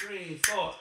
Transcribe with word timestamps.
three, 0.00 0.40
four. 0.46 0.74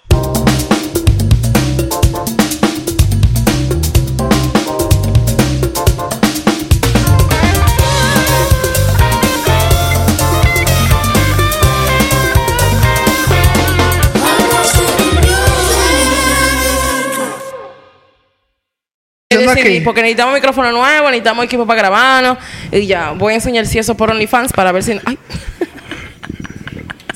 Aquí. 19.51 19.81
porque 19.81 20.01
necesitamos 20.01 20.33
micrófono 20.35 20.71
nuevo, 20.71 21.07
necesitamos 21.07 21.45
equipo 21.45 21.65
para 21.65 21.81
grabarnos. 21.81 22.37
Y 22.71 22.85
ya, 22.87 23.11
voy 23.11 23.33
a 23.33 23.35
enseñar 23.35 23.65
si 23.65 23.79
eso 23.79 23.95
por 23.97 24.11
OnlyFans 24.11 24.53
para 24.53 24.71
ver 24.71 24.83
si. 24.83 24.99
Ay, 25.05 25.17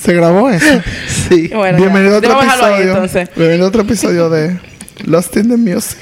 ¿Se 0.04 0.14
grabó 0.14 0.50
eso? 0.50 0.66
Sí. 1.30 1.50
Bueno, 1.54 1.78
Bienvenido 1.78 2.16
a 2.16 2.18
otro 2.18 2.40
ahí, 2.40 2.48
episodio. 2.48 2.92
entonces. 2.92 3.30
Bienvenido 3.36 3.66
a 3.66 3.70
otro 3.70 3.82
episodio 3.84 4.30
de 4.30 4.60
Lost 5.06 5.38
in 5.38 5.50
the 5.50 5.58
Music. 5.58 5.98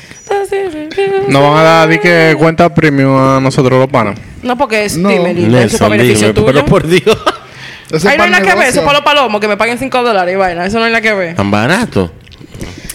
Nos 1.28 1.42
van 1.44 1.58
a 1.58 1.62
dar 1.64 1.90
di 1.90 2.00
que 2.00 2.36
cuenta 2.38 2.74
premium 2.74 3.16
a 3.16 3.40
nosotros 3.40 3.80
los 3.80 3.90
panas. 3.90 4.18
No, 4.42 4.58
porque 4.58 4.86
es. 4.86 4.98
No. 4.98 5.10
Dime, 5.10 5.34
Nelson, 5.34 5.92
beneficio 5.92 6.28
dime, 6.28 6.34
tuyo. 6.34 6.46
pero 6.48 6.66
por 6.66 6.88
Dios. 6.88 7.04
Ahí 7.06 8.00
no 8.04 8.10
hay 8.10 8.18
para 8.18 8.30
nada 8.32 8.44
que 8.44 8.56
ver, 8.58 8.68
eso 8.70 8.80
es 8.80 8.86
para 8.86 9.00
los 9.00 9.06
palomos, 9.06 9.40
que 9.42 9.48
me 9.48 9.58
paguen 9.58 9.78
5 9.78 10.02
dólares 10.04 10.34
y 10.34 10.38
vaina. 10.38 10.66
Eso 10.66 10.80
no 10.80 10.86
hay 10.86 10.92
nada 10.92 11.02
que 11.02 11.14
ver. 11.14 11.36
Tan 11.36 11.52
barato. 11.52 12.12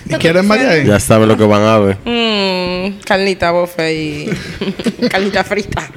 ¿Y 0.08 0.14
quieren 0.14 0.46
más 0.46 0.58
de 0.58 0.66
ahí? 0.68 0.86
Ya 0.86 0.98
saben 0.98 1.28
lo 1.28 1.36
que 1.36 1.44
van 1.44 1.62
a 1.62 1.78
ver. 1.78 1.98
Mmm, 2.04 2.98
carnita 3.04 3.50
bofe 3.52 3.94
y. 3.94 4.30
carnita 5.10 5.44
frita. 5.44 5.88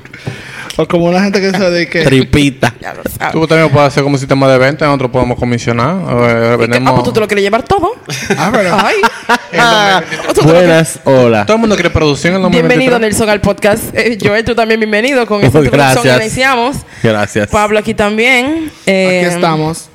O 0.82 0.88
como 0.88 1.06
una 1.08 1.22
gente 1.22 1.42
que 1.42 1.52
se 1.52 1.70
dedique. 1.70 2.04
Tripita. 2.06 2.74
Ya 2.82 2.94
lo 2.94 3.04
sabes. 3.04 3.34
Tú 3.34 3.46
también 3.46 3.70
puedes 3.70 3.90
hacer 3.90 4.02
como 4.02 4.14
un 4.16 4.20
sistema 4.20 4.48
de 4.50 4.58
venta, 4.58 4.86
nosotros 4.86 5.12
podemos 5.12 5.38
comisionar. 5.38 5.98
Eh, 6.10 6.56
vendemos- 6.58 6.90
Ah, 6.90 6.96
pues 6.96 7.04
tú 7.04 7.12
te 7.12 7.20
lo 7.20 7.28
quieres 7.28 7.44
llevar 7.44 7.64
todo. 7.64 7.92
Ah, 8.38 8.50
pero. 8.54 8.78
Ay. 8.80 8.96
Ah, 9.58 10.02
buenas, 10.44 11.00
hola. 11.06 11.44
Todo 11.46 11.56
el 11.56 11.62
mundo 11.62 11.76
quiere 11.76 11.90
producción 11.90 12.36
en 12.36 12.44
el 12.46 12.50
Bienvenido, 12.52 12.98
Nelson, 13.00 13.28
al 13.30 13.42
podcast. 13.42 13.84
Eh, 13.96 14.18
Joel, 14.24 14.46
tú 14.46 14.54
también 14.56 14.80
bienvenido. 14.80 15.26
Con 15.26 15.44
esta 15.44 15.58
Oh, 15.60 15.64
introducción 15.64 16.04
gracias. 16.04 16.22
iniciamos. 16.28 16.78
Gracias. 17.04 17.48
Pablo 17.50 17.80
aquí 17.80 17.94
también. 17.96 18.68
Aquí 18.68 18.72
Eh, 18.86 19.28
estamos. 19.28 19.90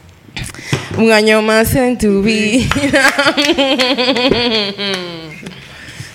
Un 0.99 1.13
año 1.13 1.41
más 1.41 1.73
en 1.77 1.97
tu 1.97 2.21
vida. 2.23 2.67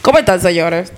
¿Cómo 0.01 0.19
están, 0.19 0.39
señores? 0.41 0.91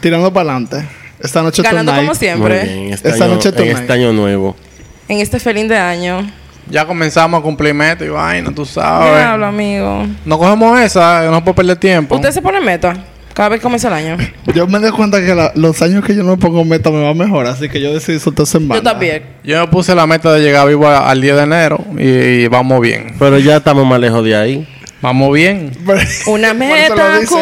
Tirando 0.00 0.32
para 0.32 0.52
adelante. 0.52 0.88
Esta 1.20 1.42
noche 1.42 1.62
Ganando 1.62 1.92
tonight. 1.92 2.08
como 2.08 2.10
Muy 2.14 2.18
siempre. 2.18 2.64
bien. 2.64 2.92
Este, 2.92 3.08
Esta 3.08 3.24
año, 3.24 3.34
noche 3.34 3.48
en 3.56 3.76
este 3.76 3.92
año 3.92 4.12
nuevo. 4.12 4.56
En 5.08 5.18
este 5.20 5.38
feliz 5.40 5.68
de 5.68 5.76
año. 5.78 6.30
Ya 6.68 6.84
comenzamos 6.84 7.38
a 7.38 7.42
cumplir 7.42 7.72
metas 7.74 8.06
y 8.06 8.10
vaina, 8.10 8.52
tú 8.54 8.64
sabes. 8.66 9.16
Diablo, 9.16 9.46
amigo. 9.46 10.04
No 10.24 10.38
cogemos 10.38 10.80
esa, 10.80 11.30
no 11.30 11.42
puedo 11.44 11.54
perder 11.54 11.76
tiempo. 11.76 12.16
¿Usted 12.16 12.32
se 12.32 12.42
pone 12.42 12.60
meta? 12.60 12.92
Cada 13.32 13.50
vez 13.50 13.58
que 13.60 13.62
comienza 13.64 13.88
el 13.88 13.94
año. 13.94 14.16
Yo 14.54 14.66
me 14.66 14.78
doy 14.80 14.90
cuenta 14.90 15.20
que 15.24 15.34
la- 15.34 15.52
los 15.54 15.80
años 15.82 16.02
que 16.04 16.14
yo 16.14 16.22
no 16.22 16.30
me 16.32 16.36
pongo 16.38 16.64
meta 16.64 16.90
me 16.90 17.02
va 17.02 17.12
mejor, 17.14 17.46
así 17.46 17.68
que 17.68 17.80
yo 17.82 17.92
decidí 17.92 18.18
soltarse 18.18 18.56
en 18.56 18.66
banda. 18.68 18.82
Yo 18.82 18.90
también. 18.90 19.22
Yo 19.44 19.60
me 19.60 19.68
puse 19.68 19.94
la 19.94 20.06
meta 20.06 20.32
de 20.32 20.40
llegar 20.40 20.66
vivo 20.66 20.88
a- 20.88 21.08
al 21.10 21.20
10 21.20 21.36
de 21.36 21.42
enero 21.42 21.78
y, 21.98 22.04
y 22.08 22.48
vamos 22.48 22.80
bien. 22.80 23.14
Pero 23.18 23.38
ya 23.38 23.58
estamos 23.58 23.86
más 23.86 24.00
lejos 24.00 24.24
de 24.24 24.34
ahí. 24.36 24.66
Vamos 25.02 25.32
bien. 25.34 25.70
Una 26.26 26.54
Por 26.54 26.62
eso 26.62 26.94
meta 26.94 27.18
dice. 27.20 27.34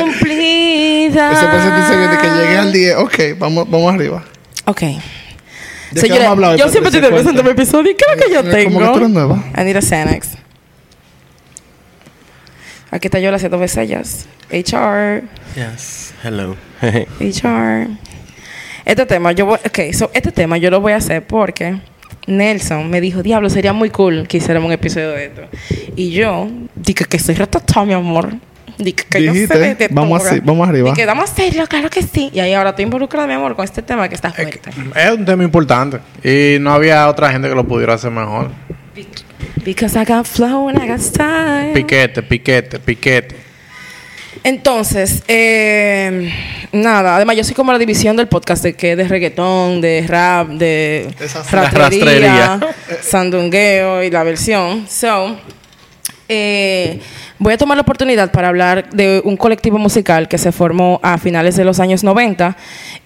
Cumplida. 1.15 1.33
Ese 1.33 1.97
dice 1.97 2.17
que, 2.17 2.29
que 2.29 2.35
llegué 2.35 2.59
al 2.59 2.73
10. 2.73 2.97
Ok, 2.97 3.15
vamos, 3.39 3.71
vamos 3.71 3.95
arriba. 3.95 4.25
Ok. 4.67 4.81
¿De 4.81 6.01
qué 6.01 6.01
Señores, 6.01 6.25
vamos 6.25 6.29
a 6.29 6.33
hablar 6.33 6.51
hoy, 6.53 6.59
yo 6.59 6.69
siempre 6.69 6.89
estoy 6.89 7.01
nerviosa 7.03 7.31
en 7.31 7.45
mi 7.45 7.51
episodio. 7.51 7.93
¿Qué 7.97 8.05
es 8.05 8.17
lo 8.17 8.25
que 8.25 8.33
yo 8.33 8.59
Eh, 8.59 8.65
como 8.65 8.79
que 8.81 8.85
tú 8.87 8.91
eres 8.97 9.07
tengo? 9.07 9.09
nueva. 9.09 9.45
I 9.57 9.65
need 9.65 9.77
a 9.77 9.83
Xanax. 9.83 10.31
Aquí 12.91 13.09
está 13.09 13.19
yo 13.19 13.31
las 13.31 13.43
dos 13.49 13.61
besellas. 13.61 14.27
HR. 14.51 15.23
Yes. 15.57 16.15
Hello. 16.23 16.57
HR. 17.21 17.89
Este 18.85 19.07
tema, 19.07 19.33
yo 19.33 19.47
voy, 19.47 19.59
ok, 19.65 19.95
so 19.95 20.11
este 20.13 20.31
tema 20.31 20.59
yo 20.59 20.71
lo 20.71 20.81
voy 20.81 20.93
a 20.93 20.97
hacer 20.97 21.27
porque 21.27 21.81
Nelson 22.27 22.91
me 22.91 23.01
dijo, 23.01 23.23
diablo, 23.23 23.49
sería 23.49 23.73
muy 23.73 23.89
cool 23.91 24.29
que 24.29 24.37
hiciéramos 24.37 24.67
un 24.69 24.73
episodio 24.73 25.11
de 25.11 25.27
esto. 25.27 25.43
Y 25.97 26.11
yo 26.11 26.49
dije 26.75 27.05
que 27.07 27.19
soy 27.19 27.35
retratado, 27.35 27.87
mi 27.87 27.95
amor. 27.95 28.35
Dije 28.79 29.05
que 29.09 29.23
yo 29.23 29.33
Dijiste, 29.33 29.55
sé 29.55 29.61
de, 29.61 29.75
de 29.75 29.89
vamos 29.91 30.25
así, 30.25 30.41
vamos 30.43 30.69
arriba. 30.69 30.93
Vamos 31.07 31.31
a 31.31 31.33
hacerlo, 31.33 31.67
claro 31.67 31.91
que 31.91 32.03
sí. 32.03 32.31
Y 32.33 32.41
ahí 32.41 32.53
ahora 32.53 32.71
estoy 32.71 32.85
involucrada, 32.85 33.27
mi 33.27 33.35
amor, 33.35 33.55
con 33.55 33.65
este 33.65 33.83
tema 33.83 34.09
que 34.09 34.15
está 34.15 34.33
fuerte. 34.33 34.71
Es 34.97 35.11
un 35.11 35.25
tema 35.25 35.45
importante 35.45 36.01
y 36.23 36.59
no 36.61 36.73
había 36.73 37.09
otra 37.09 37.31
gente 37.31 37.49
que 37.49 37.55
lo 37.55 37.65
pudiera 37.65 37.95
hacer 37.95 38.11
mejor. 38.11 38.51
Because 39.65 39.99
I 39.99 40.05
got 40.05 40.27
flow 40.27 40.69
and 40.69 40.83
I 40.83 40.89
got 40.89 41.01
style. 41.01 41.73
Piquete, 41.73 42.23
piquete, 42.23 42.79
piquete. 42.79 43.45
Entonces, 44.43 45.23
eh, 45.27 46.31
nada, 46.73 47.17
además 47.17 47.37
yo 47.37 47.45
soy 47.45 47.55
como 47.55 47.73
la 47.73 47.79
división 47.79 48.15
del 48.17 48.29
podcast 48.29 48.63
de 48.63 48.75
que 48.75 48.95
de 48.95 49.09
reggaetón, 49.09 49.81
de 49.81 50.05
rap, 50.07 50.49
de 50.49 51.09
rastrería. 51.51 52.61
sandungueo 53.01 54.03
y 54.03 54.11
la 54.11 54.23
versión. 54.23 54.87
So, 54.87 55.39
eh, 56.29 57.01
voy 57.39 57.53
a 57.55 57.59
tomar 57.59 57.77
la 57.77 57.83
oportunidad 57.83 58.31
para 58.33 58.49
hablar 58.49 58.89
de 58.91 59.21
un 59.25 59.37
colectivo 59.37 59.79
musical 59.79 60.29
que 60.29 60.39
se 60.39 60.53
formó 60.53 61.01
a 61.03 61.19
finales 61.19 61.57
de 61.57 61.65
los 61.65 61.81
años 61.81 62.03
90 62.05 62.57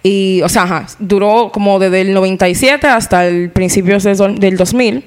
y, 0.02 0.40
o 0.42 0.48
sea, 0.48 0.62
ajá, 0.62 0.86
duró 0.98 1.50
como 1.52 1.78
desde 1.78 2.00
el 2.02 2.14
97 2.14 2.86
hasta 2.86 3.26
el 3.26 3.50
do- 4.16 4.28
del 4.28 4.56
2000. 4.56 5.04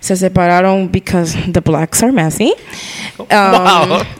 Se 0.00 0.16
separaron 0.16 0.90
because 0.92 1.34
the 1.50 1.60
blacks 1.60 2.02
are 2.02 2.12
messy. 2.12 2.52
Um, 3.18 3.26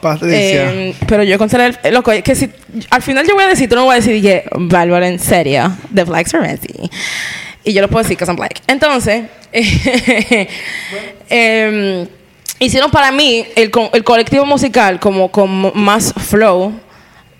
Patricia. 0.01 0.71
eh, 0.73 0.95
pero 1.07 1.21
yo 1.21 1.37
consideré, 1.37 1.75
es 1.83 2.23
que 2.23 2.33
si 2.33 2.49
al 2.89 3.03
final 3.03 3.27
yo 3.27 3.35
voy 3.35 3.43
a 3.43 3.47
decir, 3.49 3.69
tú 3.69 3.75
no 3.75 3.85
voy 3.85 3.93
a 3.93 3.95
decir 3.97 4.19
que 4.19 4.45
Bárbara, 4.55 5.07
en 5.07 5.19
serio, 5.19 5.71
the 5.93 6.03
blacks 6.03 6.33
are 6.33 6.47
messy. 6.47 6.89
Y 7.63 7.73
yo 7.73 7.81
lo 7.83 7.87
puedo 7.87 8.01
decir 8.01 8.17
que 8.17 8.25
son 8.25 8.35
black. 8.35 8.61
Entonces, 8.65 9.25
em, 11.29 12.07
hicieron 12.59 12.91
para 12.91 13.11
mí 13.11 13.45
el, 13.55 13.71
co- 13.71 13.89
el 13.93 14.03
colectivo 14.03 14.45
musical 14.45 14.99
como 14.99 15.29
con 15.31 15.71
más 15.75 16.13
flow 16.13 16.73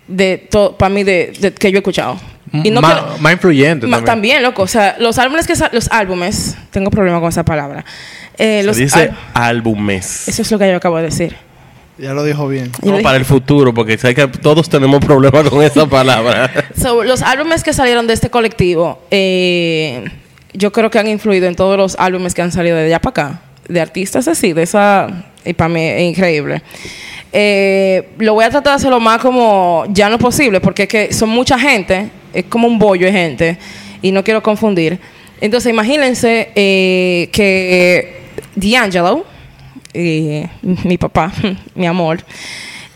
de 0.08 0.38
todo, 0.50 0.76
para 0.76 0.88
mí, 0.88 1.02
de, 1.04 1.32
de- 1.38 1.52
que 1.52 1.70
yo 1.70 1.78
he 1.78 1.80
escuchado. 1.80 2.18
Y 2.52 2.70
no 2.70 2.80
más, 2.80 2.94
quiero- 2.94 3.18
más 3.18 3.32
influyente 3.32 3.86
Ma- 3.86 3.96
también. 3.98 4.06
también, 4.06 4.42
loco. 4.42 4.62
O 4.62 4.66
sea, 4.68 4.96
los 5.00 5.18
álbumes 5.18 5.46
que 5.46 5.54
los 5.72 5.90
álbumes, 5.90 6.56
tengo 6.70 6.90
problema 6.90 7.18
con 7.20 7.28
esa 7.28 7.44
palabra. 7.44 7.84
Eh, 8.38 8.58
Se 8.60 8.66
los 8.66 8.76
dice 8.76 9.10
álbumes. 9.34 10.28
eso 10.28 10.42
es 10.42 10.50
lo 10.50 10.58
que 10.58 10.68
yo 10.70 10.76
acabo 10.76 10.96
de 10.98 11.04
decir. 11.04 11.36
Ya 11.98 12.12
lo 12.12 12.22
dijo 12.24 12.46
bien. 12.46 12.70
No, 12.82 12.98
para 13.00 13.16
el 13.16 13.24
futuro, 13.24 13.72
porque 13.72 13.96
sé 13.96 14.14
que 14.14 14.28
todos 14.28 14.68
tenemos 14.68 15.00
problemas 15.02 15.48
con 15.48 15.62
esa 15.64 15.86
palabra. 15.86 16.50
So, 16.80 17.02
los 17.02 17.22
álbumes 17.22 17.64
que 17.64 17.72
salieron 17.72 18.06
de 18.06 18.12
este 18.12 18.28
colectivo, 18.28 19.00
eh, 19.10 20.04
yo 20.52 20.72
creo 20.72 20.90
que 20.90 20.98
han 20.98 21.08
influido 21.08 21.46
en 21.48 21.56
todos 21.56 21.78
los 21.78 21.96
álbumes 21.98 22.34
que 22.34 22.42
han 22.42 22.52
salido 22.52 22.76
de 22.76 22.84
allá 22.84 23.00
para 23.00 23.10
acá, 23.10 23.40
de 23.68 23.80
artistas 23.80 24.28
así, 24.28 24.52
de 24.52 24.62
esa, 24.62 25.24
y 25.44 25.52
para 25.52 25.68
mí 25.68 25.82
es 25.82 26.02
increíble. 26.02 26.62
Eh, 27.32 28.08
lo 28.18 28.34
voy 28.34 28.44
a 28.44 28.50
tratar 28.50 28.72
de 28.72 28.76
hacerlo 28.76 29.00
más 29.00 29.20
como 29.20 29.84
ya 29.88 30.08
no 30.08 30.18
posible, 30.18 30.60
porque 30.60 30.84
es 30.84 30.88
que 30.88 31.12
son 31.12 31.28
mucha 31.28 31.58
gente, 31.58 32.08
es 32.32 32.44
como 32.44 32.66
un 32.68 32.78
bollo 32.78 33.06
de 33.06 33.12
gente, 33.12 33.58
y 34.02 34.12
no 34.12 34.22
quiero 34.24 34.42
confundir. 34.42 34.98
Entonces, 35.40 35.70
imagínense 35.70 36.50
eh, 36.54 37.28
que 37.32 38.20
D'Angelo, 38.54 39.26
eh, 39.92 40.48
mi 40.62 40.96
papá, 40.98 41.32
mi 41.74 41.86
amor. 41.86 42.18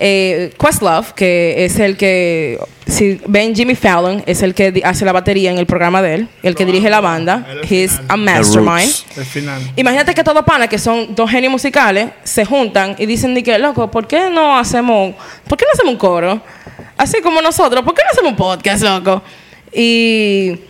Eh, 0.03 0.55
Questlove, 0.59 1.13
que 1.15 1.67
es 1.67 1.79
el 1.79 1.99
que, 1.99 2.59
si 2.87 3.21
ven 3.27 3.55
Jimmy 3.55 3.75
Fallon, 3.75 4.23
es 4.25 4.43
el 4.43 4.55
que 4.55 4.81
hace 4.83 5.05
la 5.05 5.13
batería 5.13 5.51
en 5.51 5.59
el 5.59 5.67
programa 5.67 6.01
de 6.01 6.15
él, 6.15 6.29
el 6.43 6.55
que 6.55 6.65
dirige 6.65 6.89
la 6.89 7.03
banda. 7.03 7.47
He's 7.69 8.01
a 8.09 8.17
mastermind. 8.17 8.91
Imagínate 9.77 10.15
que 10.15 10.25
todos 10.25 10.43
panas 10.47 10.69
que 10.69 10.79
son 10.79 11.15
dos 11.15 11.31
genios 11.31 11.51
musicales 11.53 12.09
se 12.25 12.47
juntan 12.47 12.97
y 12.99 13.05
dicen 13.05 13.35
de 13.35 13.43
que, 13.43 13.59
loco, 13.59 13.91
¿por 13.91 14.07
qué 14.07 14.31
no 14.31 14.57
hacemos, 14.59 15.15
por 15.47 15.59
qué 15.59 15.67
no 15.67 15.73
hacemos 15.75 15.93
un 15.93 15.99
coro? 15.99 16.41
Así 16.97 17.21
como 17.21 17.43
nosotros, 17.43 17.85
¿por 17.85 17.93
qué 17.93 18.01
no 18.03 18.11
hacemos 18.11 18.31
un 18.31 18.37
podcast, 18.37 18.83
loco? 18.83 19.23
Y 19.71 20.61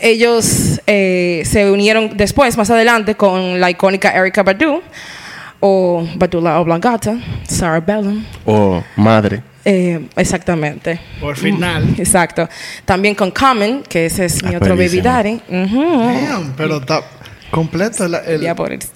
ellos 0.00 0.82
eh, 0.86 1.42
se 1.46 1.70
unieron 1.70 2.14
después, 2.14 2.58
más 2.58 2.68
adelante, 2.68 3.14
con 3.14 3.58
la 3.58 3.70
icónica 3.70 4.10
Erika 4.10 4.42
Badu, 4.42 4.82
o 5.60 6.06
Badula 6.16 6.58
Oblongata, 6.60 7.16
Sarah 7.48 7.80
Bellum. 7.80 8.24
Oh, 8.44 8.82
madre. 8.96 9.42
Eh, 9.64 10.06
exactamente. 10.16 11.00
Por 11.20 11.36
final. 11.36 11.94
Exacto. 11.98 12.48
También 12.84 13.14
con 13.16 13.30
Common, 13.32 13.82
que 13.88 14.06
ese 14.06 14.26
es 14.26 14.42
mi 14.44 14.54
Ah, 14.54 14.58
otro 14.58 14.76
baby 14.76 15.00
daddy. 15.00 15.40
Ujú. 15.48 15.98
Damn, 16.28 16.54
pero 16.56 16.76
está 16.78 17.02
completo 17.50 18.04
el, 18.04 18.14
el 18.14 18.40
Ya 18.42 18.54
por 18.54 18.70
el... 18.72 18.78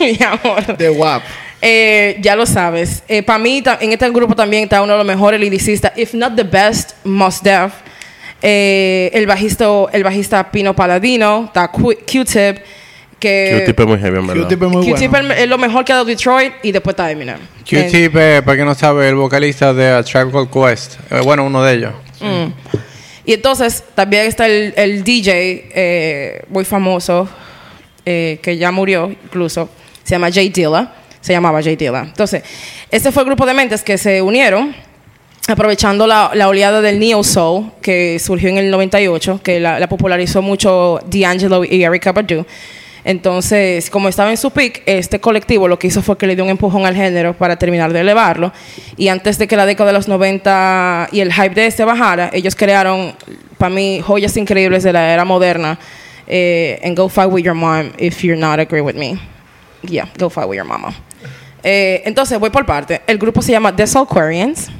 Mi 0.00 0.18
amor. 0.24 0.76
de 0.76 0.90
WAP. 0.90 1.22
Eh, 1.62 2.18
ya 2.20 2.36
lo 2.36 2.44
sabes. 2.46 3.02
Para 3.26 3.38
mí, 3.38 3.62
en 3.80 3.92
este 3.92 4.10
grupo 4.10 4.34
también 4.36 4.64
está 4.64 4.82
uno 4.82 4.92
de 4.92 4.98
los 4.98 5.06
mejores 5.06 5.40
lyricistas, 5.40 5.92
if 5.96 6.12
not 6.14 6.34
the 6.36 6.42
best, 6.42 6.92
Mos 7.04 7.42
Def. 7.42 7.72
Eh, 8.42 9.10
el 9.14 9.26
bajista, 9.26 9.64
el 9.92 10.04
bajista 10.04 10.50
Pino 10.50 10.76
Paladino, 10.76 11.44
está 11.46 11.68
Q- 11.68 11.96
Q-Tip, 12.06 12.58
Que 13.24 13.60
Q-Tip 13.60 13.80
es 13.80 13.86
muy 13.86 13.98
heavy, 13.98 14.18
en 14.18 14.26
verdad. 14.26 14.42
Q-Tip 14.42 14.62
es 14.62 14.68
muy 14.68 14.86
Q-Tip 14.86 15.10
bueno. 15.10 15.32
es 15.32 15.40
es 15.40 15.48
lo 15.48 15.56
mejor 15.56 15.82
que 15.82 15.92
ha 15.92 15.94
dado 15.94 16.04
Detroit 16.04 16.52
y 16.62 16.72
después 16.72 16.92
está 16.92 17.10
Eminem. 17.10 17.38
Q-Tip, 17.66 18.14
eh, 18.16 18.42
para 18.44 18.54
quien 18.54 18.66
no 18.66 18.74
sabe, 18.74 19.08
el 19.08 19.14
vocalista 19.14 19.72
de 19.72 19.88
A 19.88 20.02
Tribe 20.02 20.30
Called 20.30 20.50
Quest. 20.50 20.96
Eh, 21.10 21.20
bueno, 21.24 21.44
uno 21.44 21.62
de 21.62 21.72
ellos. 21.72 21.92
Mm. 22.20 22.52
Y 23.24 23.32
entonces 23.32 23.82
también 23.94 24.26
está 24.26 24.46
el, 24.46 24.74
el 24.76 25.02
DJ 25.02 25.70
eh, 25.74 26.42
muy 26.50 26.66
famoso, 26.66 27.26
eh, 28.04 28.38
que 28.42 28.58
ya 28.58 28.70
murió 28.70 29.10
incluso, 29.10 29.70
se 30.02 30.16
llama 30.16 30.30
Jay 30.30 30.50
Dilla, 30.50 30.92
se 31.22 31.32
llamaba 31.32 31.62
Jay 31.62 31.76
Dilla. 31.76 32.00
Entonces, 32.00 32.42
este 32.90 33.10
fue 33.10 33.22
el 33.22 33.28
grupo 33.28 33.46
de 33.46 33.54
mentes 33.54 33.82
que 33.82 33.96
se 33.96 34.20
unieron 34.20 34.76
aprovechando 35.48 36.06
la, 36.06 36.30
la 36.34 36.48
oleada 36.48 36.82
del 36.82 36.98
Neo 36.98 37.24
Soul 37.24 37.72
que 37.80 38.18
surgió 38.18 38.50
en 38.50 38.58
el 38.58 38.70
98, 38.70 39.40
que 39.42 39.60
la, 39.60 39.80
la 39.80 39.88
popularizó 39.88 40.42
mucho 40.42 41.00
D'Angelo 41.06 41.64
y 41.64 41.82
Erykah 41.82 42.12
Badu. 42.12 42.44
Entonces, 43.04 43.90
como 43.90 44.08
estaba 44.08 44.30
en 44.30 44.38
su 44.38 44.50
peak, 44.50 44.82
este 44.86 45.20
colectivo 45.20 45.68
lo 45.68 45.78
que 45.78 45.88
hizo 45.88 46.00
fue 46.02 46.16
que 46.16 46.26
le 46.26 46.34
dio 46.34 46.44
un 46.44 46.50
empujón 46.50 46.86
al 46.86 46.96
género 46.96 47.34
para 47.34 47.56
terminar 47.56 47.92
de 47.92 48.00
elevarlo. 48.00 48.52
Y 48.96 49.08
antes 49.08 49.36
de 49.38 49.46
que 49.46 49.56
la 49.56 49.66
década 49.66 49.88
de 49.88 49.92
los 49.92 50.08
90 50.08 51.08
y 51.12 51.20
el 51.20 51.32
hype 51.32 51.54
de 51.54 51.66
este 51.66 51.84
bajara, 51.84 52.30
ellos 52.32 52.56
crearon, 52.56 53.14
para 53.58 53.74
mí, 53.74 54.00
joyas 54.00 54.36
increíbles 54.36 54.82
de 54.82 54.92
la 54.92 55.12
era 55.12 55.24
moderna. 55.24 55.78
Eh, 56.26 56.80
and 56.82 56.96
go 56.96 57.06
fight 57.08 57.30
with 57.30 57.44
your 57.44 57.54
mom 57.54 57.92
if 57.98 58.22
you're 58.22 58.40
not 58.40 58.58
agree 58.58 58.80
with 58.80 58.94
me. 58.94 59.18
Yeah, 59.82 60.08
go 60.18 60.30
fight 60.30 60.48
with 60.48 60.56
your 60.56 60.66
mama. 60.66 60.94
Eh, 61.62 62.02
entonces, 62.06 62.38
voy 62.38 62.48
por 62.48 62.64
parte. 62.64 63.02
El 63.06 63.18
grupo 63.18 63.42
se 63.42 63.52
llama 63.52 63.76
The 63.76 63.86
Soulquarians. 63.86 64.70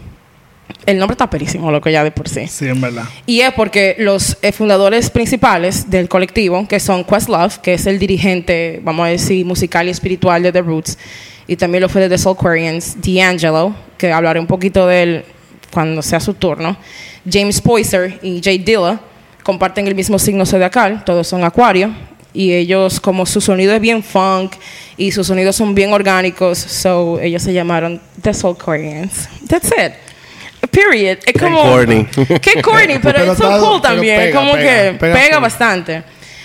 El 0.86 0.98
nombre 0.98 1.14
está 1.14 1.30
perísimo, 1.30 1.70
lo 1.70 1.80
que 1.80 1.90
ya 1.90 2.04
de 2.04 2.10
por 2.10 2.28
sí. 2.28 2.46
Sí, 2.46 2.66
en 2.66 2.80
verdad. 2.80 3.04
Y 3.26 3.40
es 3.40 3.52
porque 3.54 3.96
los 3.98 4.36
eh, 4.42 4.52
fundadores 4.52 5.10
principales 5.10 5.90
del 5.90 6.08
colectivo, 6.08 6.66
que 6.68 6.78
son 6.78 7.04
Questlove, 7.04 7.58
que 7.62 7.74
es 7.74 7.86
el 7.86 7.98
dirigente, 7.98 8.80
vamos 8.82 9.06
a 9.06 9.08
decir, 9.08 9.46
musical 9.46 9.86
y 9.86 9.90
espiritual 9.90 10.42
de 10.42 10.52
The 10.52 10.62
Roots, 10.62 10.98
y 11.46 11.56
también 11.56 11.82
lo 11.82 11.88
fue 11.88 12.02
de 12.02 12.08
The 12.08 12.18
Soulquarians, 12.18 12.96
D'Angelo, 13.00 13.74
que 13.96 14.12
hablaré 14.12 14.40
un 14.40 14.46
poquito 14.46 14.86
de 14.86 15.02
él 15.02 15.24
cuando 15.70 16.02
sea 16.02 16.20
su 16.20 16.34
turno, 16.34 16.76
James 17.28 17.60
Poyser 17.60 18.18
y 18.22 18.40
Jay 18.42 18.58
Dilla, 18.58 19.00
comparten 19.42 19.86
el 19.86 19.94
mismo 19.94 20.18
signo 20.18 20.46
zodiacal, 20.46 21.04
todos 21.04 21.26
son 21.26 21.44
acuario, 21.44 21.92
y 22.34 22.52
ellos, 22.52 23.00
como 23.00 23.24
su 23.24 23.40
sonido 23.40 23.72
es 23.72 23.80
bien 23.80 24.02
funk 24.02 24.54
y 24.96 25.12
sus 25.12 25.28
sonidos 25.28 25.54
son 25.56 25.74
bien 25.74 25.92
orgánicos, 25.92 26.58
so 26.58 27.20
ellos 27.20 27.42
se 27.42 27.52
llamaron 27.52 28.00
The 28.20 28.34
Soulquarians. 28.34 29.28
That's 29.48 29.68
it. 29.68 29.92
Period. 30.66 31.18
Es 31.24 31.40
como. 31.40 31.62
corny. 31.62 32.06
Qué 32.40 32.62
corny, 32.62 32.98
pero, 33.02 33.18
Pero 33.18 33.32
es 33.32 33.38
so 33.38 33.60
cool 33.60 33.82
también. 33.82 34.18
pega, 34.18 34.38
como 34.38 34.52
pega, 34.52 34.92
que 34.92 34.98
pega 34.98 35.14
pega, 35.14 35.38
bastante. 35.38 36.02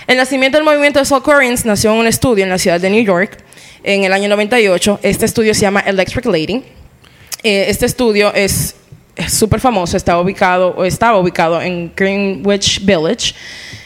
El 0.08 0.18
nacimiento 0.18 0.58
del 0.58 0.66
movimiento 0.66 1.00
de 1.00 1.06
Soul 1.06 1.22
Currents 1.22 1.66
nació 1.66 1.94
en 1.94 2.00
un 2.00 2.08
estudio 2.08 2.44
en 2.44 2.50
la 2.50 2.58
ciudad 2.58 2.80
de 2.80 2.90
New 2.90 3.04
York 3.04 3.38
en 3.84 4.04
el 4.04 4.14
año 4.14 4.28
98. 4.30 5.00
Este 5.04 5.26
estudio 5.26 5.54
se 5.54 5.62
llama 5.62 5.82
Electric 5.82 6.26
Lady. 6.26 6.64
Eh, 7.44 7.66
este 7.70 7.86
estudio 7.86 8.34
es 8.34 8.76
es 9.20 9.34
súper 9.34 9.60
famoso, 9.60 9.98
está 9.98 10.18
ubicado, 10.18 10.74
o 10.78 10.86
estaba 10.86 11.18
ubicado 11.18 11.62
en 11.62 11.92
Greenwich 11.94 12.86
Village 12.86 13.36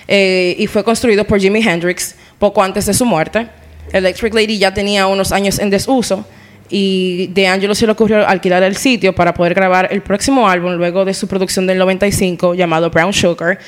eh, 0.07 0.55
y 0.59 0.67
fue 0.67 0.83
construido 0.83 1.25
por 1.25 1.39
Jimi 1.39 1.59
Hendrix 1.59 2.15
poco 2.37 2.61
antes 2.61 2.85
de 2.85 2.93
su 2.93 3.03
muerte. 3.03 3.47
Electric 3.91 4.33
Lady 4.33 4.59
ya 4.59 4.73
tenía 4.73 5.07
unos 5.07 5.31
años 5.31 5.57
en 5.57 5.71
desuso 5.71 6.23
y 6.69 7.27
De 7.27 7.47
Angelo 7.47 7.75
se 7.75 7.85
le 7.85 7.91
ocurrió 7.91 8.27
alquilar 8.27 8.63
el 8.63 8.75
sitio 8.75 9.13
para 9.13 9.33
poder 9.33 9.53
grabar 9.53 9.89
el 9.91 10.01
próximo 10.01 10.47
álbum 10.47 10.73
luego 10.73 11.05
de 11.05 11.13
su 11.13 11.27
producción 11.27 11.67
del 11.67 11.77
95 11.77 12.55
llamado 12.55 12.89
Brown 12.89 13.13
Sugar. 13.13 13.59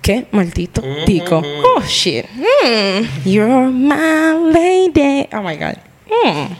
Qué 0.00 0.26
maldito 0.30 0.82
tico. 1.04 1.42
Oh, 1.64 1.82
shit. 1.82 2.26
Mm, 2.30 3.28
you're 3.28 3.68
my 3.68 4.52
lady. 4.52 5.28
Oh, 5.32 5.42
my 5.42 5.56
God. 5.56 5.76
Mm. 6.06 6.54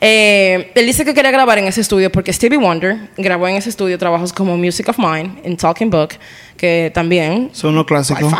Eh, 0.00 0.70
él 0.74 0.86
dice 0.86 1.04
que 1.04 1.12
quería 1.12 1.30
grabar 1.30 1.58
en 1.58 1.66
ese 1.66 1.82
estudio 1.82 2.10
porque 2.10 2.32
Stevie 2.32 2.58
Wonder 2.58 3.10
grabó 3.18 3.46
en 3.48 3.56
ese 3.56 3.68
estudio 3.68 3.98
trabajos 3.98 4.32
como 4.32 4.56
Music 4.56 4.88
of 4.88 4.98
Mine 4.98 5.40
en 5.44 5.56
Talking 5.56 5.90
Book, 5.90 6.14
que 6.56 6.90
también, 6.94 7.50
Son 7.52 7.72
unos 7.72 7.86
clásicos. 7.86 8.32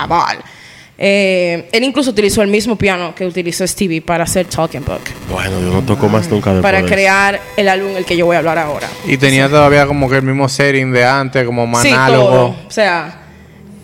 Eh, 1.03 1.67
él 1.73 1.83
incluso 1.85 2.11
utilizó 2.11 2.43
el 2.43 2.49
mismo 2.49 2.77
piano 2.77 3.15
que 3.15 3.25
utilizó 3.25 3.67
Stevie 3.67 4.03
para 4.03 4.25
hacer 4.25 4.45
Talking 4.45 4.85
Book, 4.85 5.01
Bueno, 5.31 5.59
yo 5.59 5.71
no 5.73 5.81
toco 5.83 6.11
más 6.11 6.29
nunca 6.29 6.51
después 6.53 6.63
para 6.63 6.79
de 6.79 6.85
eso. 6.85 6.95
crear 6.95 7.41
el 7.57 7.69
álbum 7.71 7.97
el 7.97 8.05
que 8.05 8.19
yo 8.19 8.27
voy 8.27 8.37
a 8.37 8.41
hablar 8.41 8.59
ahora. 8.59 8.87
Y 9.07 9.17
tenía 9.17 9.49
todavía 9.49 9.87
como 9.87 10.11
que 10.11 10.17
el 10.17 10.23
mismo 10.23 10.47
setting 10.47 10.93
de 10.93 11.03
antes, 11.07 11.43
como 11.47 11.67
más 11.67 11.81
Sí, 11.83 11.89
todo. 11.89 11.99
análogo. 11.99 12.57
O 12.69 12.71
sea, 12.71 13.23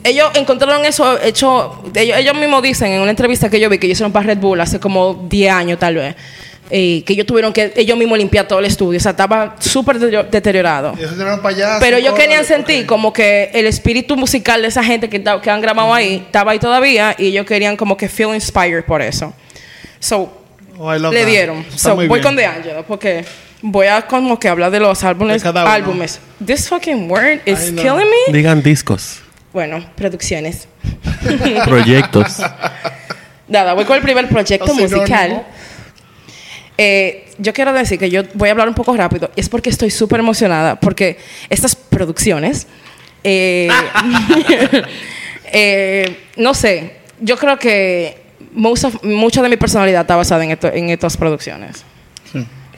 ellos 0.05 0.29
encontraron 0.35 0.85
eso 0.85 1.19
hecho. 1.23 1.83
Ellos, 1.95 2.19
ellos 2.19 2.35
mismos 2.37 2.63
dicen 2.63 2.93
en 2.93 3.01
una 3.01 3.11
entrevista 3.13 3.49
que 3.49 3.59
yo 3.61 3.71
vi 3.71 3.79
que 3.79 3.87
ellos 3.87 3.97
hicieron 3.97 4.13
para 4.13 4.27
Red 4.27 4.39
Bull 4.39 4.61
hace 4.61 4.79
como 4.79 5.15
10 5.15 5.51
años, 5.53 5.79
tal 5.79 5.95
vez. 5.95 6.15
Eh, 6.71 7.03
que 7.05 7.13
ellos 7.13 7.27
tuvieron 7.27 7.53
que 7.53 7.73
ellos 7.77 7.97
mismos 7.97 8.19
limpiar 8.19 8.47
todo 8.49 8.59
el 8.59 8.65
estudio. 8.65 8.99
O 8.99 9.01
sea, 9.01 9.13
estaba 9.13 9.57
súper 9.59 9.99
deterio- 9.99 10.29
deteriorado. 10.31 10.95
Y 10.99 11.05
eso 11.05 11.15
tiraron 11.15 11.41
para 11.43 11.55
allá. 11.55 11.77
Pero 11.81 11.97
ellos 11.99 12.15
querían 12.15 12.45
sentir 12.45 12.83
ok. 12.83 12.87
como 12.87 13.13
que 13.13 13.51
el 13.55 13.67
espíritu 13.67 14.17
musical 14.17 14.63
de 14.63 14.69
esa 14.69 14.83
gente 14.85 15.09
que, 15.09 15.23
que 15.23 15.51
han 15.51 15.61
grabado 15.61 15.93
ahí 15.95 16.23
estaba 16.27 16.53
ahí 16.53 16.59
todavía 16.59 17.15
y 17.19 17.27
ellos 17.29 17.47
querían 17.47 17.77
como 17.77 17.97
que 17.97 18.09
feel 18.09 18.35
inspired 18.35 18.85
por 18.85 19.01
eso. 19.03 19.33
So, 20.01 20.43
Oh, 20.79 20.93
le 20.93 21.01
that. 21.21 21.27
dieron. 21.27 21.61
Está 21.61 21.79
So, 21.79 21.95
voy 21.97 22.07
bien. 22.09 22.23
con 22.23 22.37
DeAngelo 22.37 22.85
porque 22.87 23.25
voy 23.63 23.87
a 23.87 24.03
como 24.03 24.39
que 24.39 24.47
hablar 24.49 24.71
de 24.71 24.79
los 24.81 25.03
álbumes. 25.05 25.43
De 25.43 25.49
álbumes. 25.59 26.21
This 26.45 26.69
fucking 26.69 27.11
word 27.11 27.41
is 27.47 27.71
killing 27.71 28.07
me. 28.27 28.33
Digan 28.33 28.63
discos, 28.63 29.21
Bueno, 29.55 29.83
producciones. 29.97 30.69
proyectos. 31.65 32.37
Nada, 33.49 33.73
voy 33.75 33.85
con 33.85 33.97
el 33.97 34.03
primer 34.03 34.29
proyecto 34.29 34.67
sinónimo. 34.75 35.47
Eh, 36.79 37.27
yo 37.39 37.53
quiero 37.53 37.73
decir 37.73 37.99
que 37.99 38.11
yo 38.11 38.23
voy 38.35 38.49
a 38.49 38.53
hablar 38.53 38.69
un 38.69 38.75
poco 38.75 38.97
rápido. 38.97 39.31
y 39.37 39.41
Es 39.41 39.49
porque 39.49 39.71
estoy 39.71 39.91
súper 39.91 40.21
emocionada. 40.21 40.79
Porque 40.79 41.19
estas 41.49 41.75
producciones. 41.77 42.67
eh, 43.25 43.69
eh, 45.53 46.17
no 46.37 46.55
sé. 46.55 46.93
Yo 47.21 47.37
creo 47.37 47.59
que 47.59 48.17
most 48.53 48.85
of- 48.85 49.03
mucha 49.03 49.43
de 49.43 49.49
mi 49.49 49.57
personalidad 49.57 50.03
está 50.03 50.17
basada 50.17 50.45
en, 50.45 50.51
esto- 50.53 50.73
en 50.73 50.91
estas 50.91 51.17
producciones. 51.17 51.85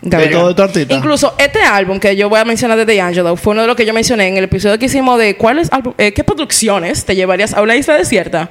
De 0.00 0.28
todo 0.28 0.54
tu 0.54 0.62
artista. 0.62 0.94
Incluso 0.94 1.34
este 1.38 1.60
álbum 1.60 1.98
que 1.98 2.14
yo 2.14 2.28
voy 2.28 2.38
a 2.38 2.44
mencionar 2.44 2.78
de 2.86 2.96
D'Angelo 2.96 3.34
fue 3.34 3.50
uno 3.52 3.62
de 3.62 3.66
los 3.66 3.74
que 3.76 3.84
yo 3.84 3.92
mencioné 3.92 4.28
en 4.28 4.36
el 4.36 4.44
episodio 4.44 4.78
que 4.78 4.86
hicimos 4.86 5.18
de 5.18 5.36
cuáles 5.36 5.68
eh, 5.98 6.12
qué 6.12 6.22
producciones 6.22 7.04
te 7.04 7.16
llevarías 7.16 7.52
a 7.52 7.62
una 7.62 7.74
isla 7.74 7.96
desierta. 7.98 8.48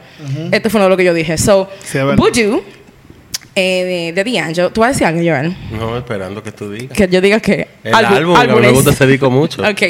Este 0.51 0.69
fue 0.69 0.79
uno 0.79 0.85
de 0.85 0.89
los 0.89 0.97
que 0.97 1.05
yo 1.05 1.13
dije. 1.13 1.37
So, 1.37 1.69
Sí, 1.85 1.97
es 1.99 2.03
verdad. 2.03 2.17
Eh, 3.59 4.13
de, 4.13 4.23
de 4.23 4.31
D'Angelo. 4.31 4.71
¿Tú 4.71 4.81
vas 4.81 4.89
a 4.89 4.91
decir 4.91 5.07
algo, 5.07 5.19
Joel? 5.19 5.57
No, 5.71 5.97
esperando 5.97 6.43
que 6.43 6.51
tú 6.51 6.69
digas. 6.71 6.95
Que 6.95 7.07
yo 7.07 7.19
diga 7.21 7.39
que 7.39 7.67
El 7.83 7.95
álbum, 7.95 8.39
que 8.39 8.47
me 8.47 8.69
gusta 8.69 8.91
ese 8.91 9.07
disco 9.07 9.31
mucho. 9.31 9.63
Ok. 9.63 9.81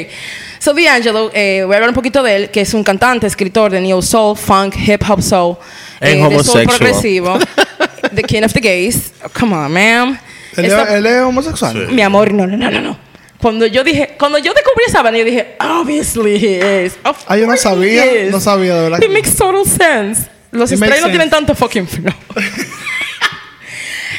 So, 0.58 0.72
D'Angelo, 0.72 1.30
eh, 1.34 1.64
voy 1.66 1.74
a 1.74 1.76
hablar 1.76 1.90
un 1.90 1.94
poquito 1.94 2.22
de 2.22 2.34
él, 2.34 2.50
que 2.50 2.62
es 2.62 2.72
un 2.72 2.82
cantante, 2.82 3.26
escritor 3.26 3.70
de 3.70 3.82
Neo 3.82 4.00
Soul, 4.00 4.38
Funk, 4.38 4.74
Hip 4.86 5.02
Hop 5.08 5.20
Soul. 5.20 5.56
Es 6.00 6.14
eh, 6.14 6.14
de 6.14 6.20
soul 6.22 6.32
homosexual. 6.32 6.66
progresivo. 6.78 7.38
the 8.14 8.22
King 8.22 8.42
of 8.44 8.54
the 8.54 8.60
Gays. 8.60 9.12
Oh, 9.22 9.28
come 9.38 9.54
on, 9.54 9.70
man. 9.70 10.18
¿Él, 10.56 10.64
Esta- 10.64 10.96
él 10.96 11.04
es 11.04 11.20
homosexual. 11.20 11.88
mi 11.92 12.00
amor, 12.00 12.32
no, 12.32 12.46
no, 12.46 12.56
no, 12.56 12.70
no, 12.70 12.80
no. 12.80 12.98
Cuando 13.38 13.66
yo 13.66 13.84
dije, 13.84 14.16
cuando 14.18 14.38
yo 14.38 14.52
descubrí 14.54 14.84
esa 14.88 15.02
banda, 15.02 15.18
yo 15.18 15.24
dije, 15.26 15.56
obviously 15.60 16.36
he 16.36 16.86
is. 16.86 16.94
Of 17.04 17.22
Ah, 17.28 17.36
yo 17.36 17.46
no 17.46 17.56
sabía, 17.56 18.04
no 18.30 18.40
sabía, 18.40 18.74
de 18.76 18.82
verdad. 18.88 19.02
It 19.02 19.10
makes 19.10 19.36
total 19.36 19.64
sense. 19.64 20.28
Los 20.50 20.72
estrellas 20.72 21.02
no 21.02 21.08
tienen 21.10 21.28
tanto 21.28 21.54
fucking 21.54 21.86
flow. 21.86 22.14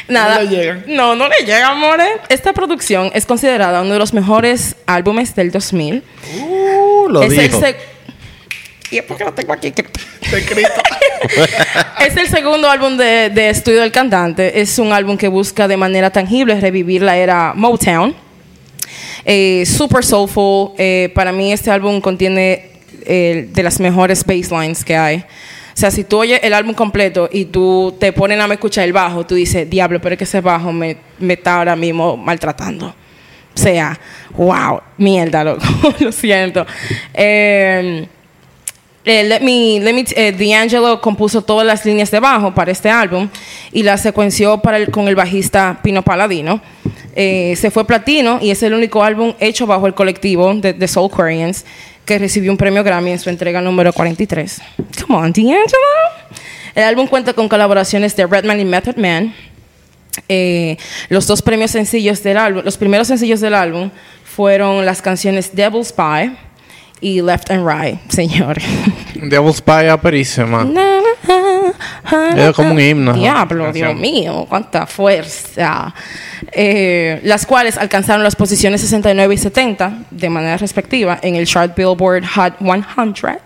Nada. 0.10 0.36
No 0.36 0.42
le 0.42 0.48
llegan. 0.56 0.84
No, 0.88 1.16
no 1.16 1.28
le 1.28 1.38
llega, 1.46 1.68
amores. 1.70 2.10
Esta 2.30 2.54
producción 2.54 3.12
es 3.14 3.26
considerada 3.26 3.82
uno 3.82 3.94
de 3.94 4.00
los 4.00 4.14
mejores 4.14 4.76
álbumes 4.86 5.36
del 5.36 5.52
2000. 5.52 6.04
Uh, 6.42 7.08
lo 7.10 7.22
es 7.24 7.32
el 7.34 7.50
dijo. 7.50 7.62
seg- 7.62 7.76
¿Y 8.92 8.98
es 8.98 9.04
porque 9.04 9.24
lo 9.24 9.34
tengo 9.34 9.54
aquí? 9.54 9.68
Escrito. 10.22 10.70
Es 12.00 12.16
el 12.16 12.28
segundo 12.30 12.70
álbum 12.70 12.96
de, 12.98 13.30
de 13.30 13.50
estudio 13.50 13.82
del 13.82 13.92
cantante. 13.92 14.62
Es 14.62 14.80
un 14.80 14.94
álbum 14.94 15.18
que 15.18 15.28
busca 15.28 15.68
de 15.68 15.76
manera 15.76 16.10
tangible 16.12 16.60
revivir 16.60 17.02
la 17.02 17.18
era 17.18 17.52
Motown. 17.56 18.16
Eh, 19.26 19.66
super 19.66 20.04
soulful. 20.06 20.72
Eh, 20.78 21.12
para 21.14 21.32
mí 21.34 21.52
este 21.52 21.70
álbum 21.72 22.00
contiene 22.00 22.72
eh, 23.06 23.48
de 23.52 23.64
las 23.64 23.80
mejores 23.82 24.26
basslines 24.26 24.84
que 24.86 24.96
hay. 24.96 25.24
O 25.80 25.82
sea, 25.82 25.92
si 25.92 26.04
tú 26.04 26.18
oyes 26.18 26.42
el 26.44 26.54
álbum 26.54 26.74
completo 26.74 27.30
y 27.32 27.46
tú 27.46 27.96
te 27.98 28.12
ponen 28.12 28.42
a 28.42 28.48
me 28.48 28.56
escuchar 28.56 28.84
el 28.84 28.92
bajo, 28.92 29.26
tú 29.26 29.36
dices, 29.36 29.70
diablo, 29.70 30.02
pero 30.02 30.16
es 30.16 30.18
que 30.18 30.26
ese 30.26 30.42
bajo 30.42 30.74
me, 30.74 30.98
está 31.26 31.60
ahora 31.60 31.74
mismo 31.78 32.18
maltratando. 32.18 32.88
O 32.88 32.94
sea, 33.54 33.98
wow, 34.34 34.82
mierda, 34.98 35.42
loco. 35.42 35.64
Lo 36.02 36.12
siento. 36.12 36.66
Eh, 37.14 38.06
eh, 39.06 39.24
Let 39.24 39.40
Me, 39.40 39.80
Let 39.80 39.94
Me, 39.94 40.06
eh, 40.18 40.34
D'Angelo 40.34 41.00
compuso 41.00 41.42
todas 41.44 41.66
las 41.66 41.86
líneas 41.86 42.12
de 42.12 42.20
bajo 42.20 42.54
para 42.54 42.74
este 42.74 42.90
álbum 42.90 43.30
y 43.72 43.82
la 43.84 43.98
secuenció 43.98 44.62
con 44.92 45.08
el 45.08 45.16
bajista 45.16 45.80
Pino 45.82 46.02
Paladino. 46.02 46.62
Eh, 47.16 47.56
se 47.56 47.72
fue 47.72 47.86
platino 47.86 48.40
y 48.42 48.52
es 48.52 48.62
el 48.64 48.74
único 48.74 49.02
álbum 49.02 49.34
hecho 49.40 49.66
bajo 49.66 49.88
el 49.88 49.94
colectivo 49.94 50.54
de 50.56 50.74
The 50.74 50.88
Soul 50.90 51.10
Quarians 51.10 51.66
que 52.10 52.18
recibió 52.18 52.50
un 52.52 52.58
premio 52.58 52.84
Grammy 52.84 53.12
en 53.12 53.20
su 53.20 53.30
entrega 53.30 53.62
número 53.62 53.94
43. 53.94 54.62
Come 55.06 55.16
on, 55.16 55.32
D'Angelo. 55.32 55.78
El 56.74 56.84
álbum 56.84 57.06
cuenta 57.06 57.34
con 57.34 57.48
colaboraciones 57.48 58.16
de 58.16 58.26
Redman 58.26 58.60
y 58.60 58.66
Method 58.66 58.98
Man. 58.98 59.36
Eh, 60.28 60.76
los 61.10 61.28
dos 61.28 61.44
premios 61.44 61.70
sencillos 61.70 62.24
del 62.24 62.38
álbum, 62.38 62.64
los 62.66 62.78
primeros 62.78 63.08
sencillos 63.08 63.42
del 63.42 63.54
álbum 63.54 63.92
fueron 64.24 64.88
las 64.88 65.04
canciones 65.04 65.56
Devil's 65.56 65.90
Spy 65.90 66.36
y 67.02 67.22
Left 67.22 67.50
and 67.52 67.68
Right, 67.68 68.00
señores. 68.10 68.64
Devil's 69.16 69.58
Spy 69.58 69.88
aperísima. 69.88 70.68
Es 72.36 72.56
como 72.56 72.72
un 72.72 72.80
himno, 72.80 73.14
¿no? 73.14 73.20
Diablo, 73.20 73.66
Canción. 73.66 73.90
Dios 73.90 74.00
mío, 74.00 74.46
cuánta 74.50 74.86
fuerza. 74.88 75.94
Eh, 76.52 77.20
las 77.24 77.46
cuales 77.46 77.78
alcanzaron 77.78 78.24
las 78.24 78.36
posiciones 78.36 78.82
69 78.82 79.34
y 79.34 79.38
70 79.38 79.94
de 80.10 80.30
manera 80.30 80.58
respectiva 80.58 81.20
en 81.22 81.36
el 81.36 81.46
chart 81.46 81.76
Billboard 81.76 82.24
Hot 82.36 82.56
100. 82.60 83.38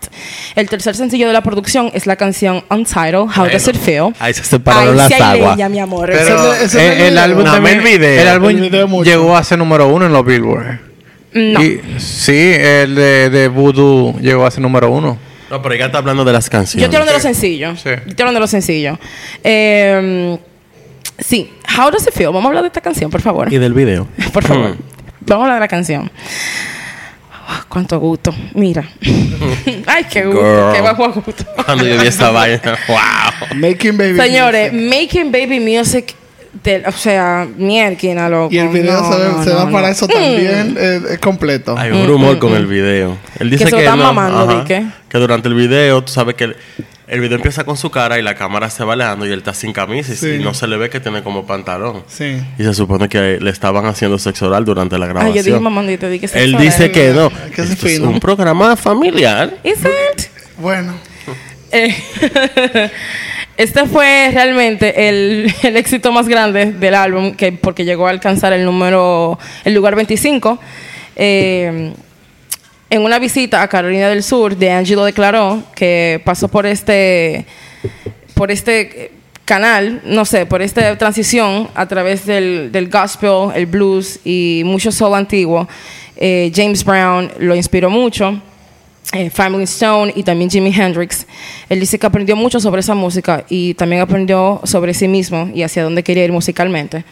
El 0.54 0.68
tercer 0.68 0.94
sencillo 0.94 1.26
de 1.26 1.32
la 1.32 1.42
producción 1.42 1.90
es 1.92 2.06
la 2.06 2.16
canción 2.16 2.64
Untitled, 2.70 3.28
How 3.36 3.48
Does 3.50 3.68
It 3.68 3.76
Feel? 3.76 4.14
Ahí 4.20 4.32
se 4.32 4.44
separaron 4.44 4.98
Ahí 4.98 5.06
sí 5.08 5.12
las 5.18 5.20
hay 5.30 5.40
aguas. 5.40 5.56
leña, 5.56 5.68
mi 5.68 5.80
amor. 5.80 6.10
Pero 6.12 6.52
Ese- 6.54 6.64
ese 6.64 6.64
es 6.64 6.74
el 6.74 6.80
el, 7.02 7.08
video. 7.10 7.22
álbum 7.24 7.42
más 7.44 7.52
también, 7.54 7.78
el 7.78 7.84
video. 7.84 8.20
el 8.22 8.28
álbum 8.28 8.50
El 8.50 9.04
llegó 9.04 9.36
a 9.36 9.44
ser 9.44 9.58
número 9.58 9.88
uno 9.88 10.06
en 10.06 10.12
los 10.12 10.24
Billboard. 10.24 10.93
No. 11.34 11.62
Y- 11.62 11.80
sí, 11.98 12.32
el 12.54 12.94
de, 12.94 13.30
de 13.30 13.48
Voodoo 13.48 14.18
llegó 14.20 14.46
a 14.46 14.50
ser 14.50 14.62
número 14.62 14.90
uno. 14.90 15.18
No, 15.50 15.60
pero 15.62 15.74
ella 15.74 15.86
está 15.86 15.98
hablando 15.98 16.24
de 16.24 16.32
las 16.32 16.48
canciones. 16.48 16.80
Yo 16.80 16.86
estoy 16.86 16.96
hablando 16.96 17.12
de 17.12 17.16
los 17.18 17.22
sencillos. 17.22 17.78
Sí. 17.80 17.88
Yo 17.90 17.92
estoy 17.94 18.22
hablando 18.22 18.38
de 18.38 18.40
los 18.40 18.50
sencillos. 18.50 18.98
Eh, 19.44 20.38
sí, 21.18 21.52
How 21.78 21.90
Does 21.90 22.06
It 22.06 22.12
Feel? 22.14 22.28
Vamos 22.28 22.44
a 22.44 22.48
hablar 22.48 22.62
de 22.62 22.68
esta 22.68 22.80
canción, 22.80 23.10
por 23.10 23.20
favor. 23.20 23.52
Y 23.52 23.58
del 23.58 23.74
video. 23.74 24.08
Por 24.32 24.42
favor. 24.44 24.70
Mm. 24.70 24.78
Vamos 25.26 25.42
a 25.42 25.44
hablar 25.46 25.54
de 25.56 25.60
la 25.60 25.68
canción. 25.68 26.10
Ah, 27.46 27.64
Cuánto 27.68 27.98
gusto. 28.00 28.34
Mira. 28.54 28.88
Ay, 29.86 30.04
qué 30.10 30.24
gusto. 30.24 30.40
Girl. 30.40 30.72
Qué 30.74 30.80
bajo 30.80 31.12
gusto. 31.12 31.44
Cuando 31.64 31.84
yo 31.86 32.00
vi 32.00 32.06
esa 32.08 32.30
vaina. 32.32 32.78
¡Wow! 32.88 33.56
Making 33.56 33.96
Baby. 33.98 34.16
Señores, 34.18 34.72
Music. 34.72 34.90
Making 34.90 35.32
Baby 35.32 35.60
Music. 35.60 36.14
De- 36.62 36.82
o 36.86 36.92
sea, 36.92 37.46
mierda, 37.56 38.28
loco. 38.28 38.54
Y 38.54 38.58
el 38.58 38.68
video 38.68 39.00
No, 39.00 39.12
se, 39.12 39.18
ve- 39.18 39.28
no, 39.32 39.44
se 39.44 39.50
da 39.50 39.64
no, 39.64 39.72
para 39.72 39.88
no. 39.88 39.92
eso 39.92 40.06
también 40.08 40.76
eh, 40.78 41.00
es 41.10 41.18
completo. 41.18 41.76
Hay 41.76 41.90
un 41.90 42.06
rumor 42.06 42.38
con 42.38 42.54
el 42.54 42.66
video. 42.66 43.16
Él 43.38 43.50
dice 43.50 43.64
Mm, 43.64 43.66
Que 43.66 43.70
se 43.70 43.76
que, 43.82 43.84
lo 43.90 43.96
mamando, 43.96 44.64
que 44.64 45.18
durante 45.18 45.48
el 45.48 45.54
video, 45.54 46.02
tú 46.04 46.12
sabes 46.12 46.34
que 46.36 46.44
el, 46.44 46.56
el 47.06 47.20
video 47.20 47.36
empieza 47.36 47.64
con 47.64 47.76
su 47.76 47.90
cara 47.90 48.18
y 48.18 48.22
la 48.22 48.34
cámara 48.34 48.70
se 48.70 48.82
va 48.84 48.94
alejando 48.94 49.26
y 49.26 49.32
él 49.32 49.38
está 49.38 49.52
sin 49.54 49.72
camisa 49.72 50.12
y- 50.12 50.16
Sí. 50.16 50.28
y 50.30 50.38
no 50.38 50.54
se 50.54 50.66
le 50.66 50.76
ve 50.76 50.88
que 50.90 51.00
tiene 51.00 51.22
como 51.22 51.44
pantalón. 51.46 52.04
Sí. 52.08 52.36
Y 52.58 52.62
se 52.64 52.72
supone 52.74 53.08
que 53.08 53.38
le 53.40 53.50
estaban 53.50 53.84
haciendo 53.86 54.18
sexo 54.18 54.46
oral 54.46 54.64
durante 54.64 54.96
la 54.98 55.06
Ay, 55.06 55.10
grabación. 55.12 55.36
yo 55.36 55.42
dije 55.42 55.60
mamando 55.60 55.92
y 55.92 55.98
te 55.98 56.08
dije 56.08 56.28
que 56.28 56.42
Él 56.42 56.56
dice 56.56 56.90
que 56.90 57.12
no. 57.12 57.30
Que 57.54 57.62
es 57.62 57.70
Esto 57.70 57.86
es 57.86 57.96
fino. 57.96 58.08
un 58.08 58.20
programa 58.20 58.76
familiar. 58.76 59.52
Is 59.64 59.78
it? 59.80 60.26
Bueno. 60.58 60.94
Eh, 61.72 61.94
este 63.56 63.86
fue 63.86 64.30
realmente 64.32 65.08
el, 65.08 65.52
el 65.62 65.76
éxito 65.76 66.12
más 66.12 66.28
grande 66.28 66.72
del 66.72 66.94
álbum, 66.94 67.34
que, 67.34 67.52
porque 67.52 67.84
llegó 67.84 68.06
a 68.06 68.10
alcanzar 68.10 68.52
el 68.52 68.64
número, 68.64 69.38
el 69.64 69.74
lugar 69.74 69.94
25. 69.94 70.58
Eh, 71.16 71.92
en 72.90 73.02
una 73.02 73.18
visita 73.18 73.62
a 73.62 73.68
Carolina 73.68 74.08
del 74.08 74.22
Sur, 74.22 74.56
De 74.56 74.70
Angelo 74.70 75.04
declaró 75.04 75.62
que 75.74 76.20
pasó 76.24 76.48
por 76.48 76.66
este, 76.66 77.46
por 78.34 78.50
este 78.50 79.12
canal, 79.44 80.00
no 80.04 80.24
sé, 80.24 80.46
por 80.46 80.62
esta 80.62 80.96
transición 80.96 81.68
a 81.74 81.86
través 81.86 82.24
del, 82.26 82.70
del 82.70 82.88
gospel, 82.88 83.50
el 83.54 83.66
blues 83.66 84.20
y 84.24 84.62
mucho 84.64 84.92
soul 84.92 85.14
antiguo. 85.14 85.68
Eh, 86.16 86.52
James 86.54 86.84
Brown 86.84 87.32
lo 87.38 87.56
inspiró 87.56 87.90
mucho 87.90 88.40
eh, 89.12 89.30
Family 89.30 89.64
Stone 89.64 90.12
y 90.16 90.22
también 90.22 90.50
Jimi 90.50 90.74
Hendrix. 90.74 91.26
Él 91.68 91.78
dice 91.78 91.98
que 91.98 92.06
aprendió 92.06 92.36
mucho 92.36 92.58
sobre 92.58 92.80
esa 92.80 92.94
música 92.94 93.44
y 93.48 93.74
también 93.74 94.00
aprendió 94.00 94.60
sobre 94.64 94.94
sí 94.94 95.08
mismo 95.08 95.50
y 95.54 95.62
hacia 95.62 95.84
dónde 95.84 96.02
quería 96.02 96.24
ir 96.24 96.32
musicalmente. 96.32 97.04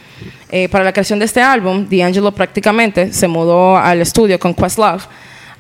Eh, 0.51 0.69
para 0.69 0.85
la 0.85 0.93
creación 0.93 1.19
de 1.19 1.27
este 1.27 1.43
álbum, 1.43 1.87
D'Angelo 1.89 2.33
prácticamente 2.33 3.13
se 3.13 3.29
mudó 3.29 3.77
al 3.77 4.01
estudio 4.01 4.39
con 4.39 4.55
Questlove, 4.55 5.03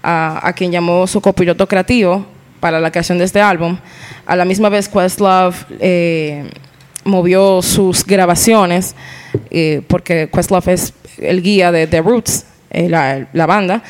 a, 0.02 0.52
quien 0.56 0.72
llamó 0.72 1.06
su 1.06 1.20
copiloto 1.20 1.68
creativo 1.68 2.26
para 2.60 2.80
la 2.80 2.90
creación 2.90 3.18
de 3.18 3.24
este 3.24 3.40
álbum. 3.40 3.76
A 4.26 4.34
la 4.34 4.44
misma 4.44 4.68
vez, 4.68 4.88
Questlove 4.88 5.54
eh, 5.78 6.50
movió 7.04 7.62
sus 7.62 8.04
grabaciones, 8.04 8.96
eh, 9.50 9.82
porque 9.86 10.28
Questlove 10.32 10.72
es 10.72 10.92
el 11.18 11.42
guía 11.42 11.70
de 11.70 11.86
The 11.86 12.00
Roots, 12.00 12.46
la, 12.72 13.28
la 13.32 13.46
banda. 13.46 13.82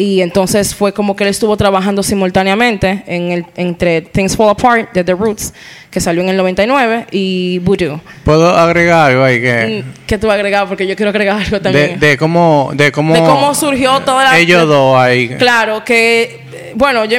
Y 0.00 0.22
entonces 0.22 0.74
fue 0.74 0.94
como 0.94 1.14
que 1.14 1.24
él 1.24 1.30
estuvo 1.30 1.54
trabajando 1.58 2.02
simultáneamente 2.02 3.02
en 3.06 3.32
el, 3.32 3.44
entre 3.56 4.00
Things 4.00 4.34
Fall 4.34 4.48
Apart 4.48 4.92
de 4.94 5.04
The 5.04 5.12
Roots, 5.12 5.52
que 5.90 6.00
salió 6.00 6.22
en 6.22 6.30
el 6.30 6.38
99, 6.38 7.06
y 7.10 7.58
Voodoo. 7.58 8.00
¿Puedo 8.24 8.48
agregar 8.56 9.10
algo 9.10 9.22
ahí 9.24 9.42
que... 9.42 9.84
Mm, 9.84 9.92
¿Qué 10.06 10.16
tú 10.16 10.30
agregar? 10.30 10.66
Porque 10.68 10.86
yo 10.86 10.96
quiero 10.96 11.10
agregar 11.10 11.36
algo 11.42 11.58
De, 11.58 11.60
también. 11.60 12.00
de 12.00 12.16
cómo... 12.16 12.70
De 12.72 12.90
cómo, 12.90 13.12
De 13.12 13.20
cómo 13.20 13.54
surgió 13.54 14.00
toda 14.00 14.24
la... 14.24 14.38
Ellos 14.38 14.66
dos 14.66 14.96
ahí. 14.96 15.28
Claro, 15.36 15.84
que... 15.84 16.40
Bueno, 16.76 17.04
yo 17.04 17.18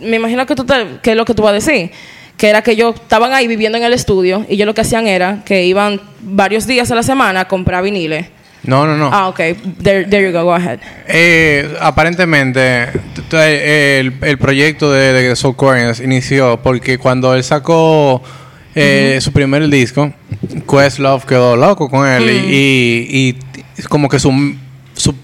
me 0.00 0.16
imagino 0.16 0.44
que, 0.46 0.56
tú 0.56 0.64
te- 0.64 0.98
que 1.02 1.12
es 1.12 1.16
lo 1.16 1.24
que 1.24 1.32
tú 1.34 1.42
vas 1.42 1.50
a 1.50 1.54
decir. 1.54 1.92
Que 2.36 2.48
era 2.48 2.60
que 2.62 2.72
ellos 2.72 2.96
estaban 2.96 3.32
ahí 3.34 3.46
viviendo 3.46 3.78
en 3.78 3.84
el 3.84 3.92
estudio 3.92 4.44
y 4.48 4.54
ellos 4.54 4.66
lo 4.66 4.74
que 4.74 4.80
hacían 4.80 5.06
era 5.06 5.42
que 5.44 5.64
iban 5.64 6.00
varios 6.20 6.66
días 6.66 6.90
a 6.90 6.94
la 6.96 7.02
semana 7.04 7.40
a 7.42 7.48
comprar 7.48 7.84
viniles. 7.84 8.26
No, 8.66 8.86
no, 8.86 8.96
no. 8.96 9.10
Ah, 9.12 9.28
ok. 9.28 9.38
There, 9.82 10.04
there 10.06 10.26
you 10.26 10.32
go. 10.32 10.44
Go 10.44 10.54
ahead. 10.54 10.80
Eh, 11.06 11.76
aparentemente, 11.80 12.88
t- 13.28 14.00
el, 14.00 14.12
el 14.22 14.38
proyecto 14.38 14.90
de, 14.92 15.12
de 15.12 15.28
The 15.30 15.36
Soul 15.36 15.56
Quarriers 15.56 16.00
inició 16.00 16.60
porque 16.62 16.98
cuando 16.98 17.34
él 17.34 17.44
sacó 17.44 18.22
eh, 18.74 19.18
su 19.20 19.32
primer 19.32 19.68
disco, 19.68 20.12
Questlove 20.68 21.24
quedó 21.26 21.56
loco 21.56 21.88
con 21.88 22.06
él 22.08 22.28
y, 22.28 22.48
y- 22.54 23.38
y 23.78 23.82
como 23.84 24.08
que 24.08 24.18
su, 24.18 24.32
su 24.94 25.14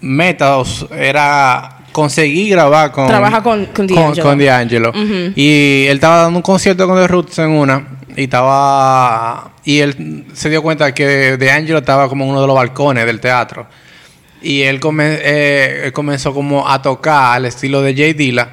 meta 0.00 0.56
era 0.96 1.78
conseguir 1.92 2.50
grabar 2.50 2.92
con 2.92 3.08
Trabaja 3.08 3.42
con- 3.42 3.66
con 3.66 3.86
D'Angelo. 3.86 4.22
con 4.22 4.38
D'Angelo. 4.38 4.92
y 5.34 5.86
él 5.88 5.94
estaba 5.96 6.22
dando 6.22 6.38
un 6.38 6.42
concierto 6.42 6.86
con 6.86 6.96
The 6.98 7.06
Roots 7.08 7.38
en 7.38 7.50
una 7.50 7.86
y 8.16 8.24
estaba 8.24 9.52
y 9.64 9.80
él 9.80 10.24
se 10.32 10.48
dio 10.50 10.62
cuenta 10.62 10.92
que 10.94 11.36
D'Angelo 11.36 11.78
estaba 11.78 12.08
como 12.08 12.24
en 12.24 12.30
uno 12.30 12.40
de 12.40 12.46
los 12.46 12.56
balcones 12.56 13.04
del 13.06 13.20
teatro 13.20 13.66
y 14.42 14.62
él, 14.62 14.80
come- 14.80 15.18
eh, 15.22 15.82
él 15.84 15.92
comenzó 15.92 16.32
como 16.32 16.68
a 16.68 16.80
tocar 16.80 17.36
al 17.36 17.46
estilo 17.46 17.82
de 17.82 17.94
Jay 17.94 18.12
Dilla, 18.12 18.48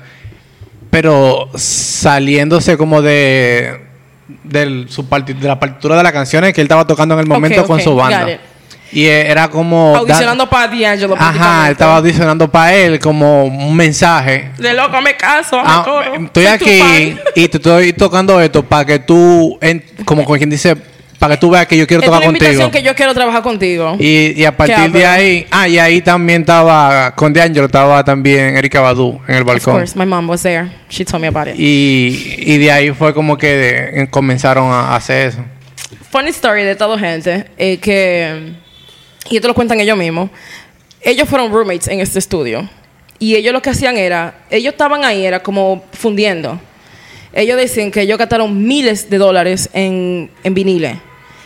pero 0.89 1.50
saliéndose 1.55 2.77
como 2.77 3.01
de, 3.01 3.79
del- 4.43 4.88
su 4.89 5.03
de 5.03 5.48
la 5.48 5.60
partitura 5.60 5.96
de 5.98 6.03
las 6.03 6.12
canciones 6.12 6.53
que 6.53 6.62
él 6.62 6.65
estaba 6.65 6.86
tocando 6.88 7.13
en 7.15 7.22
el 7.22 7.25
momento 7.27 7.62
con 7.67 7.77
su 7.82 7.96
banda. 7.96 8.25
Y 8.93 9.05
eh, 9.05 9.29
era 9.31 9.47
como... 9.50 9.95
Audicionando 9.97 10.47
para 10.50 10.67
D'Angelo. 10.67 11.15
Ajá, 11.17 11.71
estaba 11.71 11.97
audicionando 11.97 12.50
para 12.51 12.73
él 12.75 13.00
como 13.00 13.45
un 13.45 13.75
mensaje. 13.75 14.51
De 14.57 14.73
loco, 14.73 15.01
me 15.01 15.15
caso, 15.17 15.57
me 15.57 15.63
Ah, 15.65 15.81
coro. 15.83 16.15
estoy 16.25 16.45
aquí 16.45 17.15
y 17.35 17.47
te 17.47 17.57
estoy 17.57 17.93
tocando 17.93 18.39
esto 18.39 18.63
para 18.63 18.85
que 18.85 19.00
tú, 19.00 19.57
en- 19.62 19.83
como 20.05 20.23
con 20.23 20.38
quien 20.38 20.50
dice, 20.50 20.75
para 21.17 21.35
que 21.35 21.39
tú 21.41 21.50
veas 21.50 21.65
que 21.65 21.77
yo 21.77 21.88
quiero 21.88 22.03
Esta 22.03 22.07
es 22.07 22.12
tocar 22.12 22.21
la 22.21 22.27
invitación 22.27 22.62
contigo. 22.63 22.71
que 22.81 22.85
yo 22.88 22.95
quiero 22.95 23.13
trabajar 23.13 23.41
contigo. 23.41 23.95
Y, 23.97 24.33
y 24.39 24.45
a 24.45 24.55
partir 24.55 24.91
de 24.91 25.05
ahí, 25.07 25.47
ah, 25.51 25.67
y 25.67 25.79
ahí 25.79 26.01
también 26.01 26.41
estaba, 26.41 27.15
con 27.15 27.31
D'Angelo 27.33 27.65
estaba 27.65 28.03
también 28.03 28.57
Erika 28.57 28.81
Badu 28.81 29.19
en 29.27 29.35
el 29.35 29.41
Of 29.41 29.47
balcón. 29.47 29.73
course, 29.75 29.97
my 29.97 30.05
mom 30.05 30.29
was 30.29 30.43
there. 30.43 30.69
She 30.89 31.03
told 31.05 31.21
me 31.21 31.27
about 31.27 31.47
it. 31.47 31.55
Y, 31.57 32.35
y 32.39 32.57
de 32.57 32.71
ahí 32.71 32.91
fue 32.91 33.13
como 33.13 33.38
que 33.38 33.47
de- 33.55 34.07
comenzaron 34.09 34.71
a 34.71 34.95
hacer 34.95 35.29
eso. 35.29 35.39
Funny 36.12 36.29
story 36.29 36.63
de 36.63 36.75
toda 36.75 37.00
gente 37.00 37.45
es 37.57 37.79
que 37.79 38.53
y 39.29 39.35
esto 39.37 39.47
lo 39.47 39.53
cuentan 39.53 39.79
ellos 39.79 39.97
mismos. 39.97 40.29
Ellos 41.01 41.27
fueron 41.27 41.51
roommates 41.51 41.87
en 41.89 41.99
este 41.99 42.19
estudio 42.19 42.69
y 43.19 43.35
ellos 43.35 43.53
lo 43.53 43.61
que 43.61 43.69
hacían 43.69 43.97
era, 43.97 44.45
ellos 44.49 44.73
estaban 44.73 45.03
ahí 45.03 45.25
era 45.25 45.41
como 45.43 45.83
fundiendo. 45.93 46.59
Ellos 47.33 47.57
decían 47.57 47.89
que 47.91 48.01
ellos 48.01 48.17
gastaron 48.17 48.65
miles 48.65 49.09
de 49.09 49.17
dólares 49.17 49.69
en, 49.73 50.29
en 50.43 50.53
viniles. 50.53 50.97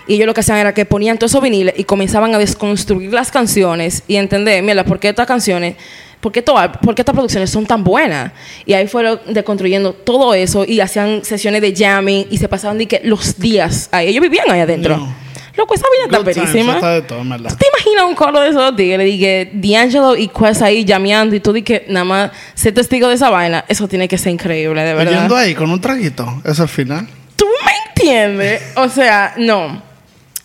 Y 0.05 0.15
ellos 0.15 0.27
lo 0.27 0.33
que 0.33 0.41
hacían 0.41 0.57
era 0.57 0.73
que 0.73 0.85
ponían 0.85 1.17
todos 1.17 1.31
esos 1.31 1.41
viniles 1.41 1.73
y 1.77 1.83
comenzaban 1.83 2.33
a 2.35 2.37
desconstruir 2.37 3.11
las 3.13 3.31
canciones 3.31 4.03
y 4.07 4.15
entender, 4.17 4.61
mira, 4.63 4.83
¿por 4.85 4.99
qué 4.99 5.09
estas 5.09 5.27
canciones, 5.27 5.75
por 6.21 6.31
qué, 6.31 6.41
todas- 6.41 6.77
por 6.77 6.93
qué 6.95 7.01
estas 7.01 7.13
producciones 7.13 7.49
son 7.49 7.65
tan 7.65 7.83
buenas? 7.83 8.31
Y 8.65 8.73
ahí 8.73 8.87
fueron 8.87 9.19
deconstruyendo 9.27 9.93
todo 9.93 10.33
eso 10.33 10.65
y 10.65 10.79
hacían 10.81 11.23
sesiones 11.25 11.61
de 11.61 11.73
jamming 11.75 12.27
y 12.31 12.37
se 12.37 12.47
pasaban 12.47 12.77
de 12.77 12.85
que 12.87 13.01
los 13.03 13.37
días 13.39 13.89
ahí. 13.91 14.09
Ellos 14.09 14.21
vivían 14.21 14.49
ahí 14.51 14.59
adentro. 14.61 14.97
No. 14.97 15.26
Loco, 15.57 15.73
esa 15.73 15.85
vaina 15.89 16.05
está 16.05 16.23
perísima. 16.23 16.75
está 16.75 16.93
de 16.93 17.01
todo. 17.01 17.19
¿Tú 17.19 17.55
te 17.55 17.65
imaginas 17.67 18.05
un 18.07 18.13
coro 18.13 18.39
de 18.39 18.49
esos 18.49 18.75
tigres? 18.75 19.05
Dije, 19.05 19.49
D'Angelo 19.53 20.15
y 20.15 20.27
Quest 20.27 20.61
ahí 20.61 20.85
llameando 20.85 21.35
y 21.35 21.39
tú 21.39 21.51
di 21.51 21.63
que 21.63 21.85
nada 21.89 22.03
más 22.03 22.31
ser 22.53 22.75
testigo 22.75 23.07
de 23.07 23.15
esa 23.15 23.31
vaina. 23.31 23.65
Eso 23.67 23.87
tiene 23.87 24.07
que 24.07 24.19
ser 24.19 24.33
increíble, 24.33 24.83
de 24.83 24.93
verdad. 24.93 25.21
Yendo 25.21 25.35
ahí 25.35 25.55
con 25.55 25.71
un 25.71 25.81
traguito. 25.81 26.25
Eso 26.43 26.51
es 26.51 26.59
el 26.59 26.67
final. 26.69 27.07
¿Tú 27.35 27.45
me 27.65 27.71
entiendes? 27.89 28.61
O 28.75 28.87
sea, 28.87 29.33
no. 29.37 29.81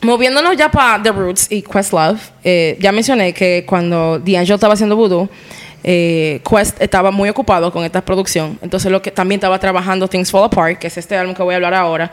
Moviéndonos 0.00 0.56
ya 0.56 0.70
para 0.70 1.02
The 1.02 1.12
Roots 1.12 1.46
y 1.52 1.62
Questlove, 1.62 2.18
eh, 2.42 2.76
ya 2.80 2.90
mencioné 2.90 3.34
que 3.34 3.64
cuando 3.68 4.18
D'Angelo 4.18 4.54
estaba 4.54 4.74
haciendo 4.74 4.96
voodoo, 4.96 5.28
eh, 5.84 6.40
Quest 6.48 6.80
estaba 6.80 7.10
muy 7.10 7.28
ocupado 7.28 7.70
con 7.70 7.84
esta 7.84 8.00
producción. 8.02 8.58
Entonces, 8.62 8.90
lo 8.90 9.02
que 9.02 9.10
también 9.10 9.38
estaba 9.38 9.58
trabajando 9.58 10.08
Things 10.08 10.30
Fall 10.30 10.44
Apart, 10.44 10.78
que 10.78 10.86
es 10.86 10.96
este 10.96 11.16
álbum 11.16 11.34
que 11.34 11.42
voy 11.42 11.52
a 11.52 11.56
hablar 11.56 11.74
ahora. 11.74 12.12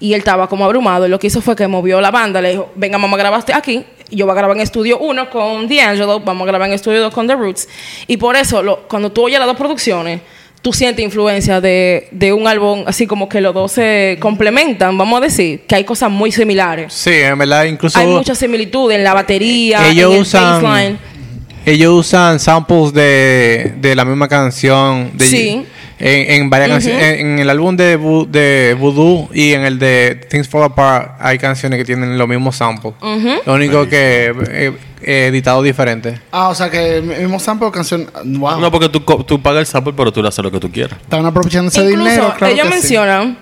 Y 0.00 0.14
él 0.14 0.18
estaba 0.20 0.48
como 0.48 0.64
abrumado. 0.64 1.06
Y 1.06 1.10
lo 1.10 1.18
que 1.18 1.26
hizo 1.28 1.40
fue 1.42 1.54
que 1.54 1.68
movió 1.68 2.00
la 2.00 2.10
banda. 2.10 2.40
Le 2.40 2.50
dijo: 2.52 2.70
Venga, 2.74 2.96
vamos 2.98 3.14
a 3.14 3.18
grabar 3.18 3.38
este 3.40 3.52
aquí. 3.54 3.84
Yo 4.10 4.26
voy 4.26 4.32
a 4.32 4.36
grabar 4.36 4.56
en 4.56 4.62
estudio 4.62 4.98
1 4.98 5.30
con 5.30 5.68
D'Angelo. 5.68 6.20
Vamos 6.20 6.42
a 6.42 6.46
grabar 6.46 6.68
en 6.68 6.74
estudio 6.74 7.00
2 7.02 7.14
con 7.14 7.26
The 7.28 7.36
Roots. 7.36 7.68
Y 8.06 8.16
por 8.16 8.34
eso, 8.34 8.62
lo- 8.62 8.88
cuando 8.88 9.12
tú 9.12 9.22
oyes 9.24 9.38
las 9.38 9.46
dos 9.46 9.56
producciones, 9.56 10.20
tú 10.62 10.72
sientes 10.72 11.04
influencia 11.04 11.60
de, 11.60 12.08
de 12.10 12.32
un 12.32 12.46
álbum 12.48 12.82
así 12.86 13.06
como 13.06 13.28
que 13.28 13.40
los 13.40 13.54
dos 13.54 13.72
se 13.72 14.16
complementan, 14.20 14.96
vamos 14.98 15.18
a 15.18 15.24
decir. 15.24 15.60
Que 15.68 15.76
hay 15.76 15.84
cosas 15.84 16.10
muy 16.10 16.32
similares. 16.32 16.92
Sí, 16.92 17.12
en 17.12 17.38
verdad, 17.38 17.64
incluso. 17.64 17.98
Hay 17.98 18.06
mucha 18.08 18.34
similitud 18.34 18.90
en 18.90 19.04
la 19.04 19.14
batería, 19.14 19.86
ellos 19.88 20.10
en 20.10 20.16
el 20.16 20.22
usan 20.22 20.62
bassline. 20.62 20.98
ellos 21.66 21.92
usan 21.92 22.40
samples 22.40 22.92
de, 22.92 23.74
de 23.76 23.94
la 23.94 24.04
misma 24.04 24.28
canción 24.28 25.10
de, 25.14 25.24
Sí. 25.26 25.64
En, 26.00 26.42
en 26.42 26.50
varias 26.50 26.70
canciones 26.70 27.20
en, 27.20 27.26
en 27.32 27.38
el 27.38 27.50
álbum 27.50 27.76
de, 27.76 27.96
de 28.28 28.76
Voodoo 28.78 29.28
y 29.32 29.52
en 29.52 29.62
el 29.62 29.78
de 29.78 30.26
Things 30.28 30.48
Fall 30.48 30.64
Apart 30.64 31.12
hay 31.20 31.38
canciones 31.38 31.78
que 31.78 31.84
tienen 31.84 32.18
los 32.18 32.26
mismos 32.26 32.56
samples 32.56 32.94
lo 33.46 33.54
único 33.54 33.88
que 33.88 34.34
eh, 34.50 34.72
eh, 35.02 35.26
editado 35.28 35.62
diferente 35.62 36.20
Ah, 36.30 36.48
o 36.48 36.54
sea 36.54 36.70
que 36.70 36.98
el 36.98 37.02
mismo 37.04 37.38
sample 37.38 37.66
de 37.66 37.72
canción. 37.72 38.10
Wow. 38.24 38.60
No, 38.60 38.70
porque 38.70 38.88
tú, 38.88 39.00
tú 39.24 39.40
pagas 39.40 39.60
el 39.60 39.66
sample, 39.66 39.92
pero 39.96 40.12
tú 40.12 40.22
le 40.22 40.28
haces 40.28 40.44
lo 40.44 40.50
que 40.50 40.60
tú 40.60 40.70
quieras. 40.70 40.98
Están 41.00 41.24
aprovechando 41.24 41.68
ese 41.68 41.80
Incluso 41.82 42.02
dinero. 42.04 42.34
Claro 42.36 42.52
ellos 42.52 42.66
que 42.66 42.72
sí. 42.72 42.78
mencionan, 42.80 43.38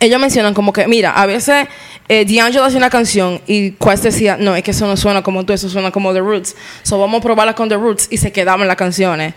ellos 0.00 0.20
mencionan 0.20 0.54
como 0.54 0.72
que, 0.72 0.86
mira, 0.86 1.10
a 1.10 1.26
veces 1.26 1.66
eh, 2.08 2.24
D'Angelo 2.24 2.64
hacía 2.64 2.78
una 2.78 2.90
canción 2.90 3.40
y 3.46 3.72
Quest 3.72 4.04
decía, 4.04 4.36
no, 4.38 4.54
es 4.54 4.62
que 4.62 4.70
eso 4.70 4.86
no 4.86 4.96
suena 4.96 5.22
como 5.22 5.44
tú, 5.44 5.52
eso 5.52 5.68
suena 5.68 5.90
como 5.90 6.12
The 6.12 6.20
Roots. 6.20 6.54
So 6.82 6.98
vamos 6.98 7.18
a 7.20 7.22
probarla 7.22 7.54
con 7.54 7.68
The 7.68 7.76
Roots 7.76 8.08
y 8.10 8.18
se 8.18 8.32
quedaban 8.32 8.66
las 8.68 8.76
canciones. 8.76 9.34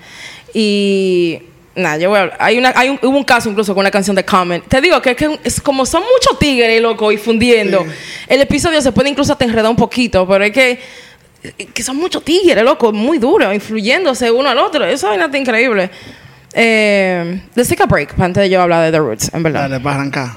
Y 0.54 1.42
nada, 1.80 1.98
yo 1.98 2.10
voy 2.10 2.18
a 2.20 2.22
hablar- 2.22 2.38
hay 2.40 2.58
una, 2.58 2.74
hay 2.76 2.90
un, 2.90 3.00
hubo 3.02 3.18
un 3.18 3.24
caso 3.24 3.50
incluso 3.50 3.74
con 3.74 3.82
una 3.82 3.92
canción 3.92 4.16
de 4.16 4.24
Common. 4.24 4.62
Te 4.68 4.80
digo 4.82 5.02
que, 5.02 5.16
que 5.16 5.40
es 5.44 5.60
como 5.62 5.86
son 5.86 6.04
muchos 6.04 6.38
tigres, 6.40 6.82
loco, 6.82 7.12
y 7.12 7.18
fundiendo. 7.18 7.86
El 8.28 8.42
episodio 8.42 8.82
se 8.82 8.92
puede 8.92 9.10
incluso 9.10 9.36
te 9.36 9.46
enredar 9.46 9.70
un 9.70 9.76
poquito, 9.78 10.28
pero 10.28 10.44
es 10.44 10.52
que 10.52 10.80
que 11.74 11.84
son 11.84 11.96
muchos 11.96 12.24
tigres, 12.26 12.62
loco, 12.66 12.92
muy 12.92 13.18
duros, 13.18 13.54
influyéndose 13.54 14.30
uno 14.30 14.50
al 14.50 14.58
otro. 14.58 14.84
Eso 14.86 15.12
es 15.14 15.36
increíble. 15.36 15.90
Eh, 16.54 17.42
let's 17.56 17.70
take 17.70 17.82
a 17.82 17.86
break 17.86 18.20
antes 18.20 18.42
de 18.44 18.50
yo 18.50 18.62
hablar 18.62 18.84
de 18.84 18.92
The 18.92 19.00
Roots, 19.00 19.32
en 19.34 19.44
verdad. 19.44 19.70
Dale, 19.70 19.80
para 19.80 19.96
arrancar. 19.96 20.30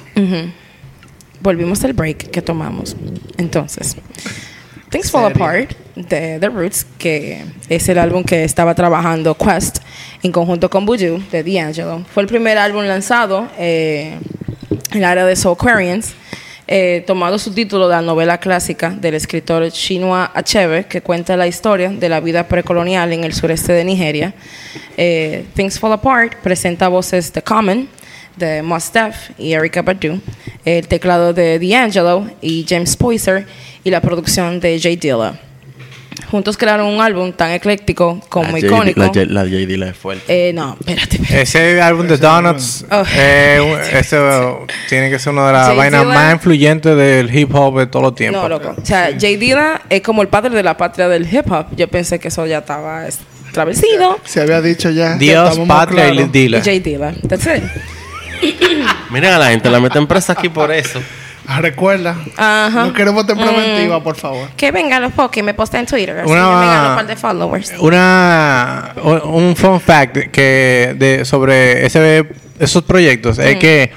Volvimos 1.40 1.80
del 1.80 1.92
break 1.92 2.30
que 2.30 2.40
tomamos. 2.40 2.94
Entonces, 3.36 3.96
Things 4.90 5.10
Fall. 5.10 5.32
Apart 5.32 5.72
de 5.94 6.38
The 6.40 6.48
Roots, 6.48 6.86
que 6.98 7.44
es 7.68 7.88
el 7.88 7.98
álbum 7.98 8.24
que 8.24 8.44
estaba 8.44 8.74
trabajando 8.74 9.36
Quest 9.36 9.78
en 10.22 10.32
conjunto 10.32 10.70
con 10.70 10.86
Buju 10.86 11.22
de 11.30 11.42
D'Angelo. 11.42 12.04
Fue 12.12 12.22
el 12.22 12.28
primer 12.28 12.58
álbum 12.58 12.84
lanzado 12.84 13.48
eh, 13.58 14.18
en 14.92 14.98
el 14.98 15.04
área 15.04 15.26
de 15.26 15.36
Soul 15.36 15.56
Aquarians, 15.58 16.14
eh, 16.66 17.02
tomado 17.06 17.38
su 17.38 17.52
título 17.52 17.88
de 17.88 17.96
la 17.96 18.02
novela 18.02 18.38
clásica 18.38 18.90
del 18.90 19.14
escritor 19.14 19.70
Chinua 19.70 20.30
Achebe, 20.34 20.84
que 20.86 21.02
cuenta 21.02 21.36
la 21.36 21.46
historia 21.46 21.90
de 21.90 22.08
la 22.08 22.20
vida 22.20 22.46
precolonial 22.46 23.12
en 23.12 23.24
el 23.24 23.34
sureste 23.34 23.72
de 23.72 23.84
Nigeria. 23.84 24.32
Eh, 24.96 25.44
Things 25.54 25.78
Fall 25.78 25.92
Apart 25.92 26.36
presenta 26.36 26.88
voces 26.88 27.32
de 27.32 27.42
Common, 27.42 27.88
de 28.36 28.62
Mos 28.62 28.92
Def 28.92 29.30
y 29.38 29.52
Erika 29.52 29.82
Badu, 29.82 30.20
el 30.64 30.88
teclado 30.88 31.32
de 31.32 31.58
D'Angelo 31.58 32.26
y 32.40 32.64
James 32.66 32.96
Poyser 32.96 33.46
y 33.84 33.90
la 33.90 34.00
producción 34.00 34.60
de 34.60 34.80
Jay 34.80 34.96
Dilla. 34.96 35.51
Juntos 36.30 36.56
crearon 36.56 36.86
un 36.86 37.00
álbum 37.00 37.32
tan 37.32 37.50
ecléctico 37.50 38.20
como 38.28 38.52
La 38.52 38.58
JD 38.58 38.64
icónico. 38.66 39.00
La, 39.00 39.06
J- 39.08 39.24
la 39.26 39.44
JD 39.44 39.76
la 39.76 39.88
es 39.88 39.96
fuerte. 39.96 40.48
Eh, 40.48 40.52
no, 40.52 40.76
espérate, 40.80 41.16
espérate. 41.16 41.42
ese 41.42 41.82
álbum 41.82 42.06
de 42.06 42.16
Donuts 42.16 42.86
Oh. 42.90 43.02
eh, 43.14 44.66
tiene 44.88 45.10
que 45.10 45.18
ser 45.18 45.32
una 45.32 45.46
de 45.48 45.52
las 45.52 45.76
vainas 45.76 46.02
Dilla. 46.02 46.14
más 46.14 46.32
influyentes 46.34 46.96
del 46.96 47.34
hip 47.36 47.54
hop 47.54 47.78
de 47.78 47.86
todos 47.86 48.02
los 48.04 48.14
tiempos 48.14 48.42
No, 48.42 48.48
loco. 48.48 48.74
O 48.80 48.84
sea, 48.86 49.10
Jay 49.18 49.36
Dilla 49.36 49.82
es 49.88 50.00
como 50.02 50.22
el 50.22 50.28
padre 50.28 50.54
de 50.54 50.62
la 50.62 50.76
patria 50.76 51.08
del 51.08 51.26
hip 51.32 51.50
hop. 51.50 51.66
Yo 51.76 51.88
pensé 51.88 52.18
que 52.18 52.28
eso 52.28 52.46
ya 52.46 52.58
estaba 52.58 53.06
establecido. 53.06 54.18
Se 54.24 54.40
había 54.40 54.60
dicho 54.62 54.90
ya. 54.90 55.16
Dios, 55.16 55.58
patria 55.68 56.08
y. 56.12 56.24
Dila 56.28 56.62
Jay 56.62 56.80
Dilla. 56.80 57.12
That's 57.28 57.46
it. 57.46 57.62
Miren 59.10 59.32
a 59.34 59.38
la 59.38 59.50
gente, 59.50 59.70
la 59.70 59.80
meten 59.80 60.06
presa 60.06 60.32
aquí 60.32 60.48
por 60.48 60.72
eso. 60.72 61.00
Ah, 61.54 61.60
recuerda. 61.60 62.16
Ajá. 62.36 62.84
No 62.86 62.92
queremos 62.92 63.26
votar 63.26 63.36
preventiva, 63.36 64.02
por 64.02 64.16
favor. 64.16 64.48
Que 64.56 64.70
vengan 64.72 65.02
los 65.02 65.12
pokés 65.12 65.40
y 65.42 65.44
me 65.44 65.54
posten 65.54 65.80
en 65.80 65.86
Twitter. 65.86 66.18
Así 66.18 66.30
Una- 66.30 66.60
vengan 66.60 66.90
un 66.90 66.96
par 66.96 67.06
de 67.06 67.16
followers. 67.16 67.72
una 67.78 68.94
un 69.02 69.20
un 69.44 69.56
fun 69.56 69.80
fact 69.80 70.30
que 70.30 70.94
de 70.98 71.24
sobre 71.24 71.84
ese 71.86 72.26
esos 72.58 72.82
proyectos 72.84 73.38
es 73.38 73.56
que 73.56 73.90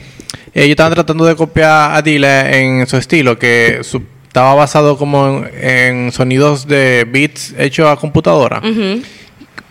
ellos 0.53 0.69
estaban 0.71 0.93
tratando 0.93 1.25
de 1.25 1.35
copiar 1.35 1.95
a 1.95 2.01
Dila 2.01 2.51
en 2.51 2.87
su 2.87 2.97
estilo 2.97 3.37
que 3.37 3.79
su- 3.83 4.03
estaba 4.27 4.53
basado 4.55 4.97
como 4.97 5.27
en, 5.27 5.49
en 5.61 6.11
sonidos 6.11 6.67
de 6.67 7.05
beats 7.09 7.53
hechos 7.57 7.87
a 7.89 7.95
computadora 7.95 8.61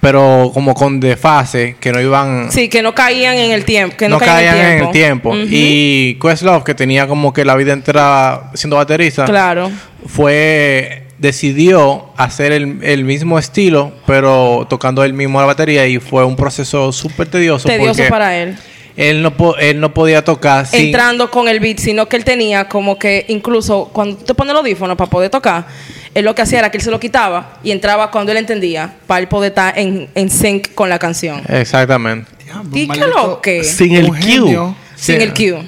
pero 0.04 0.50
como 0.52 0.74
con 0.74 1.00
desfase 1.00 1.76
que 1.80 1.90
no 1.90 2.00
iban 2.00 2.52
Sí, 2.52 2.68
que 2.68 2.82
no 2.82 2.94
caían 2.94 3.36
en 3.36 3.50
el 3.52 3.64
tiempo. 3.64 3.96
Que 3.96 4.08
no, 4.08 4.18
no 4.18 4.24
caían 4.24 4.56
en 4.58 4.64
el 4.66 4.90
tiempo. 4.90 4.92
tiempo 4.92 5.28
Ujú. 5.30 5.46
y 5.50 6.18
Questlove 6.20 6.62
que 6.62 6.74
tenía 6.74 7.06
como 7.08 7.32
que 7.32 7.44
la 7.44 7.56
vida 7.56 7.72
entera 7.72 8.50
siendo 8.54 8.76
baterista 8.76 9.24
Claro. 9.24 9.70
fue 10.06 11.02
decidió 11.18 12.06
hacer 12.16 12.52
el, 12.52 12.80
el 12.82 13.04
mismo 13.04 13.38
estilo 13.38 13.92
pero 14.06 14.66
tocando 14.68 15.04
él 15.04 15.14
mismo 15.14 15.40
la 15.40 15.46
batería 15.46 15.86
y 15.86 15.98
fue 15.98 16.24
un 16.24 16.36
proceso 16.36 16.92
súper 16.92 17.28
tedioso 17.28 17.66
Tedioso 17.68 17.94
porque 17.94 18.10
para 18.10 18.36
él. 18.36 18.56
él 18.96 19.22
no 19.22 19.34
po- 19.36 19.56
él 19.56 19.80
no 19.80 19.94
podía 19.94 20.22
tocar 20.24 20.66
sin 20.66 20.86
entrando 20.86 21.30
con 21.30 21.48
el 21.48 21.60
beat, 21.60 21.78
sino 21.78 22.06
que 22.08 22.16
él 22.16 22.24
tenía 22.24 22.68
como 22.68 22.98
que 22.98 23.24
incluso 23.28 23.88
cuando 23.92 24.16
te 24.16 24.34
pones 24.34 24.50
el 24.52 24.58
audífono 24.58 24.96
para 24.96 25.08
poder 25.10 25.30
tocar, 25.30 25.66
él 26.14 26.24
lo 26.24 26.34
que 26.34 26.42
hacía 26.42 26.60
era 26.60 26.70
que 26.70 26.78
él 26.78 26.82
se 26.84 26.90
lo 26.90 27.00
quitaba 27.00 27.58
y 27.62 27.70
entraba 27.70 28.10
cuando 28.10 28.32
él 28.32 28.38
entendía 28.38 28.94
para 29.06 29.20
él 29.20 29.28
poder 29.28 29.50
estar 29.52 29.78
en, 29.78 30.08
en 30.14 30.30
sync 30.30 30.74
con 30.74 30.88
la 30.88 30.98
canción. 30.98 31.42
exactamente 31.48 32.30
¿Y 32.72 32.86
qué 32.88 33.00
lo 33.00 33.40
que? 33.40 33.64
Sin 33.64 33.94
el 33.96 34.06
cue. 34.08 34.74
Sin 34.96 35.20
el 35.20 35.34
cue. 35.34 35.62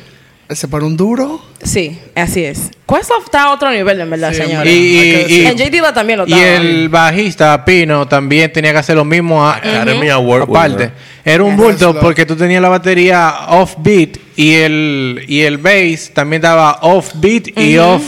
Ese 0.49 0.69
para 0.69 0.85
un 0.85 0.97
duro. 0.97 1.45
Sí, 1.61 1.99
así 2.15 2.45
es. 2.45 2.71
Questlove 2.87 3.25
está 3.25 3.43
a 3.43 3.53
otro 3.53 3.73
nivel, 3.73 4.01
en 4.01 4.09
verdad, 4.09 4.31
Sí, 4.31 4.37
señores. 4.43 4.73
y, 4.73 4.77
y- 4.77 5.11
decirlo. 5.11 5.49
en 5.51 5.59
J. 5.59 5.71
Dilla 5.71 5.93
también 5.93 6.19
lo 6.21 6.29
y 6.29 6.33
estaba. 6.35 6.53
el 6.55 6.89
bajista 6.89 7.65
Pino 7.65 8.07
también 8.07 8.53
tenía 8.53 8.71
que 8.71 8.79
hacer 8.79 8.95
lo 8.95 9.05
mismo 9.05 9.45
a- 9.45 9.57
Academy 9.57 10.09
Award 10.11 10.43
aparte 10.43 10.93
era 11.25 11.43
un 11.43 11.57
bulto 11.57 11.99
porque 11.99 12.25
tú 12.25 12.37
tenías 12.37 12.63
la 12.63 12.69
batería 12.69 13.35
off 13.49 13.75
beat 13.79 14.19
y 14.37 14.53
el 14.55 15.25
y 15.27 15.41
el 15.41 15.59
bass 15.59 16.13
también 16.15 16.41
estaba 16.41 16.79
off 16.83 17.11
beat 17.17 17.49
y 17.59 17.77
off 17.79 18.05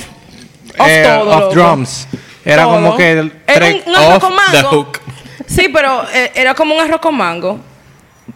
Off 0.78 0.88
todo, 1.02 1.30
off 1.48 1.56
loco. 1.56 1.76
Era 2.44 2.62
Todo. 2.64 2.74
como 2.74 2.96
que 2.96 3.12
el 3.12 3.32
Era 3.46 3.66
un, 3.66 3.82
un 3.86 3.96
arroz 3.96 4.18
con 4.20 4.30
the 4.50 4.62
mango. 4.62 4.68
hook. 4.70 5.00
Sí, 5.46 5.68
pero 5.72 6.02
eh, 6.12 6.32
era 6.34 6.54
como 6.54 6.74
un 6.74 6.80
arroz 6.80 7.00
con 7.00 7.14
mango. 7.16 7.58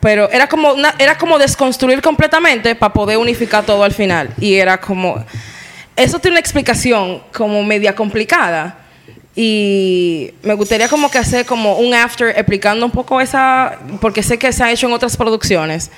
Pero 0.01 0.31
era 0.31 0.49
como 0.49 0.73
una- 0.73 0.95
era 0.99 1.17
como 1.19 1.39
desconstruir 1.39 2.01
completamente 2.01 2.75
para 2.75 2.93
poder 2.93 3.19
unificar 3.19 3.65
todo 3.65 3.85
al 3.85 3.93
final. 3.93 4.31
Y 4.41 4.55
era 4.55 4.81
como. 4.81 5.23
Eso 5.95 6.19
tiene 6.19 6.35
una 6.35 6.41
explicación 6.41 7.23
como 7.33 7.63
media 7.63 7.95
complicada. 7.95 8.79
Y 9.35 10.33
me 10.43 10.55
gustaría 10.55 10.89
como 10.89 11.11
que 11.11 11.19
hacer 11.19 11.47
como 11.47 11.77
un 11.77 11.95
after 11.95 12.29
explicando 12.37 12.85
un 12.87 12.93
poco 12.93 13.21
esa. 13.21 13.79
Porque 14.01 14.23
sé 14.23 14.39
que 14.39 14.53
se 14.53 14.65
ha 14.65 14.71
hecho 14.73 14.87
en 14.87 14.93
otras 14.95 15.17
producciones. 15.17 15.91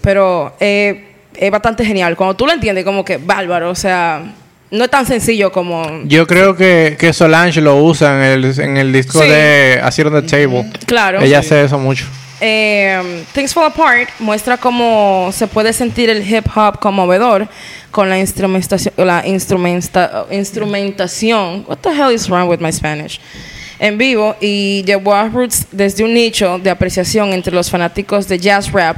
Pero 0.00 0.56
eh, 0.60 1.14
es 1.34 1.50
bastante 1.50 1.84
genial. 1.84 2.16
Cuando 2.16 2.34
tú 2.34 2.46
lo 2.46 2.52
entiendes, 2.52 2.84
como 2.84 3.04
que 3.04 3.18
bárbaro. 3.18 3.70
O 3.70 3.74
sea, 3.74 4.22
no 4.72 4.84
es 4.84 4.90
tan 4.90 5.06
sencillo 5.06 5.52
como. 5.52 5.86
yo 6.04 6.26
creo 6.26 6.56
que, 6.56 6.96
que 6.98 7.12
Solange 7.12 7.60
lo 7.60 7.76
usa 7.82 8.16
en 8.16 8.44
el, 8.44 8.60
en 8.60 8.76
el 8.76 8.92
disco 8.92 9.22
Sí. 9.22 9.28
de 9.28 9.80
Así 9.82 10.02
on 10.02 10.12
the 10.12 10.22
Table 10.22 10.68
Claro. 10.86 11.20
ella 11.20 11.38
hace 11.38 11.62
eso 11.62 11.78
mucho 11.78 12.06
Eh, 12.40 13.22
Things 13.34 13.54
Fall 13.54 13.66
Apart 13.66 14.08
muestra 14.18 14.56
cómo 14.56 15.30
se 15.32 15.46
puede 15.46 15.72
sentir 15.72 16.10
el 16.10 16.28
hip 16.28 16.44
hop 16.56 16.80
conmovedor 16.80 17.46
con 17.92 18.08
la 18.10 18.18
instrumentación, 18.18 18.92
la 18.96 19.22
instrumenta- 19.24 20.26
instrumentación. 20.32 21.64
What 21.68 21.78
the 21.82 21.90
hell 21.90 22.10
is 22.12 22.28
wrong 22.28 22.48
with 22.48 22.58
my 22.60 22.72
Spanish? 22.72 23.20
En 23.78 23.98
vivo 23.98 24.34
y 24.40 24.82
llevó 24.84 25.14
a 25.14 25.28
Roots 25.28 25.66
desde 25.72 26.02
un 26.04 26.14
nicho 26.14 26.58
de 26.58 26.70
apreciación 26.70 27.32
entre 27.32 27.52
los 27.54 27.70
fanáticos 27.70 28.26
de 28.28 28.38
jazz 28.38 28.72
rap. 28.72 28.96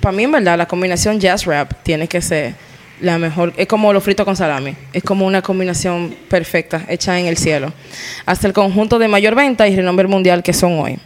Para 0.00 0.12
mí, 0.16 0.24
en 0.24 0.32
verdad, 0.32 0.58
la 0.58 0.66
combinación 0.66 1.18
jazz 1.20 1.44
rap 1.46 1.72
tiene 1.82 2.06
que 2.08 2.20
ser 2.20 2.54
la 3.00 3.18
mejor. 3.18 3.52
Es 3.56 3.66
como 3.66 3.92
lo 3.92 4.00
frito 4.00 4.24
con 4.24 4.36
salami. 4.36 4.74
Es 4.92 5.02
como 5.02 5.26
una 5.26 5.42
combinación 5.42 6.14
perfecta, 6.28 6.84
hecha 6.88 7.18
en 7.18 7.26
el 7.26 7.36
cielo. 7.36 7.72
Hasta 8.26 8.46
el 8.46 8.52
conjunto 8.52 8.98
de 8.98 9.08
mayor 9.08 9.34
venta 9.34 9.68
y 9.68 9.76
renombre 9.76 10.06
mundial 10.06 10.42
que 10.42 10.52
son 10.52 10.78
hoy. 10.78 10.98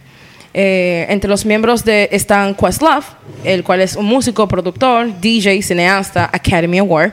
Eh, 0.54 1.06
entre 1.10 1.28
los 1.28 1.44
miembros 1.44 1.84
de 1.84 2.08
están 2.10 2.54
Questlove, 2.54 3.04
el 3.44 3.62
cual 3.62 3.80
es 3.80 3.96
un 3.96 4.06
músico, 4.06 4.48
productor, 4.48 5.20
DJ, 5.20 5.62
cineasta, 5.62 6.30
Academy 6.32 6.78
Award 6.78 7.12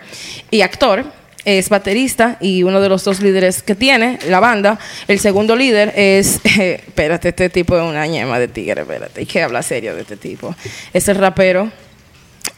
y 0.50 0.62
actor. 0.62 1.06
es 1.44 1.70
baterista 1.70 2.38
y 2.42 2.64
uno 2.64 2.82
de 2.82 2.90
los 2.90 3.04
dos 3.04 3.22
líderes 3.22 3.62
que 3.62 3.76
tiene 3.76 4.18
la 4.30 4.40
banda. 4.40 4.80
El 5.08 5.20
segundo 5.20 5.56
líder 5.56 5.94
es, 5.96 6.40
espérate, 6.58 7.30
este 7.30 7.50
tipo 7.50 7.78
es 7.78 7.84
una 7.84 8.08
ñema 8.08 8.40
de 8.40 8.48
tigre, 8.48 8.82
espérate, 8.82 9.20
hay 9.20 9.26
que 9.28 9.44
hablar 9.44 9.64
serio 9.64 9.94
de 9.94 10.02
este 10.02 10.18
tipo. 10.18 10.56
Es 10.92 11.08
el 11.08 11.18
rapero 11.18 11.72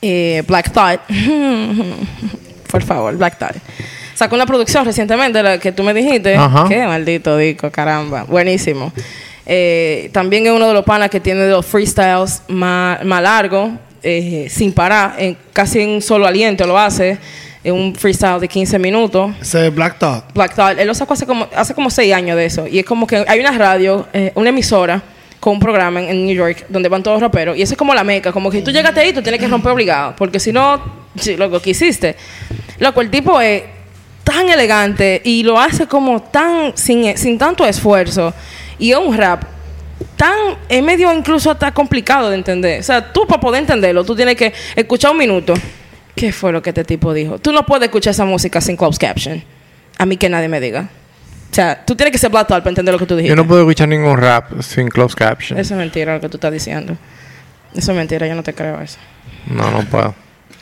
eh, 0.01 0.43
Black 0.47 0.71
Thought. 0.71 1.01
Por 2.71 2.83
favor, 2.83 3.15
Black 3.15 3.37
Thought. 3.37 3.55
Sacó 4.13 4.35
una 4.35 4.45
producción 4.45 4.83
recientemente, 4.83 5.43
la 5.43 5.59
que 5.59 5.71
tú 5.71 5.83
me 5.83 5.93
dijiste. 5.93 6.35
Ajá. 6.35 6.65
Qué 6.67 6.85
maldito 6.85 7.37
disco, 7.37 7.69
caramba. 7.71 8.23
Buenísimo. 8.23 8.91
Eh, 9.45 10.09
también 10.11 10.45
es 10.45 10.51
uno 10.51 10.67
de 10.67 10.73
los 10.73 10.83
panas 10.83 11.09
que 11.09 11.19
tiene 11.19 11.47
los 11.47 11.65
freestyles 11.65 12.41
más, 12.47 13.03
más 13.05 13.21
largos, 13.21 13.71
eh, 14.03 14.47
sin 14.49 14.73
parar, 14.73 15.15
en, 15.17 15.37
casi 15.53 15.81
en 15.81 15.89
un 15.89 16.01
solo 16.01 16.27
aliento 16.27 16.67
lo 16.67 16.77
hace, 16.77 17.17
en 17.63 17.73
un 17.73 17.95
freestyle 17.95 18.39
de 18.41 18.47
15 18.47 18.77
minutos. 18.77 19.31
Ese 19.41 19.69
Black 19.69 19.99
Thought. 19.99 20.33
Black 20.33 20.53
Thought, 20.53 20.79
él 20.79 20.87
lo 20.87 20.93
sacó 20.93 21.13
hace 21.13 21.25
como, 21.25 21.47
hace 21.55 21.73
como 21.73 21.89
seis 21.89 22.13
años 22.13 22.35
de 22.35 22.45
eso. 22.45 22.67
Y 22.67 22.79
es 22.79 22.85
como 22.85 23.07
que 23.07 23.23
hay 23.27 23.39
una 23.39 23.51
radio, 23.51 24.05
eh, 24.11 24.31
una 24.35 24.49
emisora 24.49 25.01
con 25.39 25.53
un 25.53 25.59
programa 25.59 26.01
en, 26.01 26.25
New 26.25 26.35
York 26.35 26.65
donde 26.69 26.89
van 26.89 27.03
todos 27.03 27.21
raperos. 27.21 27.57
Y 27.57 27.61
eso 27.61 27.73
es 27.73 27.77
como 27.77 27.93
la 27.93 28.03
meca, 28.03 28.31
como 28.31 28.49
que 28.49 28.61
tú 28.61 28.71
llegaste 28.71 28.99
ahí, 28.99 29.13
tú 29.13 29.21
tienes 29.21 29.39
que 29.39 29.47
romper 29.47 29.71
obligado. 29.71 30.15
Porque 30.17 30.39
si 30.39 30.51
no, 30.51 30.81
loco, 31.37 31.61
¿qué 31.61 31.71
hiciste? 31.71 32.15
Loco, 32.79 33.01
el 33.01 33.09
tipo 33.09 33.39
es 33.39 33.63
tan 34.23 34.49
elegante 34.49 35.21
y 35.23 35.43
lo 35.43 35.59
hace 35.59 35.87
como 35.87 36.21
tan, 36.21 36.75
sin, 36.75 37.17
sin 37.17 37.37
tanto 37.37 37.65
esfuerzo. 37.65 38.33
Y 38.79 38.91
es 38.91 38.97
un 38.97 39.15
rap 39.15 39.43
tan, 40.15 40.57
es 40.67 40.83
medio 40.83 41.13
incluso 41.13 41.51
hasta 41.51 41.73
complicado 41.73 42.29
de 42.29 42.35
entender. 42.35 42.79
O 42.79 42.83
sea, 42.83 43.13
tú 43.13 43.25
para 43.27 43.39
poder 43.39 43.61
entenderlo, 43.61 44.03
tú 44.03 44.15
tienes 44.15 44.35
que 44.35 44.53
escuchar 44.75 45.11
un 45.11 45.17
minuto. 45.17 45.53
¿Qué 46.15 46.31
fue 46.31 46.51
lo 46.51 46.61
que 46.61 46.71
este 46.71 46.83
tipo 46.83 47.13
dijo? 47.13 47.37
Tú 47.37 47.51
no 47.51 47.65
puedes 47.65 47.85
escuchar 47.85 48.11
esa 48.11 48.25
música 48.25 48.59
sin 48.59 48.75
closed 48.75 48.99
caption. 48.99 49.43
A 49.97 50.05
mí 50.05 50.17
que 50.17 50.29
nadie 50.29 50.47
me 50.47 50.59
diga. 50.59 50.89
O 51.51 51.55
sea, 51.57 51.83
tú 51.85 51.95
tienes 51.95 52.11
que 52.11 52.17
ser 52.17 52.29
Black 52.29 52.47
para 52.47 52.67
entender 52.69 52.93
lo 52.93 52.99
que 52.99 53.05
tú 53.05 53.15
dijiste. 53.15 53.35
Yo 53.35 53.41
no 53.41 53.47
puedo 53.47 53.61
escuchar 53.61 53.87
ningún 53.87 54.17
rap 54.17 54.61
sin 54.61 54.89
closed 54.89 55.17
caption. 55.17 55.57
Eso 55.59 55.73
es 55.73 55.77
mentira 55.79 56.13
lo 56.13 56.21
que 56.21 56.29
tú 56.29 56.37
estás 56.37 56.51
diciendo. 56.51 56.95
Eso 57.73 57.91
es 57.91 57.97
mentira, 57.97 58.27
yo 58.27 58.35
no 58.35 58.43
te 58.43 58.53
creo 58.53 58.79
eso. 58.81 58.97
No, 59.47 59.71
no 59.71 59.81
puedo. 59.85 60.13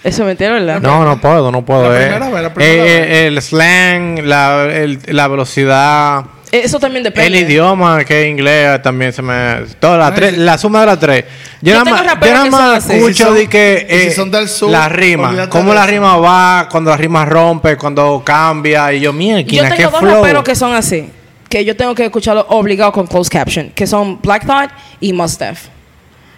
Eso 0.03 0.21
es 0.21 0.27
mentira, 0.27 0.53
¿verdad? 0.53 0.79
No, 0.81 1.03
no 1.03 1.19
puedo, 1.19 1.51
no 1.51 1.65
puedo. 1.65 1.89
La 1.91 1.99
eh. 1.99 2.03
primera 2.07 2.29
vez, 2.29 2.43
la 2.43 2.53
primera 2.53 2.73
Eh, 2.73 2.77
vez. 2.83 3.09
eh, 3.09 3.27
el 3.27 3.41
slang, 3.41 4.19
la, 4.23 4.63
el- 4.65 4.99
la 5.07 5.27
velocidad, 5.27 6.25
Eso 6.51 6.79
también 6.79 7.03
depende. 7.03 7.27
el 7.39 7.45
idioma 7.49 8.03
que 8.05 8.23
es 8.23 8.29
inglés 8.29 8.81
también 8.81 9.11
se 9.11 9.21
me... 9.21 9.65
Todas 9.79 9.99
las 9.99 10.13
tres, 10.15 10.37
la 10.37 10.57
suma 10.57 10.81
de 10.81 10.85
las 10.85 10.99
tres. 10.99 11.25
Yo, 11.61 11.73
Yo 11.73 11.83
nada 11.83 11.83
tengo 11.83 11.97
más, 12.15 12.27
yo 12.27 12.33
nada 12.33 12.49
más 12.49 12.89
escucho 12.89 13.13
Si 13.13 13.23
son- 13.23 13.35
de 13.35 13.47
que... 13.49 13.87
si 13.89 13.95
eh, 14.07 14.11
son 14.11 14.31
del 14.31 14.47
sur, 14.47 14.69
la 14.71 14.87
rima. 14.87 15.49
Cómo 15.49 15.73
la 15.73 15.81
eso. 15.81 15.91
rima 15.91 16.17
va, 16.17 16.67
cuando 16.71 16.91
la 16.91 16.97
rima 16.97 17.25
rompe, 17.25 17.75
cuando 17.77 18.21
cambia. 18.23 18.93
Y 18.93 19.01
yo, 19.01 19.11
mira, 19.11 19.41
Yo 19.41 19.63
qué 19.63 19.69
tengo 19.69 19.91
dos 19.91 19.99
flow. 19.99 20.15
raperos 20.21 20.43
que 20.43 20.55
son 20.55 20.73
así. 20.73 21.09
Que 21.49 21.65
yo 21.65 21.75
tengo 21.75 21.93
que 21.95 22.05
escucharlo 22.05 22.45
obligado 22.49 22.91
con 22.91 23.05
closed 23.07 23.31
caption. 23.31 23.69
Que 23.71 23.85
son 23.87 24.19
Black 24.21 24.45
Thought 24.45 24.69
y 25.01 25.13
Mos 25.13 25.37
Def. 25.37 25.67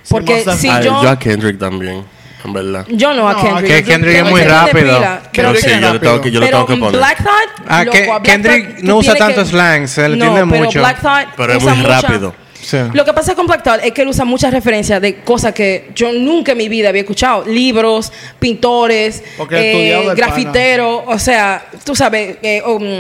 Porque 0.09 0.43
si 0.57 0.69
Ah, 0.69 0.81
yo... 0.81 1.03
yo 1.03 1.09
a 1.09 1.19
Kendrick 1.19 1.59
también, 1.59 2.03
en 2.45 2.53
verdad. 2.53 2.85
Yo 2.89 3.13
no 3.13 3.27
a 3.29 3.35
Kendrick. 3.41 3.67
que 3.75 3.83
Kendrick 3.83 4.15
es 4.17 4.29
muy 4.29 4.41
rápido. 4.43 4.99
pero 5.33 5.51
no, 5.53 5.55
sí, 5.59 5.67
yo 5.81 5.93
lo 5.93 5.99
tengo 5.99 6.21
que, 6.21 6.31
yo 6.31 6.39
lo 6.39 6.47
tengo 6.47 6.65
que 6.65 6.75
poner. 6.77 6.97
Black 6.97 7.17
Thought, 7.23 7.67
Ah, 7.67 7.83
loco, 7.83 7.97
que- 7.97 8.03
a 8.03 8.07
Black 8.19 8.23
Kendrick 8.23 8.67
Thought, 8.75 8.83
no 8.83 8.97
usa 8.97 9.15
tanto 9.15 9.45
slang, 9.45 9.87
se 9.87 10.07
le 10.07 10.13
entiende 10.15 10.45
mucho. 10.45 10.79
Black 10.79 11.01
Thought 11.01 11.27
Pero 11.35 11.53
es 11.53 11.63
muy 11.63 11.73
mucha- 11.73 12.01
rápido. 12.01 12.35
Sí. 12.59 12.75
Lo 12.91 13.05
que 13.05 13.13
pasa 13.13 13.33
con 13.33 13.47
Black 13.47 13.63
Thought 13.63 13.79
es 13.85 13.91
que 13.93 14.01
él 14.01 14.09
usa 14.09 14.25
muchas 14.25 14.51
referencias 14.51 14.99
de 15.01 15.21
cosas 15.21 15.53
que 15.53 15.89
yo 15.95 16.11
nunca 16.11 16.51
en 16.51 16.57
mi 16.57 16.67
vida 16.67 16.89
había 16.89 17.01
escuchado. 17.03 17.45
Libros, 17.45 18.11
pintores, 18.39 19.23
eh, 19.51 20.09
grafiteros, 20.15 21.03
o 21.05 21.17
sea, 21.17 21.65
tú 21.85 21.95
sabes, 21.95 22.37
eh, 22.41 22.61
um, 22.65 22.99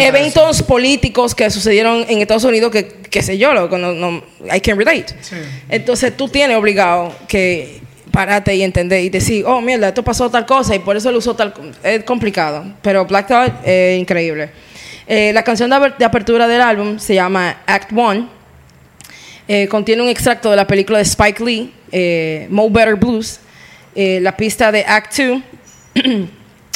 eventos 0.00 0.62
políticos 0.62 1.34
que 1.34 1.50
sucedieron 1.50 2.06
en 2.08 2.20
Estados 2.22 2.44
Unidos 2.44 2.70
que, 2.72 2.88
qué 3.10 3.22
sé 3.22 3.36
yo, 3.36 3.52
loco, 3.52 3.76
no, 3.76 3.92
no, 3.92 4.22
I 4.54 4.60
can 4.60 4.78
relate. 4.78 5.06
Sí. 5.20 5.36
Entonces 5.68 6.16
tú 6.16 6.28
tienes 6.28 6.56
obligado 6.56 7.14
que 7.28 7.81
pararte 8.12 8.54
y 8.54 8.62
entender 8.62 9.02
y 9.02 9.08
decir, 9.10 9.44
oh, 9.46 9.60
mierda, 9.60 9.88
esto 9.88 10.04
pasó 10.04 10.30
tal 10.30 10.46
cosa 10.46 10.76
y 10.76 10.78
por 10.78 10.96
eso 10.96 11.10
lo 11.10 11.18
usó 11.18 11.34
tal... 11.34 11.52
Es 11.82 12.04
complicado, 12.04 12.64
pero 12.82 13.04
Black 13.06 13.26
Thought 13.26 13.52
es 13.64 13.98
increíble. 13.98 14.50
Eh, 15.08 15.32
la 15.34 15.42
canción 15.42 15.68
de, 15.70 15.76
aper- 15.76 15.96
de 15.96 16.04
apertura 16.04 16.46
del 16.46 16.60
álbum 16.60 16.98
se 16.98 17.14
llama 17.14 17.56
Act 17.66 17.90
One. 17.92 18.26
Eh, 19.48 19.66
contiene 19.66 20.02
un 20.02 20.08
extracto 20.08 20.50
de 20.50 20.56
la 20.56 20.66
película 20.66 20.98
de 20.98 21.04
Spike 21.04 21.42
Lee, 21.44 21.72
eh, 21.90 22.46
Mo 22.50 22.70
Better 22.70 22.94
Blues. 22.94 23.40
Eh, 23.94 24.20
la 24.22 24.36
pista 24.36 24.70
de 24.70 24.84
Act 24.86 25.18
2 25.18 25.42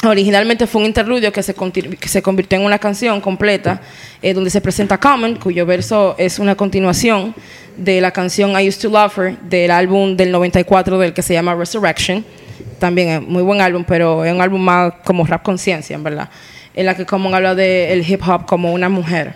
originalmente 0.09 0.67
fue 0.67 0.81
un 0.81 0.87
interludio 0.87 1.31
que 1.31 1.43
se, 1.43 1.53
que 1.53 2.07
se 2.07 2.21
convirtió 2.21 2.59
en 2.59 2.65
una 2.65 2.79
canción 2.79 3.21
completa 3.21 3.81
eh, 4.21 4.33
donde 4.33 4.49
se 4.49 4.61
presenta 4.61 4.97
Common, 4.99 5.35
cuyo 5.35 5.65
verso 5.65 6.15
es 6.17 6.39
una 6.39 6.55
continuación 6.55 7.35
de 7.77 8.01
la 8.01 8.11
canción 8.11 8.59
I 8.59 8.67
Used 8.67 8.81
to 8.81 8.89
Love 8.89 9.17
Her 9.17 9.37
del 9.41 9.71
álbum 9.71 10.15
del 10.17 10.31
94 10.31 10.97
del 10.97 11.13
que 11.13 11.21
se 11.21 11.33
llama 11.33 11.55
Resurrection. 11.55 12.25
También 12.79 13.09
es 13.09 13.21
muy 13.21 13.43
buen 13.43 13.61
álbum, 13.61 13.83
pero 13.87 14.25
es 14.25 14.33
un 14.33 14.41
álbum 14.41 14.61
más 14.61 14.93
como 15.03 15.25
rap 15.25 15.43
conciencia, 15.43 15.95
en 15.95 16.03
verdad. 16.03 16.29
En 16.75 16.85
la 16.85 16.95
que 16.95 17.05
Common 17.05 17.33
habla 17.33 17.55
del 17.55 18.09
hip 18.09 18.21
hop 18.27 18.45
como 18.45 18.73
una 18.73 18.89
mujer. 18.89 19.33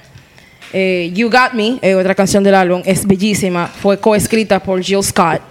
Eh, 0.74 1.12
you 1.14 1.30
Got 1.30 1.54
Me, 1.54 1.80
eh, 1.82 1.96
otra 1.96 2.16
canción 2.16 2.44
del 2.44 2.56
álbum, 2.56 2.82
es 2.86 3.06
bellísima. 3.06 3.68
Fue 3.68 4.00
coescrita 4.00 4.62
por 4.62 4.82
Jill 4.82 5.04
Scott, 5.04 5.42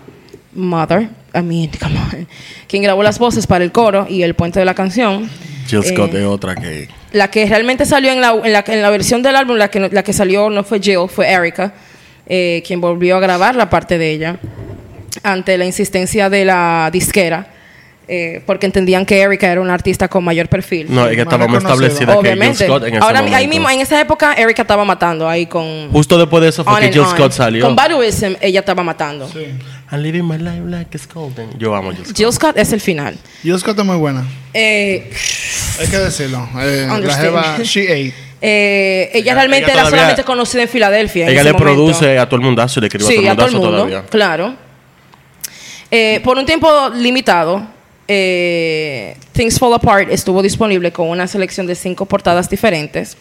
Mother, 0.55 1.09
I 1.35 1.43
mean, 1.43 1.71
come 1.81 1.97
on, 1.99 2.29
quien 2.67 2.83
grabó 2.83 3.03
las 3.03 3.19
voces 3.19 3.47
para 3.47 3.65
el 3.65 3.73
coro 3.73 4.07
y 4.09 4.23
el 4.23 4.35
puente 4.35 4.59
de 4.59 4.65
la 4.65 4.75
canción. 4.75 5.29
Jill 5.67 5.85
Scott 5.85 6.15
Eh, 6.15 6.21
es 6.21 6.27
otra 6.27 6.55
que... 6.55 6.89
La 7.13 7.31
que 7.31 7.47
realmente 7.47 7.87
salió 7.87 8.13
en 8.13 8.21
la, 8.21 8.33
en 8.33 8.53
la, 8.53 8.65
en 8.67 8.83
la 8.83 8.91
versión 8.91 9.23
del 9.23 9.37
álbum, 9.37 9.57
la 9.57 9.69
que, 9.69 9.81
la 9.81 10.03
que 10.03 10.13
salió 10.13 10.51
no 10.51 10.65
fue 10.65 10.81
Jill, 10.81 11.09
fue 11.09 11.31
Erika, 11.31 11.75
eh, 12.27 12.63
quien 12.67 12.81
volvió 12.81 13.17
a 13.17 13.21
grabar 13.21 13.57
la 13.57 13.69
parte 13.69 13.99
de 13.99 14.11
ella 14.11 14.39
ante 15.23 15.59
la 15.59 15.67
insistencia 15.67 16.31
de 16.31 16.45
la 16.45 16.89
disquera, 16.93 17.49
eh, 18.13 18.43
porque 18.45 18.67
entendían 18.67 19.07
que 19.07 19.21
Erika 19.21 19.47
era 19.53 19.61
una 19.61 19.73
artista 19.73 20.09
con 20.09 20.25
mayor 20.25 20.49
perfil. 20.49 20.89
No, 20.91 21.05
es 21.07 21.11
que 21.11 21.25
más 21.25 21.33
estaba 21.33 21.47
más 21.47 21.63
establecida 21.63 21.99
que 22.01 22.07
Jill 22.07 22.19
Obviamente. 22.19 22.65
Scott 22.67 22.83
en 22.83 22.95
ese 22.95 23.05
Ahora, 23.05 23.21
momento. 23.21 23.37
ahí 23.37 23.47
mismo, 23.47 23.71
en 23.71 23.81
esa 23.81 24.01
época, 24.01 24.35
Erika 24.35 24.63
estaba 24.63 24.85
matando 24.85 25.29
ahí 25.29 25.47
con. 25.47 25.91
Justo 25.93 26.19
después 26.19 26.43
de 26.43 26.49
eso 26.49 26.65
fue 26.65 26.73
On 26.73 26.81
que 26.81 26.87
and 26.87 26.95
Jill 26.95 27.03
On. 27.05 27.11
Scott 27.17 27.33
salió. 27.33 27.65
Con 27.65 27.77
Baduism, 27.77 28.33
ella 28.41 28.61
estaba 28.61 28.83
matando. 28.83 29.31
I'm 29.93 30.03
living 30.03 30.25
my 30.25 30.39
life 30.39 30.63
like 30.67 30.91
it's 30.97 31.07
golden. 31.13 31.51
Yo 31.59 31.75
amo 31.75 31.93
Jill 31.93 32.05
Scott. 32.07 32.17
Jill 32.17 32.33
Scott 32.33 32.59
es 32.59 32.73
el 32.73 32.81
final. 32.81 33.17
Jill 33.43 33.59
Scott 33.61 33.79
es 33.79 33.85
muy 33.85 33.97
buena. 33.97 34.25
Eh, 34.55 35.09
Hay 35.81 35.87
que 35.87 35.97
decirlo. 35.99 36.49
Eh, 36.61 36.85
la 36.89 36.95
Understand. 36.95 37.25
jeva, 37.27 37.59
she 37.63 37.83
ate. 37.85 38.15
eh, 38.43 39.11
ella 39.13 39.21
Ella- 39.23 39.35
realmente 39.35 39.65
ella 39.67 39.73
era 39.75 39.83
todavía- 39.83 39.99
solamente 39.99 40.25
conocida 40.25 40.63
en 40.63 40.69
Filadelfia. 40.69 41.25
en 41.27 41.31
Ella 41.31 41.41
ese 41.43 41.49
le 41.49 41.53
momento. 41.53 41.75
produce 41.77 42.19
a 42.19 42.27
todo 42.27 42.37
el 42.37 42.43
mundazo 42.43 42.79
y 42.79 42.83
le 42.83 42.87
escribe 42.89 43.07
Sí, 43.09 43.27
a 43.29 43.33
a 43.33 43.37
todo 43.37 43.47
todo 43.47 43.47
el 43.47 43.53
el 43.55 43.61
mundazo 43.61 43.85
mundo. 43.85 43.91
todavía. 43.95 44.11
Claro. 44.11 44.55
Eh, 45.93 46.21
por 46.25 46.39
un 46.39 46.47
tiempo 46.47 46.69
limitado, 46.95 47.67
eh, 48.13 49.15
Things 49.31 49.57
Fall 49.61 49.73
Apart 49.73 50.11
estuvo 50.11 50.43
disponible 50.43 50.91
con 50.91 51.09
una 51.09 51.29
selección 51.29 51.69
de 51.69 51.77
cinco 51.77 52.07
portadas 52.07 52.51
diferentes. 52.51 53.17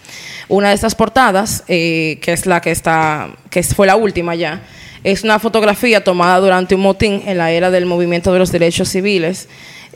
Una 0.47 0.69
de 0.69 0.73
estas 0.73 0.95
portadas, 0.95 1.63
eh, 1.67 2.17
que 2.23 2.33
es 2.33 2.47
la 2.47 2.59
que 2.59 2.71
está, 2.71 3.29
que 3.51 3.61
fue 3.61 3.85
la 3.85 3.95
última 3.95 4.33
ya, 4.33 4.63
es 5.03 5.23
una 5.23 5.37
fotografía 5.37 6.03
tomada 6.03 6.39
durante 6.39 6.73
un 6.73 6.81
motín 6.81 7.21
en 7.27 7.37
la 7.37 7.51
era 7.51 7.69
del 7.69 7.85
movimiento 7.85 8.33
de 8.33 8.39
los 8.39 8.51
derechos 8.51 8.89
civiles. 8.89 9.47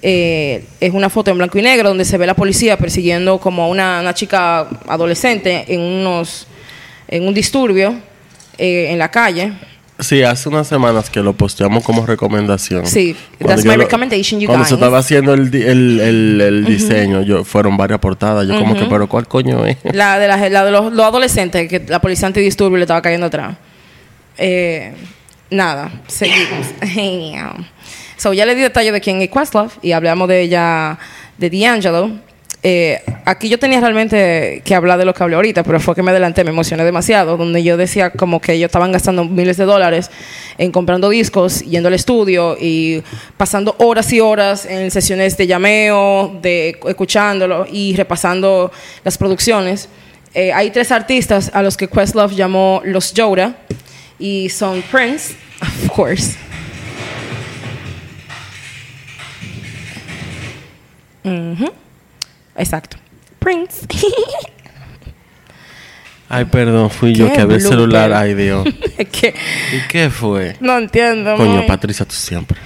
Eh, 0.03 0.63
es 0.79 0.93
una 0.93 1.09
foto 1.09 1.31
en 1.31 1.39
blanco 1.39 1.57
y 1.57 1.63
negro 1.63 1.89
donde 1.89 2.05
se 2.05 2.19
ve 2.19 2.27
la 2.27 2.35
policía 2.35 2.77
persiguiendo 2.77 3.39
como 3.39 3.63
a 3.63 3.69
una, 3.69 3.99
una 4.01 4.13
chica 4.13 4.67
adolescente 4.87 5.65
en 5.69 5.81
unos 5.81 6.45
en 7.07 7.27
un 7.27 7.33
disturbio 7.33 7.95
en 8.59 8.99
la 8.99 9.09
calle. 9.09 9.53
Sí, 9.99 10.23
hace 10.23 10.49
unas 10.49 10.67
semanas 10.67 11.09
que 11.09 11.21
lo 11.21 11.33
posteamos 11.33 11.83
como 11.83 12.05
recomendación. 12.05 12.85
Sí, 12.87 13.15
Cuando 13.37 13.47
that's 13.55 13.65
my 13.65 13.77
lo- 13.77 13.83
recommendation, 13.83 14.39
you 14.41 14.47
Cuando 14.47 14.65
se 14.65 14.71
guys. 14.71 14.81
estaba 14.81 14.97
haciendo 14.97 15.33
el, 15.33 15.53
el, 15.53 15.99
el, 16.01 16.41
el 16.41 16.65
diseño, 16.65 17.21
yo, 17.21 17.43
fueron 17.43 17.77
varias 17.77 17.99
portadas. 17.99 18.47
Yo 18.47 18.57
como 18.59 18.75
que, 18.75 18.85
pero 18.85 19.07
¿cuál 19.07 19.27
coño 19.27 19.65
es? 19.65 19.77
La 19.93 20.17
de, 20.19 20.27
la, 20.27 20.49
la 20.49 20.65
de 20.65 20.71
los, 20.71 20.91
los 20.91 21.05
adolescentes 21.05 21.69
que 21.69 21.79
la 21.87 22.01
policía 22.01 22.27
antidisturbio 22.27 22.77
le 22.77 22.83
estaba 22.83 23.01
cayendo 23.01 23.27
atrás. 23.27 23.55
Eh, 24.37 24.93
nada, 25.51 25.91
seguimos. 26.07 26.67
so, 28.17 28.33
ya 28.33 28.45
le 28.45 28.55
di 28.55 28.61
detalle 28.61 28.91
de 28.91 28.99
quién 28.99 29.21
es 29.21 29.29
Questlove 29.29 29.71
y 29.83 29.91
hablamos 29.91 30.27
de 30.27 30.41
ella, 30.41 30.97
de 31.37 31.49
D'Angelo. 31.51 32.11
Eh, 32.65 33.01
aquí 33.25 33.49
yo 33.49 33.59
tenía 33.59 33.81
realmente 33.81 34.61
que 34.63 34.73
hablar 34.73 34.97
de 34.97 35.03
lo 35.03 35.13
que 35.13 35.21
hablé 35.21 35.35
ahorita, 35.35 35.63
pero 35.63 35.81
fue 35.81 35.95
que 35.95 36.01
me 36.01 36.11
adelanté, 36.11 36.45
me 36.45 36.51
emocioné 36.51 36.85
demasiado, 36.85 37.35
donde 37.35 37.61
yo 37.61 37.75
decía 37.75 38.11
como 38.11 38.39
que 38.39 38.53
ellos 38.53 38.67
estaban 38.67 38.93
gastando 38.93 39.25
miles 39.25 39.57
de 39.57 39.65
dólares 39.65 40.09
en 40.57 40.71
comprando 40.71 41.09
discos, 41.09 41.59
yendo 41.59 41.89
al 41.89 41.93
estudio 41.93 42.55
y 42.57 43.03
pasando 43.35 43.75
horas 43.79 44.13
y 44.13 44.21
horas 44.21 44.65
en 44.65 44.91
sesiones 44.91 45.35
de 45.35 45.45
llameo, 45.45 46.39
de 46.41 46.79
escuchándolo 46.87 47.67
y 47.69 47.97
repasando 47.97 48.71
las 49.03 49.17
producciones. 49.17 49.89
Eh, 50.33 50.53
hay 50.53 50.71
tres 50.71 50.93
artistas 50.93 51.51
a 51.53 51.61
los 51.63 51.75
que 51.75 51.89
Questlove 51.89 52.33
llamó 52.33 52.81
los 52.85 53.13
Yoda 53.13 53.57
y 54.17 54.47
son 54.47 54.81
Prince, 54.83 55.35
of 55.61 55.89
course. 55.89 56.37
Exacto. 62.55 62.97
Prince. 63.39 63.87
Ay, 66.29 66.45
perdón, 66.45 66.89
fui 66.89 67.13
yo 67.13 67.31
que 67.31 67.41
abrí 67.41 67.55
el 67.55 67.61
celular. 67.61 68.11
Ay, 68.11 68.33
Dios. 68.33 68.67
¿Y 68.97 69.87
qué 69.87 70.09
fue? 70.09 70.55
no 70.59 70.79
entiendo, 70.79 71.35
Coño, 71.35 71.57
muy. 71.57 71.67
Patricia, 71.67 72.05
tú 72.05 72.15
siempre. 72.15 72.57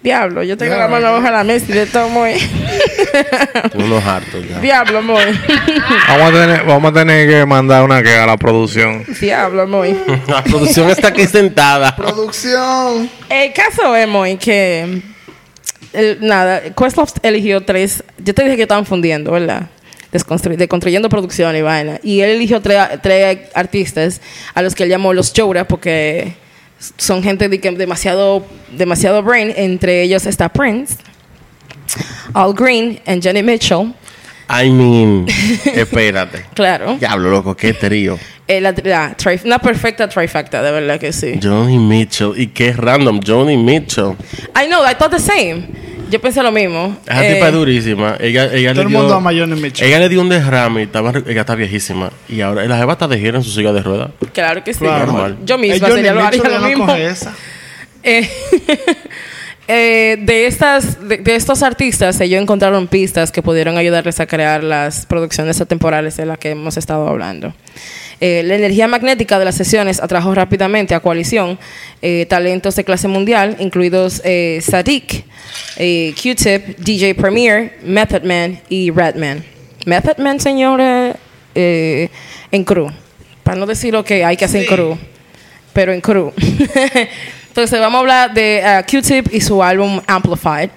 Diablo, 0.00 0.44
yo 0.44 0.56
tengo 0.56 0.76
la 0.76 0.86
mano 0.86 1.12
bajo 1.14 1.28
la 1.28 1.42
mesa 1.42 1.66
y 1.68 1.72
de 1.72 1.86
todo 1.86 2.08
muy. 2.08 2.34
Unos 3.74 4.04
hartos 4.04 4.48
ya. 4.48 4.60
Diablo, 4.60 5.02
muy. 5.02 5.24
Vamos 6.06 6.28
a 6.28 6.32
tener, 6.32 6.64
vamos 6.64 6.90
a 6.90 6.94
tener 6.94 7.28
que 7.28 7.44
mandar 7.44 7.82
una 7.82 8.00
que 8.04 8.16
a 8.16 8.26
la 8.26 8.36
producción. 8.36 9.04
Diablo, 9.20 9.66
muy. 9.66 9.96
La 10.28 10.44
producción 10.44 10.90
está 10.90 11.08
aquí 11.08 11.26
sentada. 11.26 11.96
Producción. 11.96 13.10
El 13.28 13.52
caso 13.52 13.96
es, 13.96 14.06
muy, 14.06 14.36
que. 14.36 15.02
Nada, 16.20 16.62
Questlove 16.74 17.12
eligió 17.22 17.62
tres. 17.62 18.02
Yo 18.18 18.34
te 18.34 18.44
dije 18.44 18.56
que 18.56 18.62
estaban 18.62 18.86
fundiendo, 18.86 19.32
¿verdad? 19.32 19.68
Deconstruyendo 20.10 21.08
producción 21.08 21.54
y 21.56 21.62
vaina. 21.62 22.00
Y 22.02 22.20
él 22.20 22.30
eligió 22.30 22.60
tres, 22.60 22.78
artistas 23.54 24.20
a 24.54 24.62
los 24.62 24.74
que 24.74 24.84
él 24.84 24.88
llamó 24.88 25.12
los 25.12 25.32
Joura 25.34 25.66
porque 25.66 26.34
son 26.96 27.22
gente 27.22 27.48
de 27.48 27.60
que 27.60 27.70
demasiado, 27.72 28.46
demasiado 28.70 29.22
brain. 29.22 29.52
Entre 29.56 30.02
ellos 30.02 30.26
está 30.26 30.48
Prince, 30.48 30.96
Al 32.32 32.54
Green 32.54 33.00
y 33.06 33.22
Jenny 33.22 33.42
Mitchell. 33.42 33.94
I 34.48 34.70
mean, 34.70 35.26
espérate. 35.74 36.44
Claro. 36.54 36.96
Diablo, 36.98 37.30
loco, 37.30 37.56
qué 37.56 37.72
trío. 37.74 38.18
Eh, 38.48 38.60
la- 38.60 38.74
una 39.44 39.58
perfecta 39.58 40.08
trifecta, 40.08 40.62
de 40.62 40.70
verdad 40.70 41.00
que 41.00 41.12
sí. 41.12 41.38
Johnny 41.42 41.78
Mitchell. 41.78 42.32
Y 42.36 42.48
qué 42.48 42.72
random, 42.72 43.20
Johnny 43.26 43.56
Mitchell. 43.56 44.14
I 44.54 44.66
know, 44.68 44.82
I 44.88 44.94
thought 44.94 45.10
the 45.12 45.18
same. 45.18 45.66
Yo 46.08 46.20
pensé 46.20 46.40
lo 46.44 46.52
mismo. 46.52 46.96
Esa 47.04 47.26
Eh, 47.26 47.34
tipa 47.34 47.48
es 47.48 47.52
durísima. 47.54 48.16
Ella, 48.20 48.44
ella 48.54 48.72
Todo 48.72 48.82
le 48.84 48.86
el 48.86 48.88
dio, 48.90 48.98
mundo 49.00 49.14
ama 49.16 49.30
a 49.30 49.34
Johnny 49.34 49.60
Mitchell. 49.60 49.88
Ella 49.88 49.98
le 49.98 50.08
dio 50.08 50.20
un 50.20 50.28
derrame 50.28 50.82
y 50.82 50.84
estaba, 50.84 51.12
ella 51.26 51.40
está 51.40 51.56
viejísima. 51.56 52.12
Y 52.28 52.40
ahora 52.42 52.64
la 52.66 52.76
jeva 52.78 52.92
está 52.92 53.08
de 53.08 53.18
gira 53.18 53.38
en 53.38 53.42
su 53.42 53.50
silla 53.50 53.72
de 53.72 53.82
ruedas. 53.82 54.10
Claro 54.32 54.62
que 54.62 54.72
sí. 54.72 54.78
Claro. 54.78 55.06
Normal. 55.06 55.38
Yo 55.44 55.56
Eh, 55.56 55.58
misma 55.58 55.88
Johnny 55.88 55.96
sería 55.96 56.12
lo, 56.14 56.24
haría 56.24 56.42
lo 56.44 56.58
no 56.60 56.68
mismo. 56.68 56.86
coge 56.86 57.06
esa. 57.06 57.34
Eh, 58.04 58.30
eh, 59.68 60.16
de, 60.20 60.46
estas, 60.46 61.08
de, 61.08 61.18
de 61.18 61.34
estos 61.34 61.62
artistas, 61.62 62.20
ellos 62.20 62.40
encontraron 62.40 62.86
pistas 62.86 63.32
que 63.32 63.42
pudieron 63.42 63.76
ayudarles 63.76 64.20
a 64.20 64.26
crear 64.26 64.62
las 64.62 65.06
producciones 65.06 65.60
atemporales 65.60 66.16
de 66.16 66.26
las 66.26 66.38
que 66.38 66.50
hemos 66.50 66.76
estado 66.76 67.08
hablando. 67.08 67.54
Eh, 68.20 68.42
la 68.44 68.54
energía 68.54 68.88
magnética 68.88 69.38
de 69.38 69.44
las 69.44 69.56
sesiones 69.56 70.00
atrajo 70.00 70.34
rápidamente 70.34 70.94
a 70.94 71.00
coalición 71.00 71.58
eh, 72.00 72.26
talentos 72.28 72.74
de 72.76 72.84
clase 72.84 73.08
mundial, 73.08 73.56
incluidos 73.58 74.22
Sadiq, 74.62 75.24
Q-Tip, 75.76 76.78
DJ 76.78 77.14
Premier, 77.14 77.78
Method 77.82 78.22
Man 78.22 78.60
y 78.68 78.90
Redman. 78.90 79.44
Method 79.84 80.18
Man, 80.18 80.40
señores, 80.40 81.16
en 81.54 82.64
crew. 82.64 82.90
Para 83.42 83.58
no 83.58 83.66
decir 83.66 83.92
lo 83.92 84.04
que 84.04 84.24
hay 84.24 84.36
que 84.36 84.46
hacer 84.46 84.62
en 84.62 84.66
crew 84.66 84.98
pero 85.76 85.92
en 85.92 86.00
crew. 86.00 86.32
Entonces 87.56 87.80
vamos 87.80 87.96
a 87.96 88.00
hablar 88.00 88.34
de 88.34 88.62
uh, 88.62 88.84
Q-Tip 88.84 89.32
y 89.32 89.40
su 89.40 89.62
álbum 89.62 89.98
Amplified. 90.06 90.68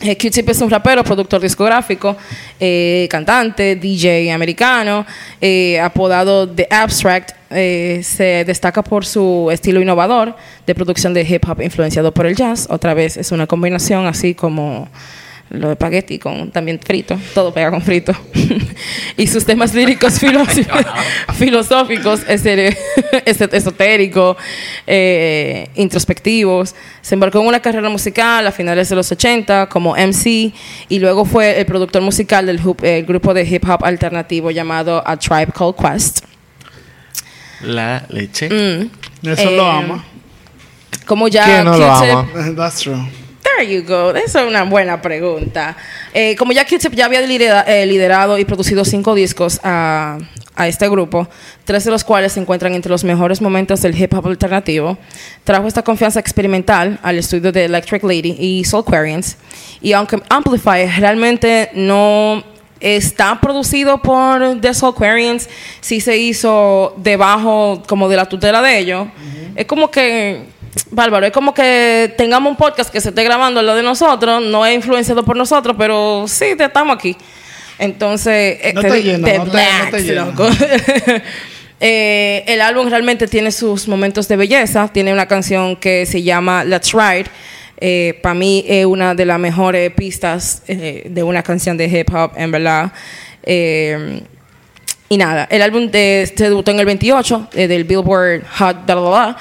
Eh, 0.00 0.16
Q-Tip 0.16 0.48
es 0.48 0.62
un 0.62 0.70
rapero, 0.70 1.04
productor 1.04 1.42
discográfico, 1.42 2.16
eh, 2.58 3.06
cantante, 3.10 3.76
DJ 3.76 4.32
americano, 4.32 5.04
eh, 5.42 5.78
apodado 5.78 6.48
The 6.48 6.68
Abstract. 6.70 7.32
eh, 7.50 8.00
se 8.02 8.44
destaca 8.46 8.82
por 8.82 9.04
su 9.04 9.50
estilo 9.52 9.78
innovador 9.78 10.34
de 10.66 10.74
producción 10.74 11.12
de 11.12 11.20
hip 11.20 11.46
hop 11.46 11.60
influenciado 11.60 12.12
por 12.12 12.24
el 12.24 12.34
jazz. 12.34 12.66
Otra 12.70 12.94
vez 12.94 13.18
es 13.18 13.30
una 13.30 13.46
combinación 13.46 14.06
así 14.06 14.34
como 14.34 14.88
lo 15.50 15.68
de 15.68 15.72
espagueti 15.74 16.18
con 16.18 16.50
también 16.50 16.80
frito, 16.84 17.16
todo 17.34 17.54
pega 17.54 17.70
con 17.70 17.80
frito. 17.80 18.12
y 19.16 19.26
sus 19.28 19.44
temas 19.44 19.72
líricos 19.74 20.14
filos- 20.20 20.48
filosóficos, 21.34 22.20
esotéricos, 23.24 24.36
eh, 24.86 25.68
introspectivos. 25.76 26.74
Se 27.00 27.14
embarcó 27.14 27.40
en 27.40 27.46
una 27.46 27.60
carrera 27.60 27.88
musical 27.88 28.46
a 28.46 28.52
finales 28.52 28.88
de 28.88 28.96
los 28.96 29.10
80 29.12 29.68
como 29.68 29.94
MC 29.96 30.52
y 30.88 30.98
luego 30.98 31.24
fue 31.24 31.58
el 31.60 31.66
productor 31.66 32.02
musical 32.02 32.46
del 32.46 32.60
eh, 32.82 33.04
grupo 33.06 33.32
de 33.32 33.44
hip 33.44 33.64
hop 33.68 33.84
alternativo 33.84 34.50
llamado 34.50 35.02
A 35.06 35.16
Tribe 35.16 35.52
Called 35.56 35.76
Quest. 35.76 36.24
La 37.62 38.04
leche. 38.08 38.48
Mm. 38.50 38.90
Eso 39.28 39.48
Eh, 39.50 39.56
lo 39.56 39.66
ama. 39.70 40.04
Como 41.06 41.28
ya 41.28 41.44
¿Quién 41.44 41.64
no 41.64 41.76
lo 41.78 41.90
ama? 41.90 42.28
That's 42.56 42.80
true. 42.80 42.98
There 43.56 43.74
you 43.74 43.84
go. 43.86 44.10
Esa 44.10 44.42
es 44.42 44.48
una 44.48 44.64
buena 44.64 45.00
pregunta. 45.00 45.76
Eh, 46.12 46.36
como 46.36 46.52
ya 46.52 46.66
Q-Tip 46.66 46.92
ya 46.94 47.06
había 47.06 47.20
eh, 47.20 47.86
liderado 47.86 48.38
y 48.38 48.44
producido 48.44 48.84
cinco 48.84 49.14
discos 49.14 49.60
a, 49.62 50.18
a 50.54 50.68
este 50.68 50.88
grupo, 50.88 51.28
tres 51.64 51.84
de 51.84 51.90
los 51.90 52.04
cuales 52.04 52.32
se 52.32 52.40
encuentran 52.40 52.74
entre 52.74 52.90
los 52.90 53.04
mejores 53.04 53.40
momentos 53.40 53.80
del 53.80 53.98
hip 53.98 54.12
hop 54.12 54.26
alternativo, 54.26 54.98
trajo 55.44 55.68
esta 55.68 55.82
confianza 55.82 56.20
experimental 56.20 56.98
al 57.02 57.18
estudio 57.18 57.50
de 57.50 57.64
Electric 57.64 58.02
Lady 58.02 58.36
y 58.38 58.64
Soulquarians. 58.64 59.36
Y 59.80 59.92
aunque 59.92 60.20
Amplify 60.28 60.86
realmente 60.98 61.70
no 61.74 62.44
está 62.80 63.40
producido 63.40 64.02
por 64.02 64.60
The 64.60 64.74
Soulquarians, 64.74 65.48
sí 65.80 66.00
se 66.00 66.18
hizo 66.18 66.94
debajo 66.98 67.82
como 67.86 68.08
de 68.08 68.16
la 68.16 68.26
tutela 68.26 68.60
de 68.60 68.78
ellos. 68.78 69.08
Es 69.54 69.64
como 69.64 69.90
que 69.90 70.55
Bárbaro, 70.90 71.26
es 71.26 71.32
como 71.32 71.52
que 71.54 72.14
tengamos 72.16 72.50
un 72.50 72.56
podcast 72.56 72.90
que 72.90 73.00
se 73.00 73.08
esté 73.08 73.24
grabando 73.24 73.62
lo 73.62 73.74
de 73.74 73.82
nosotros, 73.82 74.42
no 74.42 74.64
es 74.66 74.74
influenciado 74.74 75.24
por 75.24 75.36
nosotros, 75.36 75.74
pero 75.78 76.24
sí, 76.28 76.54
te 76.56 76.64
estamos 76.64 76.96
aquí. 76.96 77.16
Entonces, 77.78 78.58
eh, 78.62 78.72
No 78.74 78.80
te 78.82 78.88
no 78.88 79.24
te- 79.24 80.14
no 80.14 80.24
loco. 80.26 80.48
Eh, 81.78 82.42
el 82.46 82.62
álbum 82.62 82.88
realmente 82.88 83.28
tiene 83.28 83.52
sus 83.52 83.86
momentos 83.86 84.26
de 84.28 84.36
belleza. 84.36 84.88
Tiene 84.90 85.12
una 85.12 85.26
canción 85.28 85.76
que 85.76 86.06
se 86.06 86.22
llama 86.22 86.64
Let's 86.64 86.92
Ride. 86.94 88.14
Para 88.22 88.34
mí 88.34 88.64
es 88.66 88.86
una 88.86 89.14
de 89.14 89.26
las 89.26 89.38
mejores 89.38 89.90
pistas 89.92 90.62
eh, 90.68 91.06
de 91.10 91.22
una 91.22 91.42
canción 91.42 91.76
de 91.76 91.84
hip 91.86 92.08
hop, 92.14 92.32
en 92.36 92.50
verdad. 92.50 92.90
Eh, 93.42 94.22
y 95.10 95.18
nada, 95.18 95.46
el 95.50 95.60
álbum 95.62 95.90
de, 95.90 96.32
se 96.34 96.44
debutó 96.48 96.70
en 96.70 96.80
el 96.80 96.86
28 96.86 97.48
eh, 97.52 97.68
del 97.68 97.84
Billboard 97.84 98.42
Hot 98.58 98.86
bla, 98.86 98.94
bla, 98.94 99.08
bla, 99.08 99.36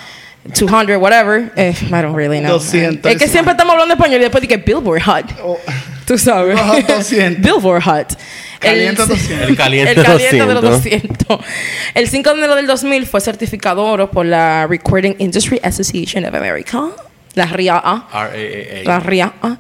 200, 0.54 0.98
whatever. 1.02 1.52
Eh, 1.56 1.74
I 1.88 1.90
don't 2.02 2.16
really 2.16 2.40
know. 2.40 2.52
200. 2.60 3.12
Es 3.12 3.18
que 3.18 3.28
siempre 3.28 3.52
estamos 3.52 3.74
hablando 3.74 3.94
español 3.96 4.20
y 4.20 4.24
después 4.24 4.42
dije 4.42 4.58
Billboard 4.58 5.02
Hot. 5.04 5.26
Oh, 5.44 5.58
Tú 6.06 6.18
sabes. 6.18 6.60
Hot 6.60 6.86
200. 6.88 7.42
Billboard 7.42 7.82
Hot. 7.84 8.18
Caliente 8.60 9.02
El- 9.02 9.08
200. 9.08 9.50
El 9.50 9.58
caliente, 9.58 9.92
el 9.94 10.04
caliente 10.06 10.46
de 10.46 10.54
los 10.54 10.62
200. 10.62 11.28
200. 11.28 11.40
El 11.94 12.08
5 12.08 12.30
de 12.32 12.38
enero 12.38 12.56
del 12.56 12.68
2000 12.68 13.06
fue 13.08 13.22
certificado 13.22 13.84
oro 13.84 14.10
por 14.12 14.26
la 14.26 14.66
Recording 14.68 15.16
Industry 15.20 15.60
Association 15.64 16.26
of 16.26 16.34
America, 16.36 16.84
la 17.34 17.46
RIAA. 17.48 18.08
R-A-A-A. 18.14 18.84
La 18.86 19.00
RIAA. 19.00 19.58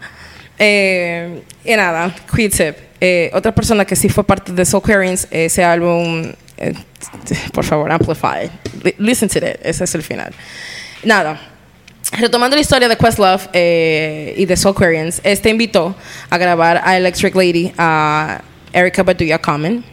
Eh, 0.57 1.41
y 1.65 1.75
nada, 1.75 2.13
Q-Tip. 2.31 2.75
Eh, 3.01 3.29
otra 3.33 3.53
persona 3.53 3.85
que 3.85 3.95
sí 3.95 4.07
fue 4.09 4.23
parte 4.23 4.53
de 4.53 4.65
Soulquarians, 4.65 5.27
ese 5.29 5.63
álbum, 5.63 6.31
por 7.53 7.63
favor, 7.65 7.91
Amplify. 7.91 8.49
Li- 8.83 8.95
Listen 8.97 9.29
to 9.29 9.39
it, 9.39 9.57
ese 9.63 9.83
es 9.83 9.95
el 9.95 10.03
final. 10.03 10.31
Nada. 11.03 11.39
Retomando 12.17 12.55
la 12.55 12.61
historia 12.61 12.87
de 12.87 12.95
Questlove 12.95 13.49
eh, 13.53 14.33
y 14.37 14.45
de 14.45 14.55
Soulquarians, 14.55 15.21
este 15.23 15.49
invitó 15.49 15.95
a 16.29 16.37
grabar 16.37 16.81
a 16.83 16.95
Electric 16.97 17.35
Lady 17.35 17.73
a 17.77 18.41
Erika 18.71 19.03
Badu 19.03 19.23
y 19.25 19.31
a 19.31 19.39
Common. 19.41 19.83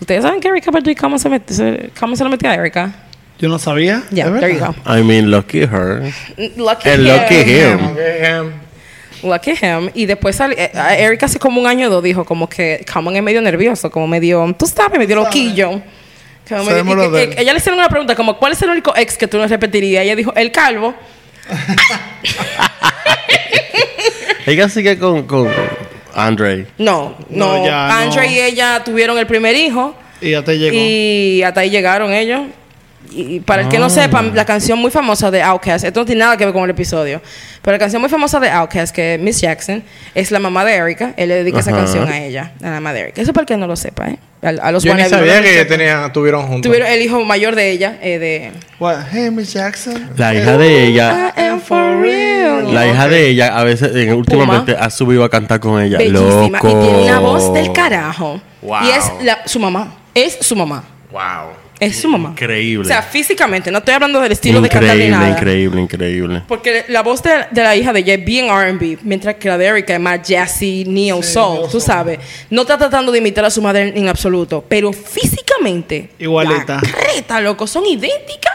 ¿Ustedes 0.00 0.22
saben 0.22 0.40
que 0.40 0.48
Erika 0.48 0.70
Badu 0.70 0.90
y 0.90 0.94
Common 0.94 1.18
se, 1.18 1.28
met- 1.30 1.46
se- 1.48 1.90
Common 1.98 2.16
se 2.16 2.24
lo 2.24 2.30
metió 2.30 2.48
a 2.50 2.54
Erika? 2.54 2.92
Yo 3.38 3.48
no 3.48 3.58
sabía. 3.58 4.02
Yeah, 4.10 4.26
¿Es 4.28 4.40
there 4.40 4.54
you 4.54 4.60
go. 4.60 4.74
I 4.86 5.02
mean, 5.02 5.30
lucky 5.30 5.60
her. 5.62 6.12
Lucky 6.56 6.88
And 6.88 7.04
lucky 7.06 7.42
him. 7.44 8.52
Lucky 9.22 9.52
him. 9.52 9.90
Y 9.94 10.06
después 10.06 10.38
eh, 10.40 10.70
a 10.74 10.96
Eric 10.96 11.22
hace 11.22 11.38
como 11.38 11.60
un 11.60 11.66
año 11.66 11.88
o 11.88 11.90
dos 11.90 12.02
dijo 12.02 12.24
como 12.24 12.48
que 12.48 12.84
Common 12.92 13.16
es 13.16 13.22
medio 13.22 13.40
nervioso, 13.40 13.90
como 13.90 14.06
medio, 14.06 14.54
tú 14.58 14.66
sabes, 14.66 14.98
medio 14.98 15.16
loquillo. 15.16 15.80
Como 16.48 16.64
medio- 16.64 17.18
y 17.18 17.22
él. 17.22 17.34
ella 17.38 17.52
le 17.52 17.58
hicieron 17.58 17.78
una 17.78 17.88
pregunta 17.88 18.16
como, 18.16 18.36
¿cuál 18.38 18.52
es 18.52 18.62
el 18.62 18.70
único 18.70 18.92
ex 18.96 19.16
que 19.16 19.28
tú 19.28 19.38
no 19.38 19.46
repetirías? 19.46 20.04
Ella 20.04 20.16
dijo, 20.16 20.32
el 20.34 20.50
calvo. 20.50 20.94
Ella 24.46 24.68
sigue 24.68 24.98
con, 24.98 25.22
con 25.26 25.48
Andre. 26.14 26.66
No, 26.78 27.16
no. 27.30 27.58
No, 27.58 27.66
ya, 27.66 27.98
Andre 28.00 28.26
no. 28.26 28.32
y 28.32 28.40
ella 28.40 28.82
tuvieron 28.84 29.18
el 29.18 29.26
primer 29.26 29.54
hijo 29.56 29.94
llegó. 30.20 30.76
y 30.76 31.42
hasta 31.42 31.60
ahí 31.60 31.70
llegaron 31.70 32.12
ellos. 32.12 32.42
Y 33.14 33.40
para 33.40 33.62
el 33.62 33.68
que 33.68 33.78
no 33.78 33.90
sepa, 33.90 34.22
la 34.22 34.44
canción 34.44 34.78
muy 34.78 34.90
famosa 34.90 35.30
de 35.30 35.42
Outkast, 35.42 35.84
esto 35.84 36.00
no 36.00 36.06
tiene 36.06 36.20
nada 36.20 36.36
que 36.36 36.44
ver 36.44 36.54
con 36.54 36.64
el 36.64 36.70
episodio, 36.70 37.20
pero 37.62 37.72
la 37.74 37.78
canción 37.78 38.00
muy 38.00 38.08
famosa 38.10 38.40
de 38.40 38.50
Outkast, 38.50 38.94
que 38.94 39.14
es 39.14 39.20
Miss 39.20 39.40
Jackson, 39.40 39.82
es 40.14 40.30
la 40.30 40.38
mamá 40.38 40.64
de 40.64 40.74
Erika. 40.74 41.14
Él 41.16 41.28
le 41.28 41.36
dedica 41.36 41.60
esa 41.60 41.72
canción 41.72 42.08
a 42.08 42.20
ella, 42.22 42.52
a 42.60 42.64
la 42.66 42.70
mamá 42.72 42.92
de 42.92 43.00
Erika. 43.00 43.20
Eso 43.22 43.32
para 43.32 43.42
el 43.42 43.46
que 43.48 43.56
no 43.56 43.66
lo 43.66 43.76
sepa, 43.76 44.08
¿eh? 44.08 44.18
A, 44.42 44.48
a 44.48 44.72
los 44.72 44.82
Yo 44.82 44.92
ni 44.94 45.04
sabía 45.04 45.40
que 45.40 45.52
ellos 45.54 45.68
tenían, 45.68 46.12
tuvieron 46.12 46.42
juntos. 46.48 46.62
Tuvieron 46.62 46.88
el 46.88 47.00
hijo 47.02 47.22
mayor 47.24 47.54
de 47.54 47.70
ella, 47.70 47.98
eh, 48.02 48.18
de... 48.18 48.50
What? 48.80 48.96
Hey, 49.12 49.30
Miss 49.30 49.52
Jackson. 49.52 50.10
La 50.16 50.34
hija 50.34 50.56
de 50.58 50.86
ella, 50.86 51.32
I 51.36 51.40
am 51.42 51.60
for 51.60 52.00
real. 52.00 52.74
la 52.74 52.86
hija 52.88 53.06
de 53.06 53.28
ella, 53.28 53.56
a 53.56 53.62
veces, 53.62 53.94
eh, 53.94 54.12
últimamente, 54.12 54.74
ha 54.76 54.90
subido 54.90 55.22
a 55.22 55.28
cantar 55.30 55.60
con 55.60 55.80
ella. 55.80 55.98
Bellísima. 55.98 56.58
Loco. 56.58 56.68
Y 56.68 56.72
tiene 56.86 57.02
una 57.04 57.20
voz 57.20 57.52
del 57.54 57.72
carajo. 57.72 58.40
Wow. 58.62 58.78
Y 58.84 58.90
es 58.90 59.12
la- 59.22 59.46
su 59.46 59.60
mamá. 59.60 59.94
Es 60.14 60.38
su 60.40 60.56
mamá. 60.56 60.82
Wow. 61.12 61.61
Es 61.82 62.00
su 62.00 62.08
mamá. 62.08 62.30
Increíble. 62.30 62.84
O 62.84 62.88
sea, 62.88 63.02
físicamente, 63.02 63.70
no 63.70 63.78
estoy 63.78 63.94
hablando 63.94 64.20
del 64.20 64.32
estilo 64.32 64.60
de 64.60 64.68
cantar 64.68 64.96
ni 64.96 65.04
increíble, 65.04 65.16
nada. 65.16 65.30
increíble, 65.30 65.80
increíble. 65.80 66.42
Porque 66.46 66.84
la 66.88 67.02
voz 67.02 67.22
de, 67.22 67.46
de 67.50 67.62
la 67.62 67.74
hija 67.74 67.92
de 67.92 68.00
ella 68.00 68.14
es 68.14 68.24
bien 68.24 68.46
R&B, 68.46 68.98
mientras 69.02 69.34
que 69.36 69.48
la 69.48 69.58
de 69.58 69.66
Erika 69.66 69.94
es 69.94 70.00
más 70.00 70.26
jazzy, 70.26 70.84
neo 70.86 71.22
soul, 71.22 71.68
tú 71.70 71.80
sabes. 71.80 72.18
No 72.50 72.62
está 72.62 72.78
tratando 72.78 73.10
de 73.10 73.18
imitar 73.18 73.44
a 73.44 73.50
su 73.50 73.60
madre 73.60 73.92
en 73.94 74.08
absoluto, 74.08 74.64
pero 74.68 74.92
físicamente... 74.92 76.10
Igualita. 76.18 76.80
La 76.82 76.92
creta, 76.92 77.40
loco, 77.40 77.66
son 77.66 77.84
idénticas. 77.86 78.52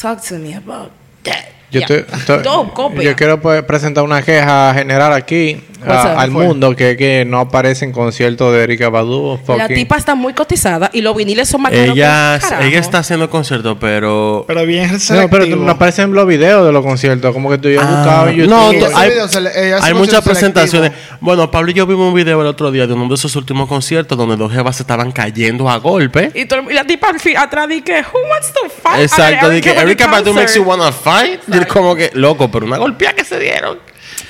Talk 0.00 0.22
to 0.26 0.36
me 0.36 0.54
about 0.54 0.90
that. 1.22 1.59
Yo, 1.70 1.80
Yeah. 1.80 3.14
quiero 3.16 3.40
presentar 3.66 4.02
una 4.04 4.22
queja 4.22 4.74
general 4.74 5.12
aquí 5.12 5.60
a- 5.86 6.20
al 6.20 6.30
mundo 6.30 6.74
que, 6.76 6.96
que 6.96 7.24
no 7.26 7.38
aparece 7.40 7.84
en 7.84 7.92
conciertos 7.92 8.52
de 8.52 8.62
Erika 8.64 8.88
Badu. 8.90 9.38
La 9.56 9.66
tipa 9.68 9.96
está 9.96 10.14
muy 10.14 10.34
cotizada 10.34 10.90
y 10.92 11.00
los 11.00 11.16
viniles 11.16 11.48
son 11.48 11.62
más 11.62 11.72
caros 11.72 11.86
que 11.86 11.92
Ella, 11.92 12.38
ella 12.60 12.78
está 12.80 12.98
haciendo 12.98 13.30
conciertos, 13.30 13.76
pero... 13.80 14.44
Pero 14.46 14.66
bien 14.66 14.90
No, 15.10 15.28
pero 15.30 15.46
no 15.46 15.70
aparecen 15.70 16.12
los 16.12 16.26
videos 16.26 16.66
de 16.66 16.72
los 16.72 16.84
conciertos. 16.84 17.32
Como 17.32 17.48
que 17.50 17.58
tú 17.58 17.68
yo 17.70 17.80
Ah, 17.80 17.84
buscaba 17.86 18.30
en 18.30 18.36
YouTube. 18.36 18.50
no, 18.50 18.72
Y 18.72 18.78
tú- 18.78 18.84
ese 18.86 18.94
hay, 18.96 19.72
hay 19.80 19.94
muchas 19.94 20.22
presentaciones. 20.22 20.90
selectivo. 20.92 21.18
Bueno, 21.20 21.50
Pablo 21.50 21.70
y 21.70 21.74
yo 21.74 21.86
vimos 21.86 22.08
un 22.08 22.14
video 22.14 22.40
el 22.42 22.46
otro 22.48 22.70
día 22.70 22.86
de 22.86 22.92
uno 22.92 23.08
de 23.08 23.14
esos 23.14 23.34
últimos 23.36 23.68
conciertos 23.68 24.18
donde 24.18 24.36
dos 24.36 24.52
jevas 24.52 24.76
se 24.76 24.82
estaban 24.82 25.12
cayendo 25.12 25.70
a 25.70 25.76
golpe. 25.78 26.30
Y, 26.34 26.44
todo- 26.46 26.70
y 26.70 26.74
la 26.74 26.84
tipa 26.84 27.08
atrás 27.38 27.68
di 27.68 27.80
que, 27.82 28.00
who 28.12 28.18
wants 28.30 28.52
to 28.52 28.60
fight? 28.82 29.00
Exacto, 29.02 29.46
at 29.46 29.52
de 29.52 29.60
que 29.60 29.70
Badu 29.70 29.80
Erika 29.86 30.06
Badu 30.08 30.34
makes 30.34 30.54
you 30.56 30.64
concert?" 30.64 30.66
wanna 30.66 30.92
fight. 30.92 31.40
Y 31.60 31.64
como 31.66 31.94
que, 31.96 32.10
loco, 32.14 32.50
pero 32.50 32.66
una 32.66 32.76
golpea 32.78 33.12
que 33.14 33.24
se 33.24 33.38
dieron. 33.38 33.78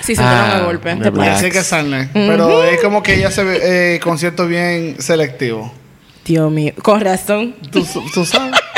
Sí, 0.02 0.14
se 0.16 0.22
dieron 0.22 0.38
Ah, 0.38 0.56
a 0.56 0.64
golpe. 0.64 0.94
Black. 0.94 1.12
playa. 1.14 1.34
Así 1.34 1.50
que 1.50 1.62
sale. 1.62 2.08
Pero 2.12 2.64
es 2.64 2.80
como 2.80 3.02
que 3.02 3.14
ella 3.14 3.30
se 3.30 3.44
ve 3.44 3.94
eh, 3.96 4.00
concierto 4.00 4.46
bien 4.46 4.96
selectivo. 5.00 5.72
Dios 6.24 6.50
mío, 6.50 6.72
con 6.82 7.00
razón. 7.00 7.54
Tú, 7.70 7.86
tú 8.14 8.24
sabes. 8.24 8.54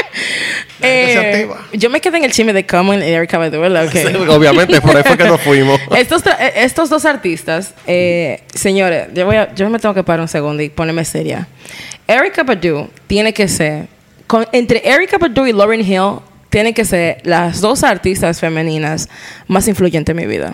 Eh, 0.85 1.49
yo 1.75 1.91
me 1.91 2.01
quedé 2.01 2.19
en 2.19 2.25
el 2.25 2.33
chisme 2.33 2.53
de 2.53 2.67
Common 2.67 3.03
y 3.03 3.07
Erika 3.07 3.39
Badu, 3.39 3.61
¿verdad? 3.61 3.87
Ok. 3.87 4.29
Obviamente, 4.31 4.81
por 4.81 4.97
ahí 4.97 5.03
fue 5.05 5.17
que 5.17 5.25
nos 5.25 5.41
fuimos. 5.41 5.81
estos, 5.97 6.25
eh, 6.27 6.53
estos 6.57 6.91
dos 6.91 7.05
artistas, 7.05 7.75
eh, 7.87 8.43
señores, 8.53 9.07
yo, 9.15 9.25
voy 9.27 9.37
a- 9.37 9.55
yo 9.55 9.71
me 9.71 9.79
tengo 9.79 9.95
que 9.95 10.03
parar 10.03 10.21
un 10.23 10.29
segundo 10.29 10.61
y 10.63 10.71
ponerme 10.71 11.05
seria. 11.05 11.47
Erika 12.09 12.43
Badu 12.43 12.91
tiene 13.07 13.33
que 13.33 13.47
ser, 13.47 13.87
con- 14.27 14.47
entre 14.53 14.83
Erika 14.89 15.19
Badu 15.19 15.47
y 15.47 15.53
Lauryn 15.53 15.81
Hill, 15.87 16.19
tienen 16.53 16.75
que 16.75 16.85
ser 16.85 17.17
las 17.25 17.63
dos 17.63 17.83
artistas 17.83 18.39
femeninas 18.39 19.09
más 19.49 19.67
influyentes 19.69 20.13
en 20.15 20.17
mi 20.23 20.27
vida. 20.27 20.53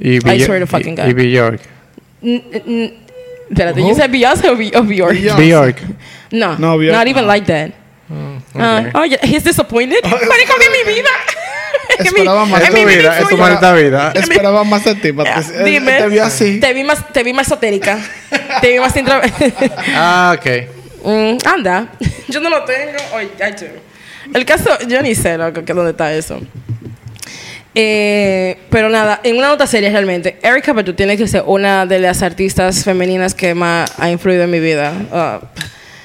Y 0.00 0.16
I 0.16 0.40
swear 0.44 0.60
to 0.60 0.66
fucking 0.68 0.94
y- 0.94 0.96
God. 0.96 1.08
y 1.08 1.12
Bjork. 1.14 1.60
N- 2.22 2.42
n- 2.66 2.94
Espérate, 3.50 3.80
¿you 3.80 3.94
said 3.94 4.08
Beyoncé 4.10 4.48
o, 4.48 4.56
Be- 4.56 4.70
o 4.74 4.82
Bjork? 4.84 5.18
Bjork. 5.36 5.76
No, 6.30 6.56
No, 6.58 6.78
Bjork 6.78 6.96
not 6.96 7.06
even 7.08 7.26
no. 7.26 7.32
like 7.32 7.46
that. 7.46 7.72
Ah, 8.54 8.84
ok. 8.86 8.94
oh, 8.94 9.04
yeah, 9.04 9.18
he's 9.24 9.42
disappointed. 9.42 10.00
Marico, 10.04 10.54
que 10.60 10.70
mi 10.86 10.94
vida. 10.94 11.08
Esperaba 11.98 12.44
más. 12.46 12.62
mi 12.62 12.80
tu 12.82 12.86
vida, 12.88 13.18
es 13.18 13.28
tu 13.28 13.36
maldita 13.36 13.74
vida. 13.74 14.12
Esperaba 14.14 14.64
más 14.64 14.84
de 14.84 14.94
ti. 14.94 15.08
él 15.08 15.64
Dime. 15.64 15.98
Te 15.98 16.08
vio 16.08 16.24
así. 16.24 16.60
Te 16.60 16.72
vi 16.72 16.84
más, 16.84 17.12
te 17.12 17.22
vi 17.24 17.32
más 17.32 17.46
esotérica. 17.48 17.98
te 18.60 18.70
vi 18.72 18.78
más 18.78 18.96
intro... 18.96 19.20
Ah, 19.94 20.36
ok. 20.38 20.81
Mm, 21.04 21.38
anda. 21.44 21.88
Yo 22.28 22.40
no 22.40 22.50
lo 22.50 22.64
tengo. 22.64 22.98
Oye, 23.14 23.30
ay, 23.42 23.54
yo. 23.60 23.66
El 24.32 24.44
caso, 24.44 24.70
yo 24.88 25.02
ni 25.02 25.14
sé 25.14 25.36
loco, 25.36 25.64
que 25.64 25.74
dónde 25.74 25.90
está 25.90 26.12
eso. 26.14 26.40
Eh, 27.74 28.58
pero 28.70 28.88
nada, 28.88 29.20
en 29.24 29.36
una 29.36 29.48
nota 29.48 29.66
seria 29.66 29.90
realmente, 29.90 30.38
Erika 30.42 30.72
Badu 30.72 30.92
tiene 30.92 31.16
que 31.16 31.26
ser 31.26 31.42
una 31.46 31.86
de 31.86 31.98
las 31.98 32.22
artistas 32.22 32.84
femeninas 32.84 33.34
que 33.34 33.54
más 33.54 33.92
ha 33.98 34.10
influido 34.10 34.44
en 34.44 34.50
mi 34.50 34.60
vida. 34.60 34.92
Ah, 35.10 35.40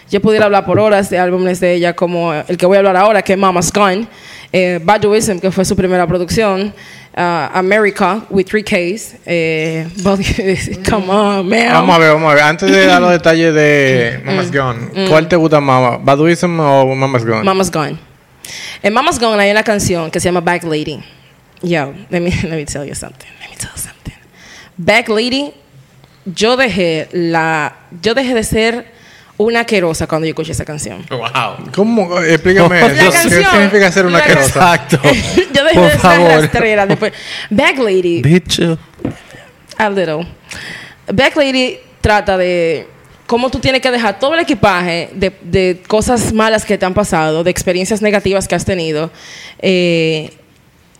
yo 0.09 0.21
pudiera 0.21 0.45
hablar 0.45 0.65
por 0.65 0.79
horas 0.79 1.09
de 1.09 1.19
álbumes 1.19 1.59
de 1.59 1.73
ella, 1.73 1.93
como 1.93 2.33
el 2.33 2.57
que 2.57 2.65
voy 2.65 2.77
a 2.77 2.79
hablar 2.79 2.95
ahora, 2.95 3.21
que 3.21 3.33
es 3.33 3.39
Mama's 3.39 3.71
Gone, 3.71 4.07
eh, 4.53 4.79
Baduism, 4.81 5.39
que 5.39 5.51
fue 5.51 5.65
su 5.65 5.75
primera 5.75 6.07
producción, 6.07 6.73
ah, 7.17 7.51
America, 7.53 8.25
with 8.29 8.47
three 8.47 8.63
Ks, 8.63 9.15
eh, 9.25 9.87
come 10.85 11.09
on, 11.09 11.49
man. 11.49 11.73
Vamos 11.73 11.95
a 11.95 11.99
ver, 11.99 12.13
vamos 12.13 12.31
a 12.31 12.35
ver. 12.35 12.43
Antes 12.43 12.71
de 12.71 12.85
dar 12.85 13.01
los 13.01 13.11
detalles 13.17 13.53
de 13.53 14.21
Mama's 14.23 14.51
Gone, 14.51 15.07
¿cuál 15.09 15.27
te 15.27 15.35
gusta 15.35 15.59
más? 15.59 16.03
¿Baduism 16.03 16.59
o 16.59 16.95
Mama's 16.95 17.25
Gone? 17.25 17.43
Mama's 17.43 17.71
Gone. 17.71 17.97
En 18.83 18.93
Mama's 18.93 19.19
Gone 19.19 19.41
hay 19.41 19.51
una 19.51 19.63
canción 19.63 20.11
que 20.11 20.19
se 20.19 20.25
llama 20.29 20.41
Back 20.41 20.63
Lady. 20.63 21.03
Yo, 21.61 21.93
let 22.09 22.21
me, 22.21 22.29
let 22.43 22.55
me 22.55 22.65
tell 22.65 22.85
you 22.85 22.93
something. 22.93 23.27
Let 23.41 23.49
me 23.49 23.55
tell 23.57 23.71
you 23.71 23.81
something. 23.81 24.13
Back 24.77 25.09
Lady, 25.09 25.53
yo 26.25 26.55
dejé 26.55 27.09
la, 27.11 27.75
yo 28.01 28.13
dejé 28.13 28.33
de 28.35 28.43
ser 28.43 28.96
una 29.37 29.65
querosa 29.65 30.07
cuando 30.07 30.25
yo 30.25 30.31
escuché 30.31 30.51
esa 30.51 30.65
canción. 30.65 31.05
Wow. 31.09 31.69
¿Cómo? 31.75 32.19
Explícame 32.19 32.81
La. 32.81 32.87
¿Qué 32.93 33.09
canción- 33.11 33.45
significa 33.51 33.91
ser 33.91 34.05
una 34.05 34.21
querosa? 34.21 34.45
Exacto. 34.47 34.99
yo 35.53 35.63
dejé 35.63 35.75
Por 35.75 35.83
de 35.85 35.91
ser 35.91 35.99
favor. 35.99 36.27
rastrera 36.41 36.85
después. 36.85 37.13
Back 37.49 37.77
Lady, 37.77 38.21
Bitch. 38.21 38.61
A 39.77 39.89
little. 39.89 40.25
Back 41.13 41.35
Lady 41.35 41.77
trata 42.01 42.37
de 42.37 42.87
cómo 43.27 43.49
tú 43.49 43.59
tienes 43.59 43.81
que 43.81 43.91
dejar 43.91 44.17
todo 44.19 44.33
el 44.33 44.39
equipaje 44.39 45.09
de, 45.13 45.31
de 45.41 45.83
cosas 45.87 46.33
malas 46.33 46.65
que 46.65 46.77
te 46.77 46.85
han 46.85 46.93
pasado, 46.93 47.43
de 47.43 47.51
experiencias 47.51 48.01
negativas 48.01 48.47
que 48.47 48.55
has 48.55 48.65
tenido, 48.65 49.11
eh, 49.59 50.31